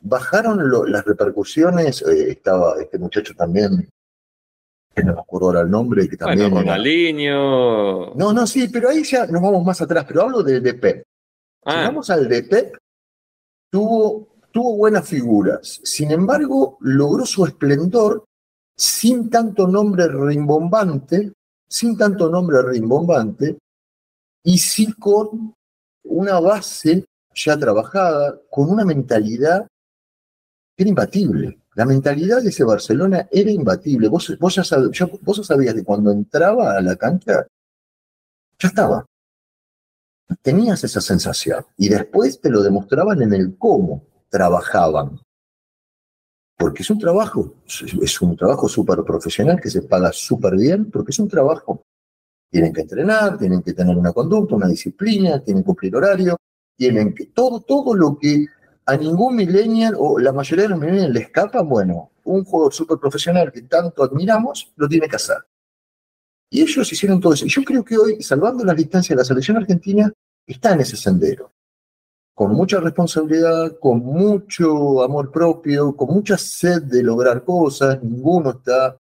Bajaron 0.01 0.59
las 0.91 1.05
repercusiones, 1.05 2.01
eh, 2.03 2.31
estaba 2.31 2.81
este 2.81 2.97
muchacho 2.97 3.33
también, 3.35 3.89
que 4.95 5.03
no 5.03 5.13
me 5.13 5.19
acuerdo 5.19 5.47
ahora 5.47 5.61
el 5.61 5.69
nombre, 5.69 6.07
que 6.07 6.17
también... 6.17 6.49
Bueno, 6.49 6.71
Ronaldinho... 6.71 8.15
No, 8.15 8.33
no, 8.33 8.47
sí, 8.47 8.69
pero 8.69 8.89
ahí 8.89 9.03
ya 9.03 9.25
nos 9.27 9.41
vamos 9.41 9.63
más 9.63 9.81
atrás, 9.81 10.05
pero 10.07 10.21
hablo 10.21 10.41
del 10.41 10.63
de 10.63 10.73
Pep. 10.73 10.97
Si 11.01 11.03
ah. 11.65 11.83
vamos 11.83 12.09
al 12.09 12.29
de 12.29 12.43
Pep, 12.43 12.77
tuvo 13.69 14.29
tuvo 14.51 14.75
buenas 14.77 15.07
figuras, 15.07 15.79
sin 15.83 16.11
embargo, 16.11 16.77
logró 16.81 17.25
su 17.25 17.45
esplendor 17.45 18.25
sin 18.75 19.29
tanto 19.29 19.67
nombre 19.67 20.07
rimbombante, 20.07 21.33
sin 21.69 21.97
tanto 21.97 22.29
nombre 22.29 22.61
rimbombante, 22.63 23.57
y 24.43 24.57
sí 24.57 24.91
con 24.93 25.53
una 26.03 26.39
base 26.39 27.05
ya 27.35 27.57
trabajada, 27.57 28.39
con 28.49 28.69
una 28.69 28.83
mentalidad 28.83 29.67
que 30.75 30.83
era 30.83 30.89
imbatible. 30.89 31.59
La 31.75 31.85
mentalidad 31.85 32.41
de 32.41 32.49
ese 32.49 32.63
Barcelona 32.63 33.27
era 33.31 33.51
imbatible. 33.51 34.09
Vos, 34.09 34.37
vos, 34.39 34.55
ya 34.55 35.09
vos 35.21 35.45
sabías 35.45 35.73
que 35.73 35.83
cuando 35.83 36.11
entraba 36.11 36.75
a 36.77 36.81
la 36.81 36.95
cancha, 36.95 37.45
ya 38.57 38.67
estaba. 38.67 39.05
Tenías 40.41 40.83
esa 40.83 40.99
sensación. 40.99 41.65
Y 41.77 41.89
después 41.89 42.41
te 42.41 42.49
lo 42.49 42.61
demostraban 42.61 43.21
en 43.21 43.33
el 43.33 43.57
cómo 43.57 44.03
trabajaban. 44.29 45.19
Porque 46.59 46.83
es 46.83 46.89
un 46.89 46.99
trabajo, 46.99 47.53
es 47.65 48.21
un 48.21 48.35
trabajo 48.35 48.67
súper 48.67 49.01
profesional 49.05 49.61
que 49.61 49.69
se 49.69 49.83
paga 49.83 50.11
súper 50.11 50.57
bien, 50.57 50.91
porque 50.91 51.11
es 51.11 51.19
un 51.19 51.29
trabajo. 51.29 51.85
Tienen 52.51 52.73
que 52.73 52.81
entrenar, 52.81 53.37
tienen 53.37 53.61
que 53.63 53.73
tener 53.73 53.95
una 53.95 54.11
conducta, 54.11 54.55
una 54.55 54.67
disciplina, 54.67 55.41
tienen 55.41 55.63
que 55.63 55.67
cumplir 55.67 55.95
horario, 55.95 56.35
tienen 56.75 57.15
que, 57.15 57.27
todo, 57.27 57.61
todo 57.61 57.95
lo 57.95 58.17
que 58.19 58.45
a 58.85 58.97
ningún 58.97 59.37
millennial 59.37 59.95
o 59.97 60.19
la 60.19 60.33
mayoría 60.33 60.63
de 60.63 60.69
los 60.71 60.79
millennials 60.79 61.13
le 61.13 61.21
escapa, 61.21 61.61
bueno, 61.61 62.11
un 62.25 62.43
juego 62.43 62.69
súper 62.71 62.97
profesional 62.97 63.53
que 63.53 63.61
tanto 63.61 64.03
admiramos, 64.03 64.73
lo 64.75 64.89
tiene 64.89 65.07
que 65.07 65.15
hacer. 65.15 65.37
Y 66.49 66.61
ellos 66.61 66.91
hicieron 66.91 67.21
todo 67.21 67.35
eso. 67.35 67.45
Y 67.45 67.49
yo 67.49 67.63
creo 67.63 67.85
que 67.85 67.97
hoy, 67.97 68.21
salvando 68.21 68.65
las 68.65 68.75
distancias, 68.75 69.15
la 69.15 69.23
selección 69.23 69.55
argentina 69.55 70.11
está 70.45 70.73
en 70.73 70.81
ese 70.81 70.97
sendero 70.97 71.53
con 72.39 72.53
mucha 72.53 72.79
responsabilidad, 72.79 73.77
con 73.81 73.99
mucho 73.99 75.03
amor 75.03 75.29
propio, 75.29 75.93
con 75.93 76.07
mucha 76.07 76.37
sed 76.37 76.83
de 76.83 77.03
lograr 77.03 77.43
cosas, 77.43 78.01
ninguno 78.01 78.51
está 78.51 78.97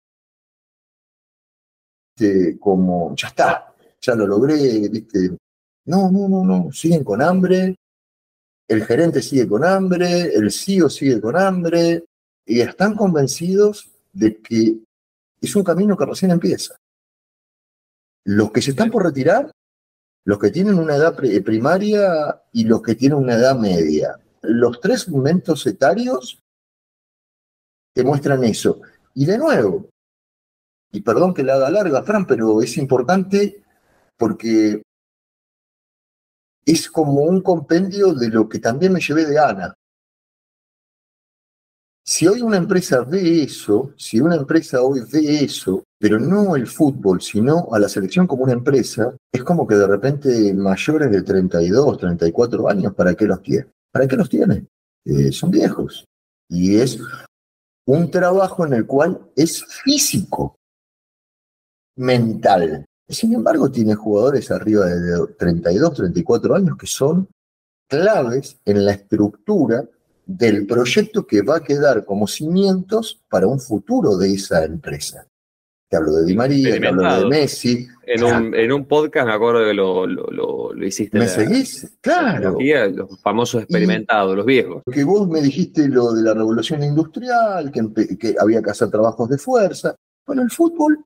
este, 2.16 2.58
como, 2.58 3.16
ya 3.16 3.28
está, 3.28 3.76
ya 4.02 4.16
lo 4.16 4.26
logré, 4.26 4.90
¿viste? 4.90 5.38
No, 5.86 6.10
no, 6.10 6.28
no, 6.28 6.44
no, 6.44 6.72
siguen 6.72 7.04
con 7.04 7.22
hambre, 7.22 7.76
el 8.68 8.84
gerente 8.84 9.22
sigue 9.22 9.48
con 9.48 9.64
hambre, 9.64 10.34
el 10.34 10.52
CEO 10.52 10.90
sigue 10.90 11.22
con 11.22 11.38
hambre, 11.38 12.06
y 12.44 12.62
están 12.62 12.96
convencidos 12.96 13.88
de 14.14 14.42
que 14.42 14.80
es 15.40 15.56
un 15.56 15.64
camino 15.64 15.96
que 15.96 16.06
recién 16.08 16.32
empieza. 16.32 16.76
Los 18.24 18.52
que 18.52 18.64
se 18.64 18.72
están 18.72 18.90
por 18.90 19.04
retirar 19.04 19.52
los 20.28 20.40
que 20.40 20.52
tienen 20.52 20.78
una 20.78 20.98
edad 20.98 21.16
primaria 21.16 22.44
y 22.52 22.66
los 22.66 22.82
que 22.82 22.96
tienen 22.96 23.18
una 23.18 23.36
edad 23.36 23.58
media. 23.58 24.20
Los 24.42 24.82
tres 24.82 25.08
momentos 25.08 25.66
etarios 25.66 26.44
te 27.94 28.04
muestran 28.04 28.44
eso. 28.44 28.82
Y 29.14 29.26
de 29.26 29.38
nuevo, 29.38 29.90
y 30.92 31.00
perdón 31.00 31.34
que 31.34 31.44
la 31.44 31.54
haga 31.54 31.70
larga, 31.70 32.04
Fran, 32.04 32.28
pero 32.28 32.62
es 32.62 32.76
importante 32.76 33.64
porque 34.18 34.82
es 36.66 36.92
como 36.92 37.22
un 37.22 37.42
compendio 37.42 38.14
de 38.14 38.28
lo 38.28 38.50
que 38.50 38.60
también 38.60 38.92
me 38.92 39.00
llevé 39.00 39.26
de 39.26 39.40
Ana. 39.40 39.76
Si 42.10 42.26
hoy 42.26 42.42
una 42.42 42.56
empresa 42.56 43.02
ve 43.02 43.44
eso, 43.44 43.92
si 43.98 44.22
una 44.22 44.38
empresa 44.38 44.82
hoy 44.82 45.02
ve 45.12 45.44
eso, 45.44 45.84
pero 46.00 46.18
no 46.18 46.56
el 46.56 46.66
fútbol, 46.66 47.22
sino 47.22 47.68
a 47.74 47.80
la 47.80 47.90
selección 47.90 48.28
como 48.28 48.46
una 48.46 48.54
empresa, 48.54 49.14
es 49.30 49.44
como 49.44 49.68
que 49.68 49.76
de 49.76 49.88
repente 49.88 50.54
mayores 50.54 51.12
de 51.12 51.22
32, 51.22 51.98
34 51.98 52.70
años, 52.70 52.94
¿para 52.94 53.14
qué 53.14 53.26
los 53.26 53.42
tiene? 53.42 53.68
¿Para 53.92 54.08
qué 54.08 54.16
los 54.16 54.30
tiene? 54.30 54.68
Eh, 55.04 55.34
son 55.34 55.52
viejos. 55.52 56.06
Y 56.48 56.78
es 56.78 56.98
un 57.86 58.10
trabajo 58.10 58.66
en 58.66 58.74
el 58.76 58.86
cual 58.86 59.30
es 59.36 59.66
físico, 59.66 60.56
mental. 61.98 62.86
Sin 63.10 63.34
embargo, 63.34 63.70
tiene 63.70 63.96
jugadores 63.96 64.50
arriba 64.50 64.86
de 64.86 65.28
32, 65.38 65.94
34 65.94 66.56
años 66.56 66.78
que 66.78 66.88
son 66.88 67.28
claves 67.90 68.58
en 68.64 68.86
la 68.86 68.94
estructura 68.94 69.84
del 70.28 70.68
proyecto 70.68 71.26
que 71.26 71.42
va 71.42 71.58
a 71.58 71.64
quedar 71.64 72.04
como 72.04 72.28
cimientos 72.28 73.24
para 73.30 73.48
un 73.48 73.60
futuro 73.60 74.18
de 74.18 74.34
esa 74.34 74.66
empresa. 74.66 75.26
Te 75.90 75.96
hablo 75.96 76.12
de 76.16 76.26
Di 76.26 76.36
María, 76.36 76.78
te 76.78 76.86
hablo 76.86 77.20
de 77.20 77.26
Messi. 77.28 77.88
En 78.06 78.24
un, 78.24 78.54
en 78.54 78.74
un 78.74 78.86
podcast 78.86 79.26
me 79.26 79.34
acuerdo 79.34 79.66
que 79.66 79.74
lo, 79.74 80.06
lo, 80.06 80.74
lo, 80.74 80.86
hiciste. 80.86 81.18
¿Me 81.18 81.28
seguís? 81.28 81.98
Claro. 82.02 82.58
Los 82.94 83.22
famosos 83.22 83.64
experimentados, 83.64 84.36
los 84.36 84.46
viejos. 84.46 84.84
Que 84.92 85.06
vos 85.06 85.30
me 85.30 85.42
dijiste 85.42 85.88
lo 85.88 86.12
de 86.12 86.24
la 86.24 86.34
revolución 86.34 86.84
industrial, 86.84 87.72
que, 87.72 88.18
que 88.18 88.36
había 88.38 88.62
que 88.62 88.72
hacer 88.72 88.90
trabajos 88.90 89.30
de 89.30 89.38
fuerza. 89.38 89.96
Bueno, 90.26 90.42
el 90.42 90.52
fútbol 90.52 91.06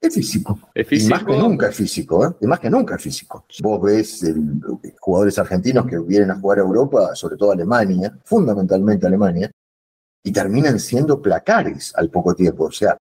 Es 0.00 0.14
físico. 0.14 0.58
¿Es 0.74 0.86
físico? 0.86 1.08
Y 1.08 1.10
más 1.14 1.24
que 1.24 1.38
nunca 1.38 1.68
es 1.68 1.76
físico, 1.76 2.26
¿eh? 2.26 2.36
Y 2.40 2.46
más 2.46 2.60
que 2.60 2.70
nunca 2.70 2.96
es 2.96 3.02
físico. 3.02 3.46
Vos 3.62 3.82
ves 3.82 4.22
el- 4.22 4.60
jugadores 5.00 5.38
argentinos 5.38 5.86
que 5.86 5.98
vienen 5.98 6.30
a 6.30 6.38
jugar 6.38 6.58
a 6.58 6.62
Europa, 6.62 7.14
sobre 7.14 7.36
todo 7.36 7.50
a 7.50 7.54
Alemania, 7.54 8.16
fundamentalmente 8.24 9.06
a 9.06 9.08
Alemania, 9.08 9.50
y 10.22 10.32
terminan 10.32 10.78
siendo 10.78 11.20
placares 11.20 11.92
al 11.96 12.10
poco 12.10 12.34
tiempo. 12.34 12.64
O 12.64 12.72
sea, 12.72 12.96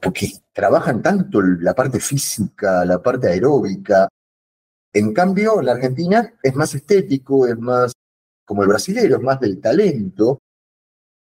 porque 0.00 0.30
trabajan 0.52 1.02
tanto 1.02 1.42
la 1.42 1.74
parte 1.74 1.98
física, 2.00 2.84
la 2.84 3.02
parte 3.02 3.28
aeróbica. 3.28 4.08
En 4.92 5.12
cambio, 5.12 5.60
la 5.60 5.72
Argentina 5.72 6.32
es 6.42 6.54
más 6.54 6.74
estético, 6.74 7.46
es 7.46 7.58
más 7.58 7.92
como 8.46 8.62
el 8.62 8.68
brasilero, 8.68 9.16
es 9.16 9.22
más 9.22 9.40
del 9.40 9.60
talento, 9.60 10.38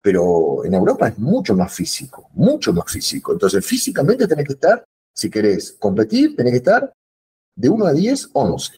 pero 0.07 0.63
en 0.63 0.73
Europa 0.73 1.09
es 1.09 1.19
mucho 1.19 1.53
más 1.53 1.73
físico, 1.73 2.29
mucho 2.35 2.71
más 2.71 2.89
físico. 2.89 3.33
Entonces, 3.33 3.65
físicamente 3.65 4.25
tenés 4.25 4.45
que 4.45 4.53
estar, 4.53 4.81
si 5.13 5.29
querés 5.29 5.73
competir, 5.73 6.33
tenés 6.33 6.53
que 6.53 6.57
estar 6.59 6.93
de 7.53 7.67
1 7.67 7.85
a 7.85 7.91
10, 7.91 8.29
11. 8.31 8.77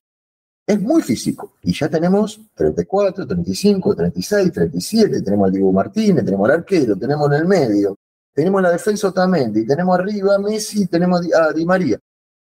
Es 0.65 0.81
muy 0.81 1.03
físico. 1.03 1.53
Y 1.61 1.71
ya 1.71 1.87
tenemos 1.87 2.41
34, 2.55 3.27
35, 3.27 3.95
36, 3.95 4.51
37, 4.51 5.21
tenemos 5.21 5.45
al 5.45 5.51
Diego 5.51 5.71
Martínez, 5.71 6.25
tenemos 6.25 6.49
al 6.49 6.55
arquero, 6.55 6.95
tenemos 6.97 7.27
en 7.27 7.33
el 7.33 7.45
medio, 7.45 7.95
tenemos 8.33 8.57
en 8.57 8.63
la 8.63 8.71
defensa 8.71 9.09
Otamendi, 9.09 9.67
tenemos 9.67 9.99
arriba 9.99 10.33
a 10.33 10.39
Messi, 10.39 10.87
tenemos 10.87 11.21
a 11.31 11.53
Di- 11.53 11.63
María. 11.63 11.99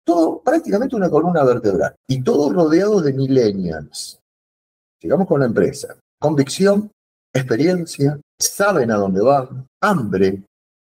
Todo 0.05 0.41
prácticamente 0.41 0.97
una 0.97 1.09
columna 1.09 1.41
vertebral. 1.45 1.95
Y 2.05 2.21
todo 2.21 2.51
rodeado 2.51 2.99
de 3.01 3.13
millennials. 3.13 4.19
Sigamos 4.99 5.25
con 5.25 5.39
la 5.39 5.45
empresa. 5.45 5.95
Convicción, 6.19 6.91
experiencia, 7.34 8.19
saben 8.38 8.91
a 8.91 8.95
dónde 8.95 9.21
van, 9.21 9.67
hambre. 9.81 10.43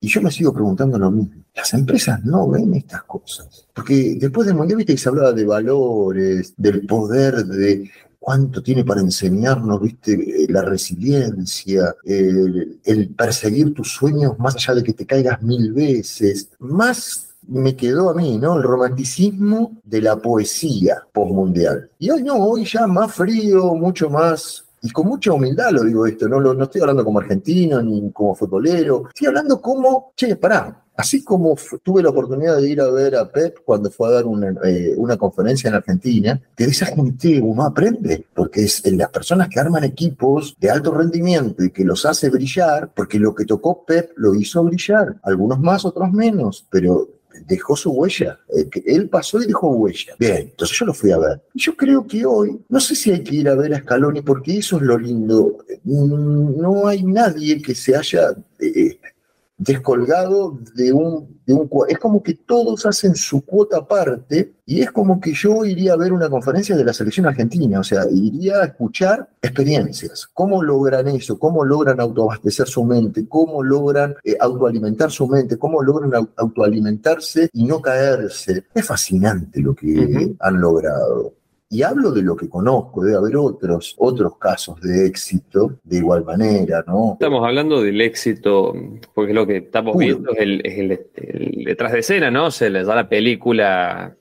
Y 0.01 0.09
yo 0.09 0.21
me 0.21 0.31
sigo 0.31 0.53
preguntando 0.53 0.99
lo 0.99 1.11
mismo. 1.11 1.43
Las 1.55 1.73
empresas 1.73 2.23
no 2.25 2.49
ven 2.51 2.75
estas 2.75 3.03
cosas. 3.05 3.67
Porque 3.75 4.17
después 4.21 4.47
del 4.47 4.57
Mundial, 4.57 4.77
viste 4.77 4.93
que 4.95 5.01
se 5.01 5.09
hablaba 5.09 5.33
de 5.33 5.45
valores, 5.45 6.53
del 6.57 6.87
poder, 6.87 7.47
de 7.47 7.91
cuánto 8.19 8.63
tiene 8.63 8.85
para 8.85 9.01
enseñarnos, 9.01 9.81
viste, 9.81 10.13
Eh, 10.13 10.47
la 10.51 10.63
resiliencia, 10.63 11.95
el, 12.05 12.81
el 12.85 13.09
perseguir 13.15 13.73
tus 13.73 13.93
sueños 13.93 14.39
más 14.39 14.55
allá 14.57 14.75
de 14.75 14.83
que 14.83 14.93
te 14.93 15.07
caigas 15.07 15.43
mil 15.43 15.73
veces. 15.73 16.51
Más 16.59 17.29
me 17.49 17.75
quedó 17.75 18.11
a 18.11 18.15
mí, 18.15 18.39
¿no? 18.39 18.57
El 18.57 18.63
romanticismo 18.63 19.79
de 19.85 20.03
la 20.03 20.17
poesía 20.17 21.03
postmundial. 21.13 21.91
Y 21.99 22.11
hoy 22.11 22.23
no, 22.23 22.35
hoy 22.35 22.65
ya 22.65 22.87
más 22.87 23.15
frío, 23.15 23.75
mucho 23.75 24.11
más 24.11 24.66
y 24.87 24.91
con 24.91 25.09
mucha 25.09 25.33
humildad 25.33 25.73
lo 25.73 25.83
digo 25.83 26.07
esto, 26.07 26.29
no, 26.29 26.39
lo, 26.39 26.55
no 26.55 26.65
estoy 26.65 26.81
hablando 26.81 27.05
como 27.05 27.19
argentino 27.19 27.83
ni 27.83 28.13
como 28.13 28.37
futbolero, 28.37 29.09
estoy 29.09 29.27
hablando 29.27 29.61
como, 29.61 30.13
che, 30.15 30.37
pará, 30.37 30.85
así 30.97 31.25
como 31.25 31.57
tuve 31.83 32.03
la 32.03 32.11
oportunidad 32.11 32.59
de 32.59 32.69
ir 32.69 32.81
a 32.81 32.89
ver 32.89 33.17
a 33.17 33.29
Pep 33.31 33.59
cuando 33.65 33.91
fue 33.91 34.09
a 34.09 34.13
dar 34.13 34.27
una, 34.27 34.55
eh, 34.65 34.95
una 34.97 35.17
conferencia 35.17 35.69
en 35.69 35.75
Argentina, 35.75 36.41
que 36.57 36.65
de 36.65 36.71
esa 36.71 36.87
gente 36.87 37.41
uno 37.43 37.65
aprende, 37.65 38.27
porque 38.33 38.65
es 38.65 38.85
en 38.87 38.99
las 38.99 39.11
personas 39.11 39.49
que 39.49 39.59
arman 39.59 39.83
equipos 39.83 40.57
de 40.59 40.71
alto 40.71 40.93
rendimiento 40.93 41.65
y 41.65 41.71
que 41.71 41.85
los 41.85 42.07
hace 42.07 42.31
brillar, 42.31 42.93
porque 42.95 43.19
lo 43.19 43.35
que 43.35 43.45
tocó 43.45 43.85
Pep 43.85 44.13
lo 44.17 44.35
hizo 44.35 44.63
brillar, 44.63 45.17
algunos 45.25 45.59
más, 45.59 45.85
otros 45.85 46.13
menos, 46.13 46.65
pero 46.71 47.09
dejó 47.47 47.77
su 47.77 47.91
huella. 47.93 48.39
Eh, 48.57 48.69
él 48.87 49.09
pasó 49.09 49.43
y 49.43 49.47
dejó 49.47 49.71
huella. 49.71 50.15
Bien, 50.19 50.39
entonces 50.51 50.79
yo 50.79 50.87
lo 50.87 50.95
fui 50.95 51.11
a 51.11 51.19
ver. 51.19 51.43
Y 51.55 51.63
yo 51.63 51.77
creo 51.77 52.07
que 52.07 52.25
hoy, 52.25 52.59
no 52.69 52.81
sé 52.81 52.95
si 52.95 53.11
hay 53.13 53.23
que 53.23 53.37
ir 53.37 53.49
a 53.49 53.55
ver 53.55 53.75
a 53.75 53.81
Scaloni, 53.81 54.23
porque 54.23 54.59
eso 54.59 54.77
es 54.77 54.83
lo 54.83 54.99
lindo. 54.99 55.59
Mm, 55.85 56.61
No 56.61 56.87
hay 56.87 57.03
nadie 57.03 57.61
que 57.61 57.75
se 57.75 57.97
haya 57.97 58.31
eh, 58.61 58.99
descolgado 59.59 60.59
de 60.75 60.93
un, 60.93 61.41
de 61.47 61.55
un... 61.55 61.69
Es 61.89 61.99
como 61.99 62.23
que 62.23 62.35
todos 62.35 62.85
hacen 62.87 63.15
su 63.15 63.45
cuota 63.45 63.79
aparte 63.79 64.53
y 64.67 64.81
es 64.83 64.91
como 64.91 65.21
que 65.21 65.33
yo 65.33 65.65
iría 65.65 65.95
a 65.95 65.97
ver 65.97 66.13
una 66.13 66.29
conferencia 66.29 66.77
de 66.77 66.85
la 66.85 66.93
selección 66.93 67.27
argentina, 67.27 67.81
o 67.81 67.85
sea, 67.85 68.05
iría 68.11 68.59
a 68.63 68.65
escuchar 68.67 69.29
experiencias, 69.41 70.27
cómo 70.33 70.63
logran 70.63 71.09
eso, 71.09 71.39
cómo 71.39 71.65
logran 71.65 72.01
autoabastecer 72.01 72.67
su 72.69 72.85
mente, 72.85 73.27
cómo 73.29 73.63
logran 73.63 74.15
eh, 74.25 74.37
autoalimentar 74.41 75.11
su 75.11 75.27
mente, 75.27 75.57
cómo 75.57 75.83
logran 75.83 76.11
au- 76.13 76.31
autoalimentarse 76.37 77.49
y 77.53 77.65
no 77.65 77.81
caerse. 77.81 78.65
Es 78.75 78.85
fascinante 78.85 79.61
lo 79.61 79.75
que 79.75 80.35
han 80.41 80.61
logrado. 80.61 81.33
Y 81.69 81.83
hablo 81.83 82.13
de 82.13 82.23
lo 82.23 82.37
que 82.37 82.49
conozco, 82.49 83.03
debe 83.05 83.17
haber 83.17 83.37
otros, 83.37 83.95
otros 83.99 84.39
casos 84.39 84.81
de 84.81 85.07
éxito 85.07 85.79
de 85.83 85.97
igual 85.97 86.25
manera, 86.25 86.85
¿no? 86.87 87.15
Estamos 87.15 87.45
hablando 87.45 87.83
del 87.83 88.01
éxito, 88.01 88.73
porque 89.15 89.35
lo 89.35 89.47
que 89.47 89.57
estamos 89.57 89.95
Puro. 89.95 90.05
viendo 90.07 90.31
es 90.33 90.39
el, 90.39 90.61
es 90.65 90.79
el- 90.79 91.01
el 91.17 91.65
detrás 91.65 91.91
de 91.93 91.99
escena, 92.01 92.31
¿no? 92.31 92.53
Se 92.53 92.71
les 92.71 92.87
da 92.87 92.95
la 92.95 93.09
película 93.09 94.17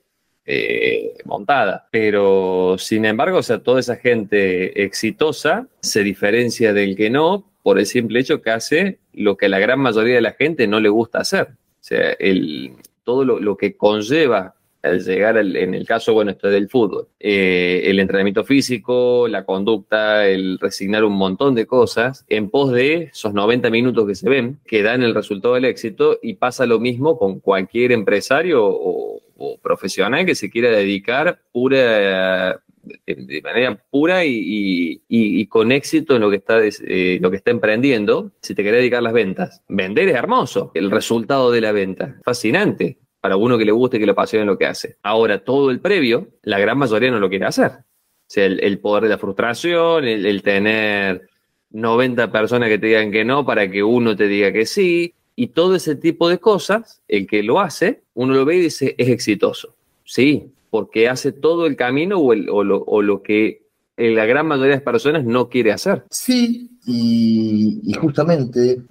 eh, 0.48 1.14
montada. 1.26 1.88
Pero, 1.92 2.78
sin 2.80 3.06
embargo, 3.06 3.40
o 3.40 3.44
sea, 3.44 3.60
toda 3.60 3.80
esa 3.80 3.96
gente 3.96 4.84
exitosa 4.84 5.68
se 5.82 6.04
diferencia 6.04 6.74
del 6.74 6.96
que 6.96 7.10
no 7.10 7.52
por 7.64 7.80
el 7.80 7.86
simple 7.88 8.20
hecho 8.20 8.42
que 8.44 8.52
hace 8.52 9.00
lo 9.14 9.38
que 9.38 9.48
a 9.48 9.50
la 9.50 9.58
gran 9.60 9.80
mayoría 9.80 10.16
de 10.16 10.22
la 10.22 10.34
gente 10.34 10.68
no 10.68 10.80
le 10.80 10.90
gusta 10.90 11.20
hacer. 11.20 11.48
O 11.52 11.84
sea, 11.88 12.12
el, 12.20 12.74
todo 13.04 13.24
lo, 13.26 13.40
lo 13.40 13.58
que 13.58 13.76
conlleva 13.76 14.56
al 14.86 15.04
llegar, 15.04 15.38
al- 15.38 15.56
en 15.56 15.74
el 15.74 15.86
caso, 15.86 16.14
bueno, 16.14 16.34
del 16.42 16.70
fútbol, 16.70 17.08
eh, 17.20 17.84
el 17.86 18.00
entrenamiento 18.00 18.44
físico, 18.44 19.28
la 19.28 19.46
conducta, 19.46 20.28
el 20.28 20.60
resignar 20.60 21.04
un 21.04 21.14
montón 21.14 21.56
de 21.56 21.66
cosas 21.66 22.26
en 22.30 22.50
pos 22.50 22.72
de 22.72 23.10
esos 23.12 23.34
90 23.34 23.70
minutos 23.70 24.08
que 24.08 24.16
se 24.16 24.30
ven, 24.30 24.60
que 24.66 24.84
dan 24.84 25.02
el 25.02 25.16
resultado 25.16 25.56
del 25.56 25.66
éxito 25.66 26.20
y 26.22 26.36
pasa 26.36 26.66
lo 26.66 26.80
mismo 26.80 27.18
con 27.18 27.40
cualquier 27.40 27.92
empresario 27.92 28.64
o, 28.64 29.22
profesional 29.62 30.26
que 30.26 30.34
se 30.34 30.50
quiera 30.50 30.70
dedicar 30.70 31.42
pura 31.52 32.62
de, 33.06 33.42
manera 33.44 33.84
pura 33.90 34.24
y, 34.26 35.46
con 35.48 35.72
éxito 35.72 36.16
en 36.16 36.22
lo 36.22 36.30
que 36.30 36.38
está 36.38 36.60
eh, 36.64 37.20
lo 37.22 37.30
que 37.32 37.38
está 37.38 37.52
emprendiendo, 37.52 38.32
si 38.42 38.56
te 38.56 38.64
querés 38.64 38.80
dedicar 38.80 39.00
a 39.00 39.04
las 39.04 39.14
ventas. 39.14 39.62
Vender 39.68 40.08
es 40.08 40.16
hermoso, 40.16 40.72
el 40.74 40.90
resultado 40.90 41.52
de 41.52 41.62
la 41.62 41.74
venta, 41.74 42.16
fascinante 42.24 42.98
para 43.26 43.38
uno 43.38 43.58
que 43.58 43.66
le 43.66 43.72
guste 43.72 43.98
y 43.98 44.00
que 44.00 44.06
le 44.06 44.12
apasione 44.12 44.46
lo 44.46 44.56
que 44.56 44.68
hace. 44.68 44.98
Ahora, 45.02 45.44
todo 45.44 45.72
el 45.72 45.80
previo, 45.80 46.28
la 46.44 46.60
gran 46.60 46.78
mayoría 46.78 47.10
no 47.10 47.20
lo 47.20 47.28
quiere 47.28 47.48
hacer. 47.48 47.72
O 47.72 47.82
sea, 48.28 48.46
el, 48.46 48.78
poder 48.78 49.02
de 49.02 49.10
la 49.10 49.18
frustración, 49.18 50.06
el, 50.06 50.44
tener 50.44 51.28
90 51.72 52.32
personas 52.32 52.70
que 52.70 52.78
te 52.78 52.86
digan 52.86 53.12
que 53.12 53.26
no 53.26 53.44
para 53.44 53.68
que 53.72 53.82
uno 53.82 54.16
te 54.16 54.28
diga 54.28 54.54
que 54.54 54.68
sí, 54.68 55.16
y 55.36 55.48
todo 55.48 55.74
ese 55.74 55.96
tipo 55.96 56.30
de 56.30 56.38
cosas, 56.38 57.02
el 57.08 57.26
que 57.26 57.42
lo 57.42 57.60
hace, 57.60 58.04
uno 58.14 58.36
lo 58.36 58.46
ve 58.46 58.58
y 58.58 58.62
dice, 58.62 58.94
es 58.96 59.10
exitoso. 59.10 59.74
Sí, 60.04 60.52
porque 60.70 61.10
hace 61.10 61.32
todo 61.32 61.66
el 61.66 61.76
camino 61.76 62.20
o, 62.20 62.36
lo, 62.64 63.24
que 63.24 63.64
la 63.98 64.26
gran 64.28 64.46
mayoría 64.46 64.70
de 64.70 64.76
las 64.76 64.84
personas 64.84 65.26
no 65.26 65.50
quiere 65.50 65.72
hacer. 65.72 66.04
Sí, 66.12 66.70
y 66.86 67.92
justamente 68.00 68.84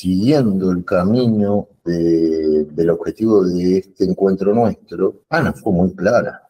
siguiendo 0.00 0.70
el 0.70 0.82
camino 0.84 1.68
de- 1.84 2.64
del 2.70 2.90
objetivo 2.90 3.44
de 3.44 3.78
este 3.78 4.04
encuentro 4.04 4.54
nuestro, 4.54 5.22
Ana 5.28 5.52
fue 5.52 5.72
muy 5.72 5.94
clara. 5.94 6.42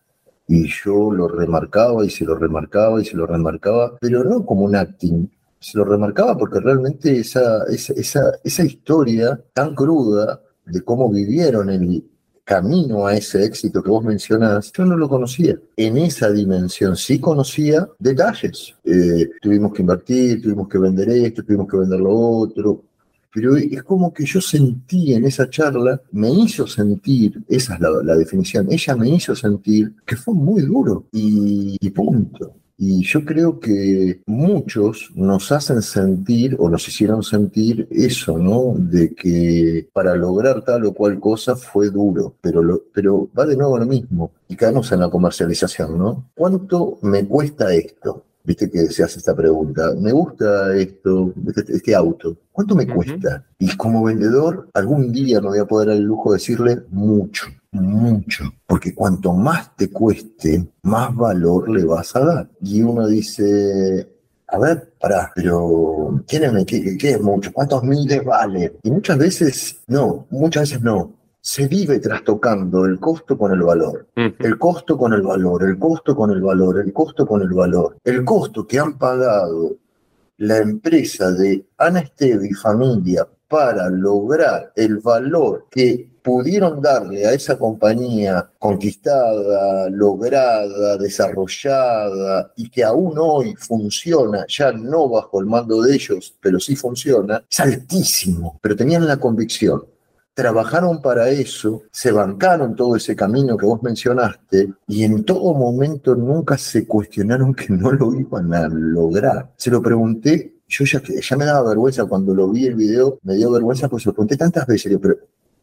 Y 0.46 0.68
yo 0.84 1.10
lo 1.12 1.26
remarcaba 1.28 2.04
y 2.04 2.10
se 2.10 2.24
lo 2.24 2.34
remarcaba 2.36 3.00
y 3.00 3.04
se 3.04 3.16
lo 3.16 3.26
remarcaba, 3.26 3.96
pero 4.00 4.22
no 4.24 4.44
como 4.46 4.62
un 4.64 4.74
acting. 4.76 5.28
Se 5.58 5.78
lo 5.78 5.84
remarcaba 5.84 6.36
porque 6.38 6.60
realmente 6.60 7.18
esa, 7.18 7.64
esa, 7.68 7.92
esa, 7.94 8.22
esa 8.44 8.64
historia 8.64 9.40
tan 9.52 9.74
cruda 9.74 10.40
de 10.66 10.80
cómo 10.82 11.10
vivieron 11.10 11.70
el 11.70 12.04
camino 12.44 13.06
a 13.06 13.14
ese 13.16 13.44
éxito 13.44 13.80
que 13.82 13.90
vos 13.90 14.02
mencionás, 14.04 14.72
yo 14.76 14.84
no 14.84 14.96
lo 14.96 15.08
conocía. 15.08 15.56
En 15.76 15.96
esa 15.98 16.30
dimensión 16.30 16.96
sí 16.96 17.20
conocía 17.20 17.88
detalles. 17.98 18.74
Eh, 18.84 19.28
tuvimos 19.40 19.72
que 19.72 19.82
invertir, 19.82 20.42
tuvimos 20.42 20.66
que 20.68 20.78
vender 20.78 21.08
esto, 21.10 21.44
tuvimos 21.44 21.68
que 21.68 21.76
vender 21.76 22.00
lo 22.00 22.12
otro. 22.16 22.82
Pero 23.32 23.56
es 23.56 23.82
como 23.84 24.12
que 24.12 24.24
yo 24.24 24.40
sentí 24.40 25.14
en 25.14 25.24
esa 25.24 25.48
charla, 25.48 26.00
me 26.12 26.30
hizo 26.30 26.66
sentir, 26.66 27.42
esa 27.48 27.74
es 27.74 27.80
la, 27.80 28.16
definición, 28.16 28.66
ella 28.70 28.96
me 28.96 29.08
hizo 29.08 29.36
sentir 29.36 29.94
que 30.04 30.16
fue 30.16 30.34
muy 30.34 30.62
duro 30.62 31.06
y, 31.12 31.78
punto. 31.90 32.54
Y 32.76 33.04
yo 33.04 33.24
creo 33.26 33.60
que 33.60 34.22
muchos 34.26 35.10
nos 35.14 35.52
hacen 35.52 35.82
sentir 35.82 36.56
o 36.58 36.70
nos 36.70 36.88
hicieron 36.88 37.22
sentir 37.22 37.86
eso, 37.90 38.38
¿no? 38.38 38.74
De 38.74 39.14
que 39.14 39.86
para 39.92 40.16
lograr 40.16 40.64
tal 40.64 40.86
o 40.86 40.94
cual 40.94 41.20
cosa 41.20 41.56
fue 41.56 41.90
duro, 41.90 42.36
pero, 42.40 42.62
lo, 42.62 42.84
pero 42.92 43.28
va 43.38 43.44
de 43.44 43.56
nuevo 43.56 43.78
lo 43.78 43.84
mismo. 43.84 44.32
Y 44.48 44.56
caemos 44.56 44.90
en 44.92 45.00
la 45.00 45.10
comercialización, 45.10 45.98
¿no? 45.98 46.30
¿Cuánto 46.34 46.98
me 47.02 47.26
cuesta 47.26 47.72
esto? 47.74 48.24
Viste 48.42 48.70
que 48.70 48.86
se 48.86 49.02
hace 49.02 49.18
esta 49.18 49.34
pregunta. 49.34 49.92
Me 49.98 50.12
gusta 50.12 50.74
esto, 50.76 51.32
este, 51.56 51.76
este 51.76 51.94
auto. 51.94 52.36
¿Cuánto 52.52 52.74
me 52.74 52.86
cuesta? 52.86 53.44
Y 53.58 53.76
como 53.76 54.04
vendedor, 54.04 54.68
algún 54.74 55.12
día 55.12 55.40
me 55.40 55.48
voy 55.48 55.58
a 55.58 55.66
poder 55.66 55.88
dar 55.88 55.96
el 55.96 56.04
lujo 56.04 56.32
de 56.32 56.38
decirle 56.38 56.82
mucho, 56.90 57.46
mucho. 57.72 58.44
Porque 58.66 58.94
cuanto 58.94 59.32
más 59.32 59.76
te 59.76 59.90
cueste, 59.90 60.66
más 60.82 61.14
valor 61.14 61.68
le 61.70 61.84
vas 61.84 62.16
a 62.16 62.20
dar. 62.20 62.50
Y 62.62 62.82
uno 62.82 63.06
dice, 63.06 64.08
a 64.48 64.58
ver, 64.58 64.92
pará, 65.00 65.30
pero 65.34 66.22
¿qué, 66.26 66.40
qué, 66.66 66.98
qué 66.98 67.10
es 67.10 67.20
mucho? 67.20 67.52
¿Cuántos 67.52 67.84
miles 67.84 68.24
vale? 68.24 68.76
Y 68.82 68.90
muchas 68.90 69.18
veces 69.18 69.80
no, 69.86 70.26
muchas 70.30 70.70
veces 70.70 70.82
no. 70.82 71.19
Se 71.40 71.68
vive 71.68 71.98
trastocando 71.98 72.84
el 72.84 72.98
costo 72.98 73.36
con 73.38 73.52
el 73.52 73.62
valor, 73.62 74.08
el 74.14 74.58
costo 74.58 74.96
con 74.98 75.12
el 75.12 75.22
valor, 75.22 75.64
el 75.64 75.78
costo 75.78 76.14
con 76.14 76.30
el 76.30 76.42
valor, 76.42 76.80
el 76.80 76.92
costo 76.92 77.26
con 77.26 77.42
el 77.42 77.52
valor, 77.52 77.96
el 78.04 78.24
costo 78.24 78.66
que 78.66 78.78
han 78.78 78.98
pagado 78.98 79.76
la 80.38 80.58
empresa 80.58 81.30
de 81.32 81.66
Ana 81.76 82.00
Esteve 82.00 82.48
y 82.48 82.54
familia 82.54 83.28
para 83.48 83.90
lograr 83.90 84.72
el 84.76 84.98
valor 84.98 85.66
que 85.70 86.08
pudieron 86.22 86.80
darle 86.80 87.26
a 87.26 87.32
esa 87.32 87.58
compañía 87.58 88.50
conquistada, 88.58 89.90
lograda, 89.90 90.96
desarrollada 90.96 92.52
y 92.56 92.70
que 92.70 92.84
aún 92.84 93.14
hoy 93.18 93.54
funciona, 93.56 94.44
ya 94.48 94.72
no 94.72 95.08
bajo 95.08 95.40
el 95.40 95.46
mando 95.46 95.82
de 95.82 95.94
ellos, 95.94 96.34
pero 96.40 96.60
sí 96.60 96.76
funciona, 96.76 97.42
es 97.50 97.60
altísimo, 97.60 98.58
pero 98.62 98.76
tenían 98.76 99.06
la 99.06 99.16
convicción. 99.16 99.84
Trabajaron 100.40 101.02
para 101.02 101.28
eso, 101.28 101.82
se 101.90 102.12
bancaron 102.12 102.74
todo 102.74 102.96
ese 102.96 103.14
camino 103.14 103.58
que 103.58 103.66
vos 103.66 103.82
mencionaste 103.82 104.72
y 104.88 105.04
en 105.04 105.22
todo 105.24 105.52
momento 105.54 106.14
nunca 106.14 106.56
se 106.56 106.86
cuestionaron 106.86 107.54
que 107.54 107.68
no 107.68 107.92
lo 107.92 108.14
iban 108.14 108.54
a 108.54 108.66
lograr. 108.68 109.52
Se 109.56 109.70
lo 109.70 109.82
pregunté 109.82 110.60
yo 110.70 110.84
ya, 110.84 111.36
me 111.36 111.44
daba 111.44 111.68
vergüenza 111.68 112.04
cuando 112.04 112.34
lo 112.34 112.48
vi 112.48 112.64
el 112.66 112.74
video, 112.76 113.18
me 113.24 113.34
dio 113.34 113.50
vergüenza 113.50 113.88
porque 113.88 114.04
se 114.04 114.08
lo 114.08 114.14
pregunté 114.14 114.36
tantas 114.36 114.66
veces, 114.66 114.96
pero 115.02 115.16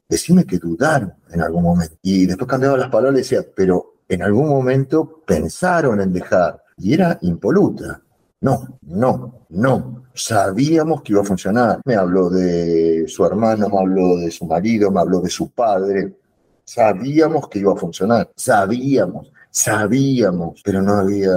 decime 0.07 0.45
que 0.45 0.59
dudaron 0.59 1.13
en 1.31 1.41
algún 1.41 1.63
momento. 1.63 1.95
Y 2.01 2.25
después 2.25 2.47
cambiaba 2.47 2.77
las 2.77 2.89
palabras 2.89 3.15
y 3.15 3.23
decía, 3.23 3.45
pero 3.55 3.95
en 4.07 4.21
algún 4.21 4.49
momento 4.49 5.23
pensaron 5.25 6.01
en 6.01 6.11
dejar. 6.11 6.61
Y 6.77 6.93
era 6.93 7.17
impoluta. 7.21 8.01
No, 8.41 8.79
no, 8.81 9.45
no. 9.49 10.03
Sabíamos 10.13 11.01
que 11.01 11.13
iba 11.13 11.21
a 11.21 11.25
funcionar. 11.25 11.81
Me 11.85 11.95
habló 11.95 12.29
de 12.29 13.05
su 13.07 13.25
hermano, 13.25 13.69
me 13.69 13.79
habló 13.79 14.17
de 14.17 14.31
su 14.31 14.45
marido, 14.45 14.91
me 14.91 14.99
habló 14.99 15.21
de 15.21 15.29
su 15.29 15.49
padre. 15.51 16.15
Sabíamos 16.63 17.47
que 17.49 17.59
iba 17.59 17.73
a 17.73 17.77
funcionar. 17.77 18.29
Sabíamos, 18.35 19.31
sabíamos. 19.49 20.61
Pero 20.63 20.81
no 20.81 20.93
había 20.93 21.35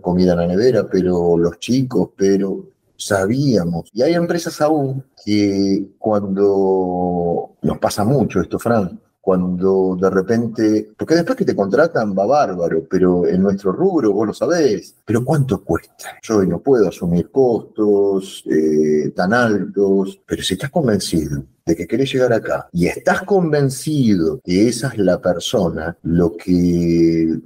comida 0.00 0.32
en 0.32 0.38
la 0.38 0.46
nevera, 0.46 0.86
pero 0.90 1.36
los 1.36 1.58
chicos, 1.58 2.10
pero 2.16 2.66
sabíamos. 2.96 3.90
Y 3.92 4.02
hay 4.02 4.14
empresas 4.14 4.60
aún 4.60 5.04
que 5.24 5.88
cuando 5.98 7.56
nos 7.62 7.78
pasa 7.78 8.04
mucho 8.04 8.40
esto, 8.40 8.58
Fran, 8.58 9.00
cuando 9.22 9.96
de 9.98 10.10
repente, 10.10 10.88
porque 10.98 11.14
después 11.14 11.38
que 11.38 11.44
te 11.44 11.54
contratan 11.54 12.12
va 12.12 12.26
bárbaro, 12.26 12.84
pero 12.90 13.24
en 13.24 13.40
nuestro 13.40 13.70
rubro 13.70 14.12
vos 14.12 14.26
lo 14.26 14.34
sabés, 14.34 14.96
pero 15.04 15.24
¿cuánto 15.24 15.62
cuesta? 15.62 16.18
Yo 16.22 16.42
no 16.44 16.58
puedo 16.58 16.88
asumir 16.88 17.30
costos 17.30 18.42
eh, 18.50 19.12
tan 19.14 19.32
altos, 19.32 20.20
pero 20.26 20.42
si 20.42 20.54
estás 20.54 20.70
convencido 20.70 21.44
de 21.64 21.76
que 21.76 21.86
querés 21.86 22.12
llegar 22.12 22.32
acá 22.32 22.68
y 22.72 22.88
estás 22.88 23.22
convencido 23.22 24.40
que 24.42 24.66
esa 24.66 24.88
es 24.88 24.98
la 24.98 25.22
persona, 25.22 25.96
lo 26.02 26.36
que 26.36 27.38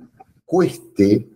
cueste 0.46 1.28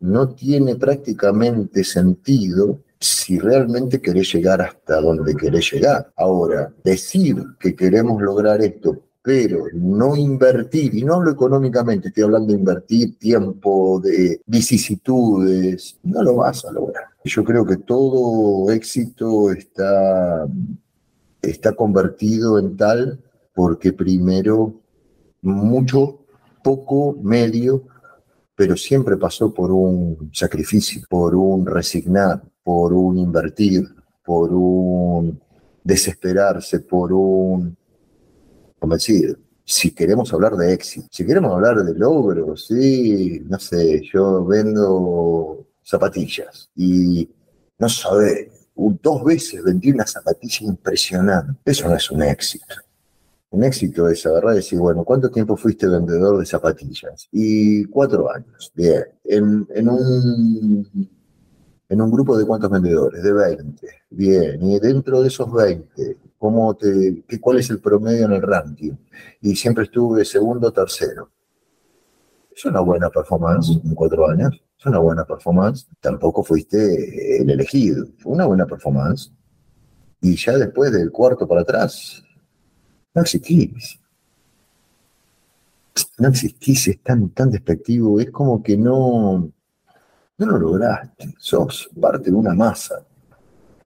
no 0.00 0.28
tiene 0.28 0.76
prácticamente 0.76 1.82
sentido 1.82 2.80
si 3.00 3.38
realmente 3.38 4.00
querés 4.00 4.32
llegar 4.34 4.60
hasta 4.60 5.00
donde 5.00 5.34
querés 5.34 5.72
llegar. 5.72 6.10
Ahora, 6.16 6.72
decir 6.84 7.36
que 7.58 7.74
queremos 7.74 8.20
lograr 8.20 8.60
esto, 8.60 9.07
pero 9.28 9.66
no 9.74 10.16
invertir, 10.16 10.94
y 10.94 11.04
no 11.04 11.16
hablo 11.16 11.32
económicamente, 11.32 12.08
estoy 12.08 12.22
hablando 12.22 12.50
de 12.50 12.58
invertir 12.60 13.18
tiempo, 13.18 14.00
de 14.02 14.40
vicisitudes, 14.46 15.98
no 16.02 16.22
lo 16.22 16.36
vas 16.36 16.64
a 16.64 16.72
lograr. 16.72 17.04
Yo 17.24 17.44
creo 17.44 17.66
que 17.66 17.76
todo 17.76 18.70
éxito 18.70 19.50
está, 19.52 20.48
está 21.42 21.74
convertido 21.74 22.58
en 22.58 22.74
tal 22.78 23.20
porque 23.54 23.92
primero 23.92 24.80
mucho, 25.42 26.20
poco, 26.64 27.14
medio, 27.22 27.82
pero 28.54 28.78
siempre 28.78 29.18
pasó 29.18 29.52
por 29.52 29.70
un 29.70 30.30
sacrificio, 30.32 31.02
por 31.06 31.34
un 31.34 31.66
resignar, 31.66 32.40
por 32.62 32.94
un 32.94 33.18
invertir, 33.18 33.86
por 34.24 34.54
un 34.54 35.38
desesperarse, 35.84 36.80
por 36.80 37.12
un, 37.12 37.76
decir, 38.80 39.38
si 39.64 39.90
queremos 39.90 40.32
hablar 40.32 40.56
de 40.56 40.72
éxito, 40.72 41.06
si 41.10 41.26
queremos 41.26 41.52
hablar 41.52 41.84
de 41.84 41.94
logros, 41.94 42.66
sí, 42.66 43.42
no 43.44 43.58
sé, 43.58 44.02
yo 44.12 44.44
vendo 44.44 45.66
zapatillas 45.84 46.70
y 46.74 47.28
no 47.78 47.88
sabe, 47.88 48.50
dos 48.74 49.24
veces 49.24 49.62
vendí 49.62 49.90
una 49.90 50.06
zapatilla 50.06 50.66
impresionante. 50.66 51.60
Eso 51.64 51.88
no 51.88 51.96
es 51.96 52.10
un 52.10 52.22
éxito. 52.22 52.74
Un 53.50 53.64
éxito 53.64 54.08
es 54.08 54.24
agarrar 54.26 54.54
y 54.54 54.56
decir, 54.56 54.78
bueno, 54.78 55.04
¿cuánto 55.04 55.30
tiempo 55.30 55.56
fuiste 55.56 55.86
vendedor 55.88 56.38
de 56.38 56.46
zapatillas? 56.46 57.28
Y 57.32 57.84
cuatro 57.86 58.30
años. 58.30 58.70
Bien. 58.74 59.04
En, 59.24 59.66
en, 59.74 59.88
un, 59.88 61.10
en 61.88 62.00
un 62.00 62.10
grupo 62.10 62.36
de 62.36 62.44
cuántos 62.44 62.70
vendedores? 62.70 63.22
De 63.22 63.32
20. 63.32 63.88
Bien. 64.10 64.62
Y 64.62 64.78
dentro 64.80 65.22
de 65.22 65.28
esos 65.28 65.50
20, 65.50 66.16
¿cómo 66.38 66.74
te, 66.76 67.24
qué, 67.26 67.40
¿cuál 67.40 67.58
es 67.58 67.70
el 67.70 67.80
promedio 67.80 68.26
en 68.26 68.32
el 68.32 68.42
ranking? 68.42 68.92
Y 69.40 69.56
siempre 69.56 69.84
estuve 69.84 70.24
segundo 70.24 70.68
o 70.68 70.72
tercero. 70.72 71.30
Es 72.54 72.64
una 72.64 72.80
buena 72.80 73.10
performance 73.10 73.80
en 73.84 73.94
cuatro 73.94 74.28
años. 74.28 74.60
Es 74.78 74.86
una 74.86 74.98
buena 74.98 75.24
performance. 75.24 75.86
Tampoco 76.00 76.42
fuiste 76.42 77.40
el 77.42 77.50
elegido. 77.50 78.06
Fue 78.18 78.32
una 78.32 78.46
buena 78.46 78.66
performance. 78.66 79.32
Y 80.20 80.36
ya 80.36 80.56
después 80.56 80.92
del 80.92 81.12
cuarto 81.12 81.46
para 81.46 81.60
atrás, 81.60 82.22
no 83.14 83.22
existís. 83.22 84.00
No 86.18 86.28
existís, 86.28 86.88
es 86.88 87.00
tan, 87.02 87.30
tan 87.30 87.50
despectivo, 87.50 88.20
es 88.20 88.30
como 88.30 88.62
que 88.62 88.76
no, 88.76 89.50
no 90.38 90.46
lo 90.46 90.58
lograste, 90.58 91.34
sos 91.38 91.90
parte 92.00 92.30
de 92.30 92.36
una 92.36 92.54
masa. 92.54 93.04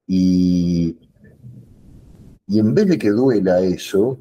Y, 0.06 0.96
y 2.52 2.58
en 2.58 2.74
vez 2.74 2.86
de 2.86 2.98
que 2.98 3.08
duela 3.08 3.60
eso, 3.60 4.18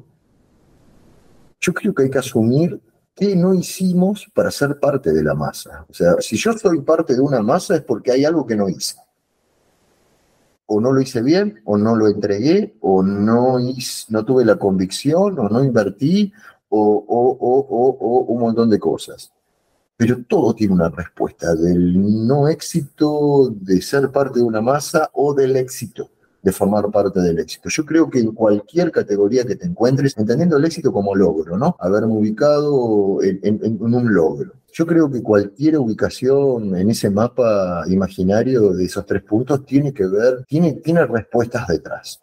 yo 1.60 1.74
creo 1.74 1.92
que 1.92 2.04
hay 2.04 2.10
que 2.10 2.18
asumir 2.18 2.80
que 3.14 3.36
no 3.36 3.52
hicimos 3.52 4.26
para 4.34 4.50
ser 4.50 4.80
parte 4.80 5.12
de 5.12 5.22
la 5.22 5.34
masa. 5.34 5.84
O 5.90 5.92
sea, 5.92 6.14
si 6.18 6.38
yo 6.38 6.54
soy 6.54 6.80
parte 6.80 7.14
de 7.14 7.20
una 7.20 7.42
masa 7.42 7.76
es 7.76 7.82
porque 7.82 8.10
hay 8.10 8.24
algo 8.24 8.46
que 8.46 8.56
no 8.56 8.70
hice 8.70 8.96
o 10.64 10.80
no 10.80 10.92
lo 10.92 11.02
hice 11.02 11.20
bien, 11.20 11.60
o 11.66 11.76
no 11.76 11.94
lo 11.94 12.08
entregué, 12.08 12.74
o 12.80 13.02
no, 13.02 13.58
tuve 14.24 14.46
la 14.46 14.56
convicción, 14.56 15.38
o 15.38 15.50
no 15.50 15.62
invertí, 15.62 16.32
o, 16.70 18.24
un 18.28 18.40
montón 18.40 18.70
de 18.70 18.78
cosas. 18.78 19.30
Pero 19.94 20.24
todo 20.26 20.54
tiene 20.54 20.72
una 20.72 20.88
respuesta 20.88 21.54
del 21.54 22.26
no 22.26 22.48
éxito 22.48 23.50
de 23.50 23.82
ser 23.82 24.10
parte 24.10 24.38
de 24.38 24.46
una 24.46 24.62
masa 24.62 25.10
o 25.12 25.34
del 25.34 25.56
éxito 25.56 26.08
de 26.42 26.52
formar 26.52 26.90
parte 26.90 27.20
del 27.20 27.38
éxito. 27.38 27.68
Yo 27.68 27.86
creo 27.86 28.10
que 28.10 28.18
en 28.18 28.32
cualquier 28.32 28.90
categoría 28.90 29.44
que 29.44 29.56
te 29.56 29.66
encuentres, 29.66 30.18
entendiendo 30.18 30.56
el 30.56 30.64
éxito 30.64 30.92
como 30.92 31.14
logro, 31.14 31.56
¿no? 31.56 31.76
Haberme 31.78 32.14
ubicado 32.14 33.22
en 33.22 33.78
un 33.80 34.12
logro 34.12 34.52
yo 34.72 34.86
creo 34.86 35.10
que 35.10 35.22
cualquier 35.22 35.76
ubicación 35.76 36.74
en 36.76 36.90
ese 36.90 37.10
mapa 37.10 37.84
imaginario 37.88 38.72
de 38.72 38.86
esos 38.86 39.04
tres 39.04 39.22
puntos 39.22 39.66
tiene 39.66 39.92
que 39.92 40.06
ver, 40.06 40.44
tiene, 40.46 40.72
tiene 40.72 41.04
respuestas 41.04 41.68
detrás. 41.68 42.22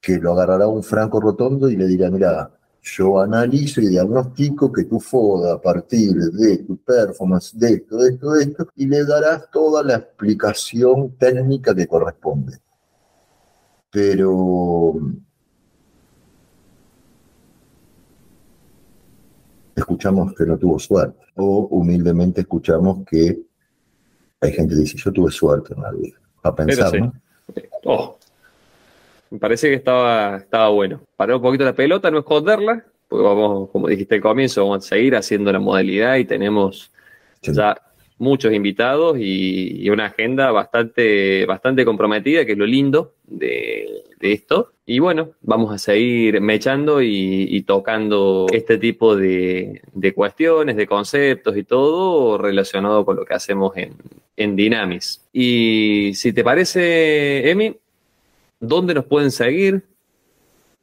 Que 0.00 0.18
lo 0.18 0.32
agarrará 0.32 0.66
un 0.68 0.82
Franco 0.82 1.18
Rotondo 1.18 1.70
y 1.70 1.76
le 1.76 1.86
dirá, 1.86 2.10
mira, 2.10 2.50
yo 2.82 3.20
analizo 3.20 3.80
y 3.80 3.88
diagnostico 3.88 4.72
que 4.72 4.84
tu 4.84 4.98
FODA 4.98 5.54
a 5.54 5.60
partir 5.60 6.14
de 6.14 6.58
tu 6.58 6.76
performance, 6.78 7.56
de 7.56 7.74
esto, 7.74 7.96
de 7.96 8.10
esto, 8.10 8.30
de 8.32 8.42
esto, 8.42 8.68
y 8.74 8.86
le 8.86 9.04
darás 9.04 9.50
toda 9.50 9.84
la 9.84 9.96
explicación 9.96 11.16
técnica 11.16 11.74
que 11.74 11.86
corresponde. 11.86 12.58
Pero 13.90 14.94
escuchamos 19.76 20.34
que 20.34 20.44
no 20.44 20.58
tuvo 20.58 20.78
suerte. 20.78 21.20
O 21.36 21.68
humildemente 21.70 22.40
escuchamos 22.40 23.04
que 23.06 23.42
hay 24.40 24.52
gente 24.52 24.74
que 24.74 24.80
dice, 24.80 24.96
yo 24.96 25.12
tuve 25.12 25.30
suerte 25.30 25.74
en 25.74 25.82
la 25.82 25.92
vida. 25.92 26.18
A 26.42 26.54
pensar, 26.54 26.98
¿no? 26.98 27.12
Oh, 27.84 28.18
me 29.32 29.38
parece 29.38 29.70
que 29.70 29.76
estaba, 29.76 30.36
estaba 30.36 30.68
bueno. 30.68 31.00
Parar 31.16 31.36
un 31.36 31.42
poquito 31.42 31.64
la 31.64 31.74
pelota, 31.74 32.10
no 32.10 32.18
esconderla, 32.18 32.84
porque 33.08 33.24
vamos, 33.24 33.70
como 33.70 33.88
dijiste 33.88 34.16
al 34.16 34.20
comienzo, 34.20 34.62
vamos 34.62 34.84
a 34.84 34.88
seguir 34.90 35.16
haciendo 35.16 35.50
la 35.50 35.58
modalidad 35.58 36.16
y 36.16 36.26
tenemos 36.26 36.92
ya 37.40 37.80
muchos 38.18 38.52
invitados 38.52 39.16
y, 39.18 39.88
una 39.88 40.06
agenda 40.06 40.50
bastante, 40.50 41.46
bastante 41.46 41.86
comprometida, 41.86 42.44
que 42.44 42.52
es 42.52 42.58
lo 42.58 42.66
lindo 42.66 43.14
de, 43.24 44.04
esto. 44.20 44.74
Y 44.84 44.98
bueno, 44.98 45.32
vamos 45.40 45.74
a 45.74 45.78
seguir 45.78 46.40
mechando 46.42 47.00
y, 47.00 47.62
tocando 47.62 48.46
este 48.52 48.76
tipo 48.76 49.16
de, 49.16 49.80
cuestiones, 50.14 50.76
de 50.76 50.86
conceptos 50.86 51.56
y 51.56 51.64
todo 51.64 52.36
relacionado 52.36 53.06
con 53.06 53.16
lo 53.16 53.24
que 53.24 53.32
hacemos 53.32 53.74
en, 53.78 53.94
en 54.36 54.56
Dynamis. 54.56 55.26
Y 55.32 56.12
si 56.14 56.34
te 56.34 56.44
parece, 56.44 57.50
Emi, 57.50 57.74
¿dónde 58.62 58.94
nos 58.94 59.04
pueden 59.04 59.30
seguir? 59.30 59.92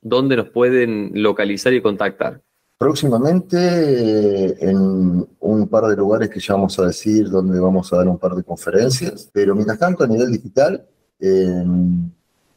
dónde 0.01 0.35
nos 0.37 0.49
pueden 0.49 1.11
localizar 1.13 1.73
y 1.73 1.81
contactar. 1.81 2.41
Próximamente 2.77 4.63
en 4.65 5.27
un 5.39 5.67
par 5.67 5.87
de 5.87 5.97
lugares 5.97 6.29
que 6.29 6.39
ya 6.39 6.53
vamos 6.53 6.79
a 6.79 6.85
decir, 6.85 7.29
donde 7.29 7.59
vamos 7.59 7.91
a 7.91 7.97
dar 7.97 8.07
un 8.07 8.17
par 8.17 8.35
de 8.35 8.43
conferencias, 8.43 9.29
pero 9.33 9.53
mientras 9.53 9.79
tanto 9.79 10.05
a 10.05 10.07
nivel 10.07 10.31
digital, 10.31 10.87
en 11.19 12.13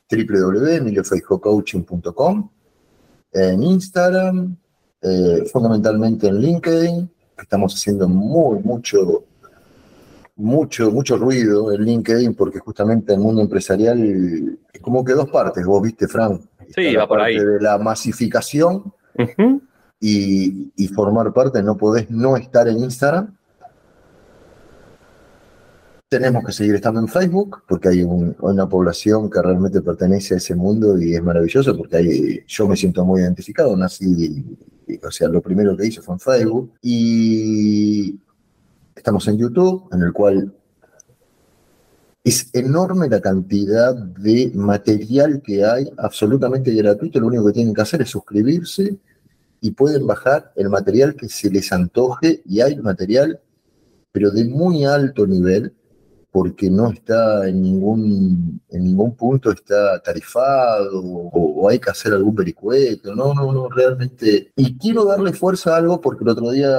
www.emiliofeijocoaching.com, 0.08 2.50
en 3.32 3.62
Instagram, 3.62 4.56
eh, 5.00 5.44
fundamentalmente 5.50 6.28
en 6.28 6.38
LinkedIn, 6.38 7.10
estamos 7.36 7.74
haciendo 7.74 8.08
muy, 8.08 8.60
mucho, 8.60 9.24
mucho, 10.36 10.90
mucho 10.90 11.16
ruido 11.16 11.72
en 11.72 11.82
LinkedIn, 11.82 12.34
porque 12.34 12.58
justamente 12.58 13.12
el 13.12 13.20
mundo 13.20 13.42
empresarial 13.42 14.58
es 14.72 14.80
como 14.80 15.04
que 15.04 15.12
dos 15.12 15.28
partes, 15.30 15.64
vos 15.64 15.82
viste, 15.82 16.08
Frank. 16.08 16.40
Sí, 16.74 16.94
va 16.94 17.06
por 17.06 17.20
ahí. 17.20 17.36
De 17.36 17.60
la 17.60 17.78
masificación 17.78 18.92
y, 20.00 20.72
y, 20.76 20.88
formar 20.88 21.32
parte, 21.32 21.62
no 21.62 21.76
podés 21.76 22.10
no 22.10 22.36
estar 22.36 22.66
en 22.66 22.78
Instagram. 22.78 23.36
Tenemos 26.08 26.44
que 26.44 26.52
seguir 26.52 26.74
estando 26.74 27.00
en 27.00 27.08
Facebook, 27.08 27.62
porque 27.66 27.88
hay 27.88 28.02
una 28.02 28.68
población 28.68 29.30
que 29.30 29.40
realmente 29.40 29.80
pertenece 29.80 30.34
a 30.34 30.36
ese 30.38 30.54
mundo 30.54 31.00
y 31.00 31.14
es 31.14 31.22
maravilloso, 31.22 31.76
porque 31.76 31.96
ahí 31.96 32.40
yo 32.46 32.68
me 32.68 32.76
siento 32.76 33.04
muy 33.04 33.22
identificado, 33.22 33.74
nací, 33.76 34.44
o 35.02 35.10
sea, 35.10 35.28
lo 35.28 35.40
primero 35.40 35.74
que 35.74 35.86
hice 35.86 36.02
fue 36.02 36.14
en 36.14 36.20
Facebook. 36.20 36.72
Y 36.82 38.18
estamos 39.02 39.26
en 39.26 39.36
YouTube, 39.36 39.88
en 39.90 40.00
el 40.00 40.12
cual 40.12 40.54
es 42.22 42.50
enorme 42.52 43.08
la 43.08 43.20
cantidad 43.20 43.96
de 43.96 44.52
material 44.54 45.42
que 45.42 45.64
hay, 45.64 45.90
absolutamente 45.98 46.72
gratuito. 46.72 47.18
Lo 47.18 47.26
único 47.26 47.46
que 47.46 47.52
tienen 47.52 47.74
que 47.74 47.82
hacer 47.82 48.02
es 48.02 48.10
suscribirse 48.10 48.96
y 49.60 49.72
pueden 49.72 50.06
bajar 50.06 50.52
el 50.54 50.68
material 50.68 51.16
que 51.16 51.28
se 51.28 51.50
les 51.50 51.72
antoje. 51.72 52.42
Y 52.46 52.60
hay 52.60 52.76
material, 52.76 53.40
pero 54.12 54.30
de 54.30 54.44
muy 54.44 54.84
alto 54.84 55.26
nivel, 55.26 55.74
porque 56.30 56.70
no 56.70 56.90
está 56.90 57.46
en 57.46 57.60
ningún, 57.60 58.62
en 58.70 58.84
ningún 58.84 59.16
punto 59.16 59.50
está 59.50 60.00
tarifado 60.00 61.02
o, 61.04 61.68
hay 61.68 61.78
que 61.78 61.90
hacer 61.90 62.14
algún 62.14 62.36
vericueto. 62.36 63.14
No, 63.14 63.34
no, 63.34 63.52
no, 63.52 63.68
realmente. 63.68 64.52
Y 64.56 64.78
quiero 64.78 65.04
darle 65.04 65.32
fuerza 65.32 65.74
a 65.74 65.78
algo 65.78 66.00
porque 66.00 66.24
el 66.24 66.30
otro 66.30 66.50
día 66.50 66.70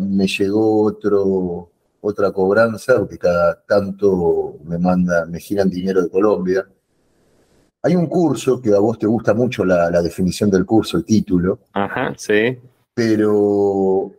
me 0.00 0.26
llegó 0.26 0.84
otro, 0.84 1.71
otra 2.02 2.32
cobranza, 2.32 2.98
porque 2.98 3.16
cada 3.16 3.62
tanto 3.62 4.58
me 4.64 4.78
manda, 4.78 5.24
me 5.26 5.38
giran 5.40 5.70
dinero 5.70 6.02
de 6.02 6.10
Colombia. 6.10 6.66
Hay 7.82 7.96
un 7.96 8.06
curso 8.06 8.60
que 8.60 8.74
a 8.74 8.78
vos 8.78 8.98
te 8.98 9.06
gusta 9.06 9.34
mucho 9.34 9.64
la, 9.64 9.90
la 9.90 10.02
definición 10.02 10.50
del 10.50 10.66
curso, 10.66 10.98
el 10.98 11.04
título. 11.04 11.60
Ajá, 11.72 12.12
sí. 12.16 12.58
Pero 12.94 14.12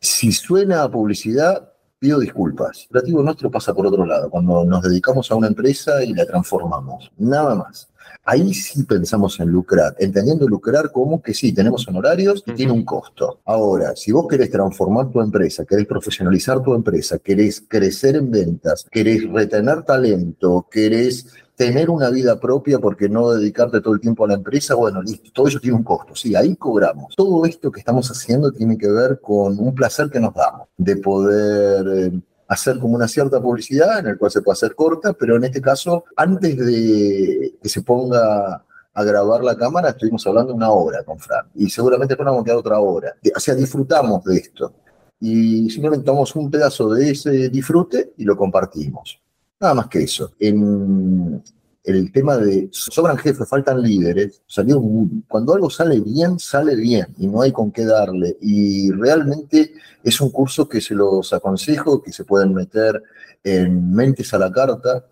si 0.00 0.32
suena 0.32 0.82
a 0.82 0.90
publicidad, 0.90 1.72
pido 1.98 2.18
disculpas. 2.18 2.80
El 2.82 2.86
operativo 2.96 3.22
nuestro 3.22 3.50
pasa 3.50 3.74
por 3.74 3.86
otro 3.86 4.06
lado, 4.06 4.30
cuando 4.30 4.64
nos 4.64 4.82
dedicamos 4.82 5.30
a 5.30 5.36
una 5.36 5.46
empresa 5.46 6.02
y 6.02 6.14
la 6.14 6.26
transformamos. 6.26 7.12
Nada 7.18 7.54
más. 7.54 7.89
Ahí 8.24 8.54
sí 8.54 8.84
pensamos 8.84 9.40
en 9.40 9.48
lucrar, 9.48 9.94
entendiendo 9.98 10.46
lucrar 10.46 10.90
como 10.92 11.22
que 11.22 11.34
sí, 11.34 11.52
tenemos 11.52 11.86
honorarios 11.88 12.42
y 12.46 12.52
tiene 12.52 12.72
un 12.72 12.84
costo. 12.84 13.40
Ahora, 13.44 13.96
si 13.96 14.12
vos 14.12 14.26
querés 14.28 14.50
transformar 14.50 15.10
tu 15.10 15.20
empresa, 15.20 15.64
querés 15.64 15.86
profesionalizar 15.86 16.62
tu 16.62 16.74
empresa, 16.74 17.18
querés 17.18 17.62
crecer 17.66 18.16
en 18.16 18.30
ventas, 18.30 18.86
querés 18.90 19.28
retener 19.30 19.82
talento, 19.82 20.66
querés 20.70 21.26
tener 21.60 21.90
una 21.90 22.08
vida 22.08 22.40
propia 22.40 22.78
porque 22.78 23.06
no 23.06 23.32
dedicarte 23.32 23.82
todo 23.82 23.92
el 23.92 24.00
tiempo 24.00 24.24
a 24.24 24.28
la 24.28 24.34
empresa, 24.34 24.74
bueno, 24.74 25.02
listo, 25.02 25.30
todo 25.30 25.46
eso 25.46 25.60
tiene 25.60 25.76
un 25.76 25.82
costo, 25.82 26.14
sí, 26.14 26.34
ahí 26.34 26.56
cobramos. 26.56 27.14
Todo 27.14 27.44
esto 27.44 27.70
que 27.70 27.80
estamos 27.80 28.10
haciendo 28.10 28.50
tiene 28.50 28.78
que 28.78 28.90
ver 28.90 29.20
con 29.20 29.58
un 29.58 29.74
placer 29.74 30.08
que 30.08 30.20
nos 30.20 30.32
damos, 30.32 30.68
de 30.78 30.96
poder 30.96 31.86
eh, 31.98 32.20
hacer 32.50 32.80
como 32.80 32.96
una 32.96 33.06
cierta 33.06 33.40
publicidad 33.40 34.00
en 34.00 34.08
el 34.08 34.18
cual 34.18 34.32
se 34.32 34.42
puede 34.42 34.54
hacer 34.54 34.74
corta, 34.74 35.12
pero 35.12 35.36
en 35.36 35.44
este 35.44 35.60
caso, 35.60 36.04
antes 36.16 36.58
de 36.58 37.54
que 37.62 37.68
se 37.68 37.82
ponga 37.82 38.64
a 38.92 39.04
grabar 39.04 39.44
la 39.44 39.56
cámara, 39.56 39.90
estuvimos 39.90 40.26
hablando 40.26 40.52
una 40.52 40.70
hora 40.70 41.04
con 41.04 41.16
Fran 41.20 41.46
y 41.54 41.70
seguramente 41.70 42.16
no 42.16 42.24
vamos 42.24 42.40
a 42.40 42.44
quedar 42.44 42.56
otra 42.58 42.80
hora. 42.80 43.14
O 43.36 43.38
sea, 43.38 43.54
disfrutamos 43.54 44.24
de 44.24 44.36
esto 44.36 44.74
y 45.20 45.70
simplemente 45.70 46.04
tomamos 46.04 46.34
un 46.34 46.50
pedazo 46.50 46.92
de 46.92 47.12
ese 47.12 47.50
disfrute 47.50 48.14
y 48.16 48.24
lo 48.24 48.36
compartimos. 48.36 49.20
Nada 49.60 49.74
más 49.74 49.86
que 49.86 50.02
eso. 50.02 50.32
En 50.40 51.40
el 51.82 52.12
tema 52.12 52.36
de 52.36 52.68
sobran 52.72 53.16
jefes, 53.16 53.48
faltan 53.48 53.82
líderes, 53.82 54.42
salió 54.46 54.82
cuando 55.28 55.54
algo 55.54 55.70
sale 55.70 56.00
bien, 56.00 56.38
sale 56.38 56.76
bien 56.76 57.06
y 57.18 57.26
no 57.26 57.40
hay 57.42 57.50
con 57.52 57.72
qué 57.72 57.84
darle. 57.84 58.36
Y 58.40 58.90
realmente 58.92 59.72
es 60.02 60.20
un 60.20 60.30
curso 60.30 60.68
que 60.68 60.80
se 60.80 60.94
los 60.94 61.32
aconsejo, 61.32 62.02
que 62.02 62.12
se 62.12 62.24
pueden 62.24 62.54
meter 62.54 63.02
en 63.42 63.92
Mentes 63.92 64.32
a 64.34 64.38
la 64.38 64.52
Carta, 64.52 65.06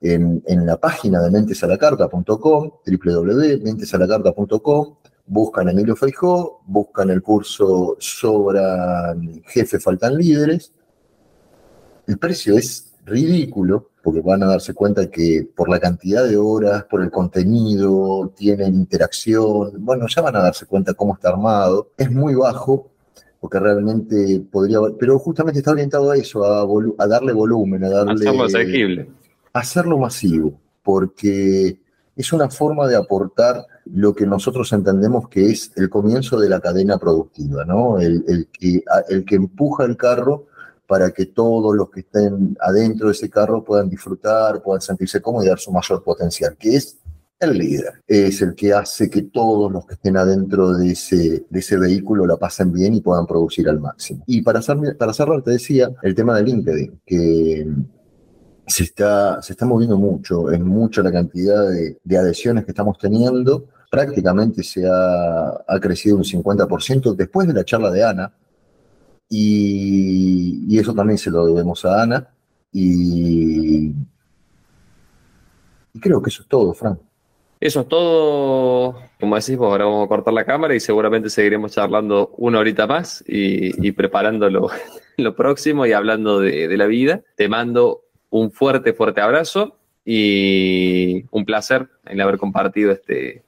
en, 0.00 0.42
en 0.46 0.66
la 0.66 0.78
página 0.78 1.22
de 1.22 1.30
mentesalacarta.com, 1.30 2.70
www.mentesalacarta.com, 2.86 4.96
buscan 5.26 5.68
a 5.68 5.72
Emilio 5.72 5.96
Feijó, 5.96 6.62
buscan 6.66 7.10
el 7.10 7.22
curso 7.22 7.96
Sobran 7.98 9.42
Jefes, 9.46 9.82
Faltan 9.82 10.16
Líderes. 10.16 10.72
El 12.06 12.18
precio 12.18 12.56
es 12.56 12.92
ridículo, 13.06 13.90
porque 14.02 14.20
van 14.20 14.42
a 14.42 14.46
darse 14.46 14.74
cuenta 14.74 15.10
que 15.10 15.48
por 15.54 15.68
la 15.68 15.80
cantidad 15.80 16.28
de 16.28 16.36
horas, 16.36 16.84
por 16.84 17.02
el 17.02 17.10
contenido, 17.10 18.32
tienen 18.36 18.74
interacción, 18.74 19.72
bueno, 19.78 20.06
ya 20.08 20.22
van 20.22 20.36
a 20.36 20.42
darse 20.42 20.66
cuenta 20.66 20.94
cómo 20.94 21.14
está 21.14 21.30
armado. 21.30 21.90
Es 21.96 22.10
muy 22.10 22.34
bajo, 22.34 22.90
porque 23.40 23.58
realmente 23.58 24.42
podría, 24.50 24.78
pero 24.98 25.18
justamente 25.18 25.60
está 25.60 25.70
orientado 25.70 26.10
a 26.10 26.16
eso, 26.16 26.44
a, 26.44 27.06
darle 27.06 27.32
volumen, 27.32 27.84
a 27.84 27.90
darle... 27.90 28.12
Hacerlo 28.14 28.44
asequible. 28.44 29.08
Hacerlo 29.52 29.98
masivo, 29.98 30.60
porque 30.82 31.78
es 32.16 32.32
una 32.32 32.50
forma 32.50 32.88
de 32.88 32.96
aportar 32.96 33.66
lo 33.86 34.14
que 34.14 34.26
nosotros 34.26 34.72
entendemos 34.72 35.28
que 35.28 35.50
es 35.50 35.70
el 35.76 35.88
comienzo 35.88 36.40
de 36.40 36.48
la 36.48 36.60
cadena 36.60 36.98
productiva, 36.98 37.64
¿no? 37.64 38.00
El, 38.00 38.48
que, 38.52 38.82
el 39.08 39.24
que 39.24 39.36
empuja 39.36 39.84
el 39.84 39.96
carro 39.96 40.46
para 40.86 41.10
que 41.10 41.26
todos 41.26 41.74
los 41.74 41.90
que 41.90 42.00
estén 42.00 42.56
adentro 42.60 43.08
de 43.08 43.12
ese 43.12 43.28
carro 43.28 43.64
puedan 43.64 43.88
disfrutar, 43.88 44.62
puedan 44.62 44.80
sentirse 44.80 45.20
cómodos 45.20 45.46
y 45.46 45.48
dar 45.48 45.58
su 45.58 45.72
mayor 45.72 46.02
potencial, 46.02 46.56
que 46.56 46.76
es 46.76 46.98
el 47.38 47.58
líder. 47.58 48.02
Es 48.06 48.40
el 48.42 48.54
que 48.54 48.72
hace 48.72 49.10
que 49.10 49.22
todos 49.22 49.70
los 49.70 49.86
que 49.86 49.94
estén 49.94 50.16
adentro 50.16 50.72
de 50.72 50.92
ese, 50.92 51.46
de 51.48 51.58
ese 51.58 51.76
vehículo 51.76 52.26
la 52.26 52.36
pasen 52.36 52.72
bien 52.72 52.94
y 52.94 53.00
puedan 53.00 53.26
producir 53.26 53.68
al 53.68 53.80
máximo. 53.80 54.24
Y 54.26 54.42
para, 54.42 54.60
para 54.98 55.12
cerrar, 55.12 55.42
te 55.42 55.52
decía, 55.52 55.90
el 56.02 56.14
tema 56.14 56.36
de 56.36 56.42
LinkedIn, 56.44 57.00
que 57.04 57.66
se 58.66 58.84
está, 58.84 59.40
se 59.42 59.52
está 59.52 59.66
moviendo 59.66 59.96
mucho, 59.96 60.50
es 60.50 60.60
mucha 60.60 61.02
la 61.02 61.12
cantidad 61.12 61.68
de, 61.68 61.98
de 62.02 62.18
adhesiones 62.18 62.64
que 62.64 62.72
estamos 62.72 62.98
teniendo. 62.98 63.66
Prácticamente 63.90 64.62
se 64.62 64.86
ha, 64.86 65.62
ha 65.66 65.80
crecido 65.80 66.16
un 66.16 66.24
50% 66.24 67.14
después 67.14 67.46
de 67.46 67.54
la 67.54 67.64
charla 67.64 67.90
de 67.90 68.02
Ana, 68.02 68.32
y, 69.28 70.78
eso 70.78 70.94
también 70.94 71.18
se 71.18 71.30
lo 71.30 71.46
debemos 71.46 71.84
a 71.84 72.02
Ana. 72.02 72.28
Y, 72.72 73.92
creo 76.00 76.22
que 76.22 76.30
eso 76.30 76.42
es 76.42 76.48
todo, 76.48 76.74
Fran. 76.74 76.98
Eso 77.58 77.80
es 77.80 77.88
todo. 77.88 79.00
Como 79.18 79.36
decís 79.36 79.56
vos, 79.56 79.70
ahora 79.70 79.86
vamos 79.86 80.04
a 80.04 80.08
cortar 80.08 80.34
la 80.34 80.44
cámara 80.44 80.74
y 80.74 80.80
seguramente 80.80 81.30
seguiremos 81.30 81.72
charlando 81.72 82.34
una 82.36 82.58
horita 82.58 82.86
más 82.86 83.24
y, 83.26 83.92
preparando 83.92 84.50
lo, 85.16 85.36
próximo 85.36 85.86
y 85.86 85.92
hablando 85.92 86.40
de, 86.40 86.68
de, 86.68 86.76
la 86.76 86.86
vida. 86.86 87.22
Te 87.36 87.48
mando 87.48 88.02
un 88.30 88.50
fuerte, 88.50 88.92
fuerte 88.92 89.20
abrazo 89.20 89.78
y 90.04 91.24
un 91.30 91.44
placer 91.44 91.88
en 92.04 92.20
haber 92.20 92.38
compartido 92.38 92.92
este, 92.92 93.42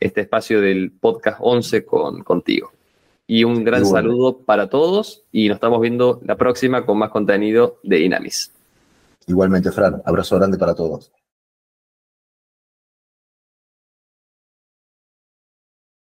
este 0.00 0.22
espacio 0.22 0.60
del 0.60 0.92
podcast 0.92 1.38
11 1.40 1.84
con, 1.84 2.22
contigo. 2.22 2.72
Y 3.30 3.44
un 3.44 3.62
gran 3.62 3.84
saludo 3.84 4.38
para 4.38 4.70
todos 4.70 5.22
y 5.30 5.48
nos 5.48 5.56
estamos 5.56 5.82
viendo 5.82 6.18
la 6.24 6.36
próxima 6.36 6.86
con 6.86 6.96
más 6.96 7.10
contenido 7.10 7.78
de 7.82 8.00
Inamis. 8.00 8.50
Igualmente, 9.26 9.70
Fran, 9.70 10.00
abrazo 10.06 10.36
grande 10.36 10.56
para 10.56 10.74
todos. 10.74 11.12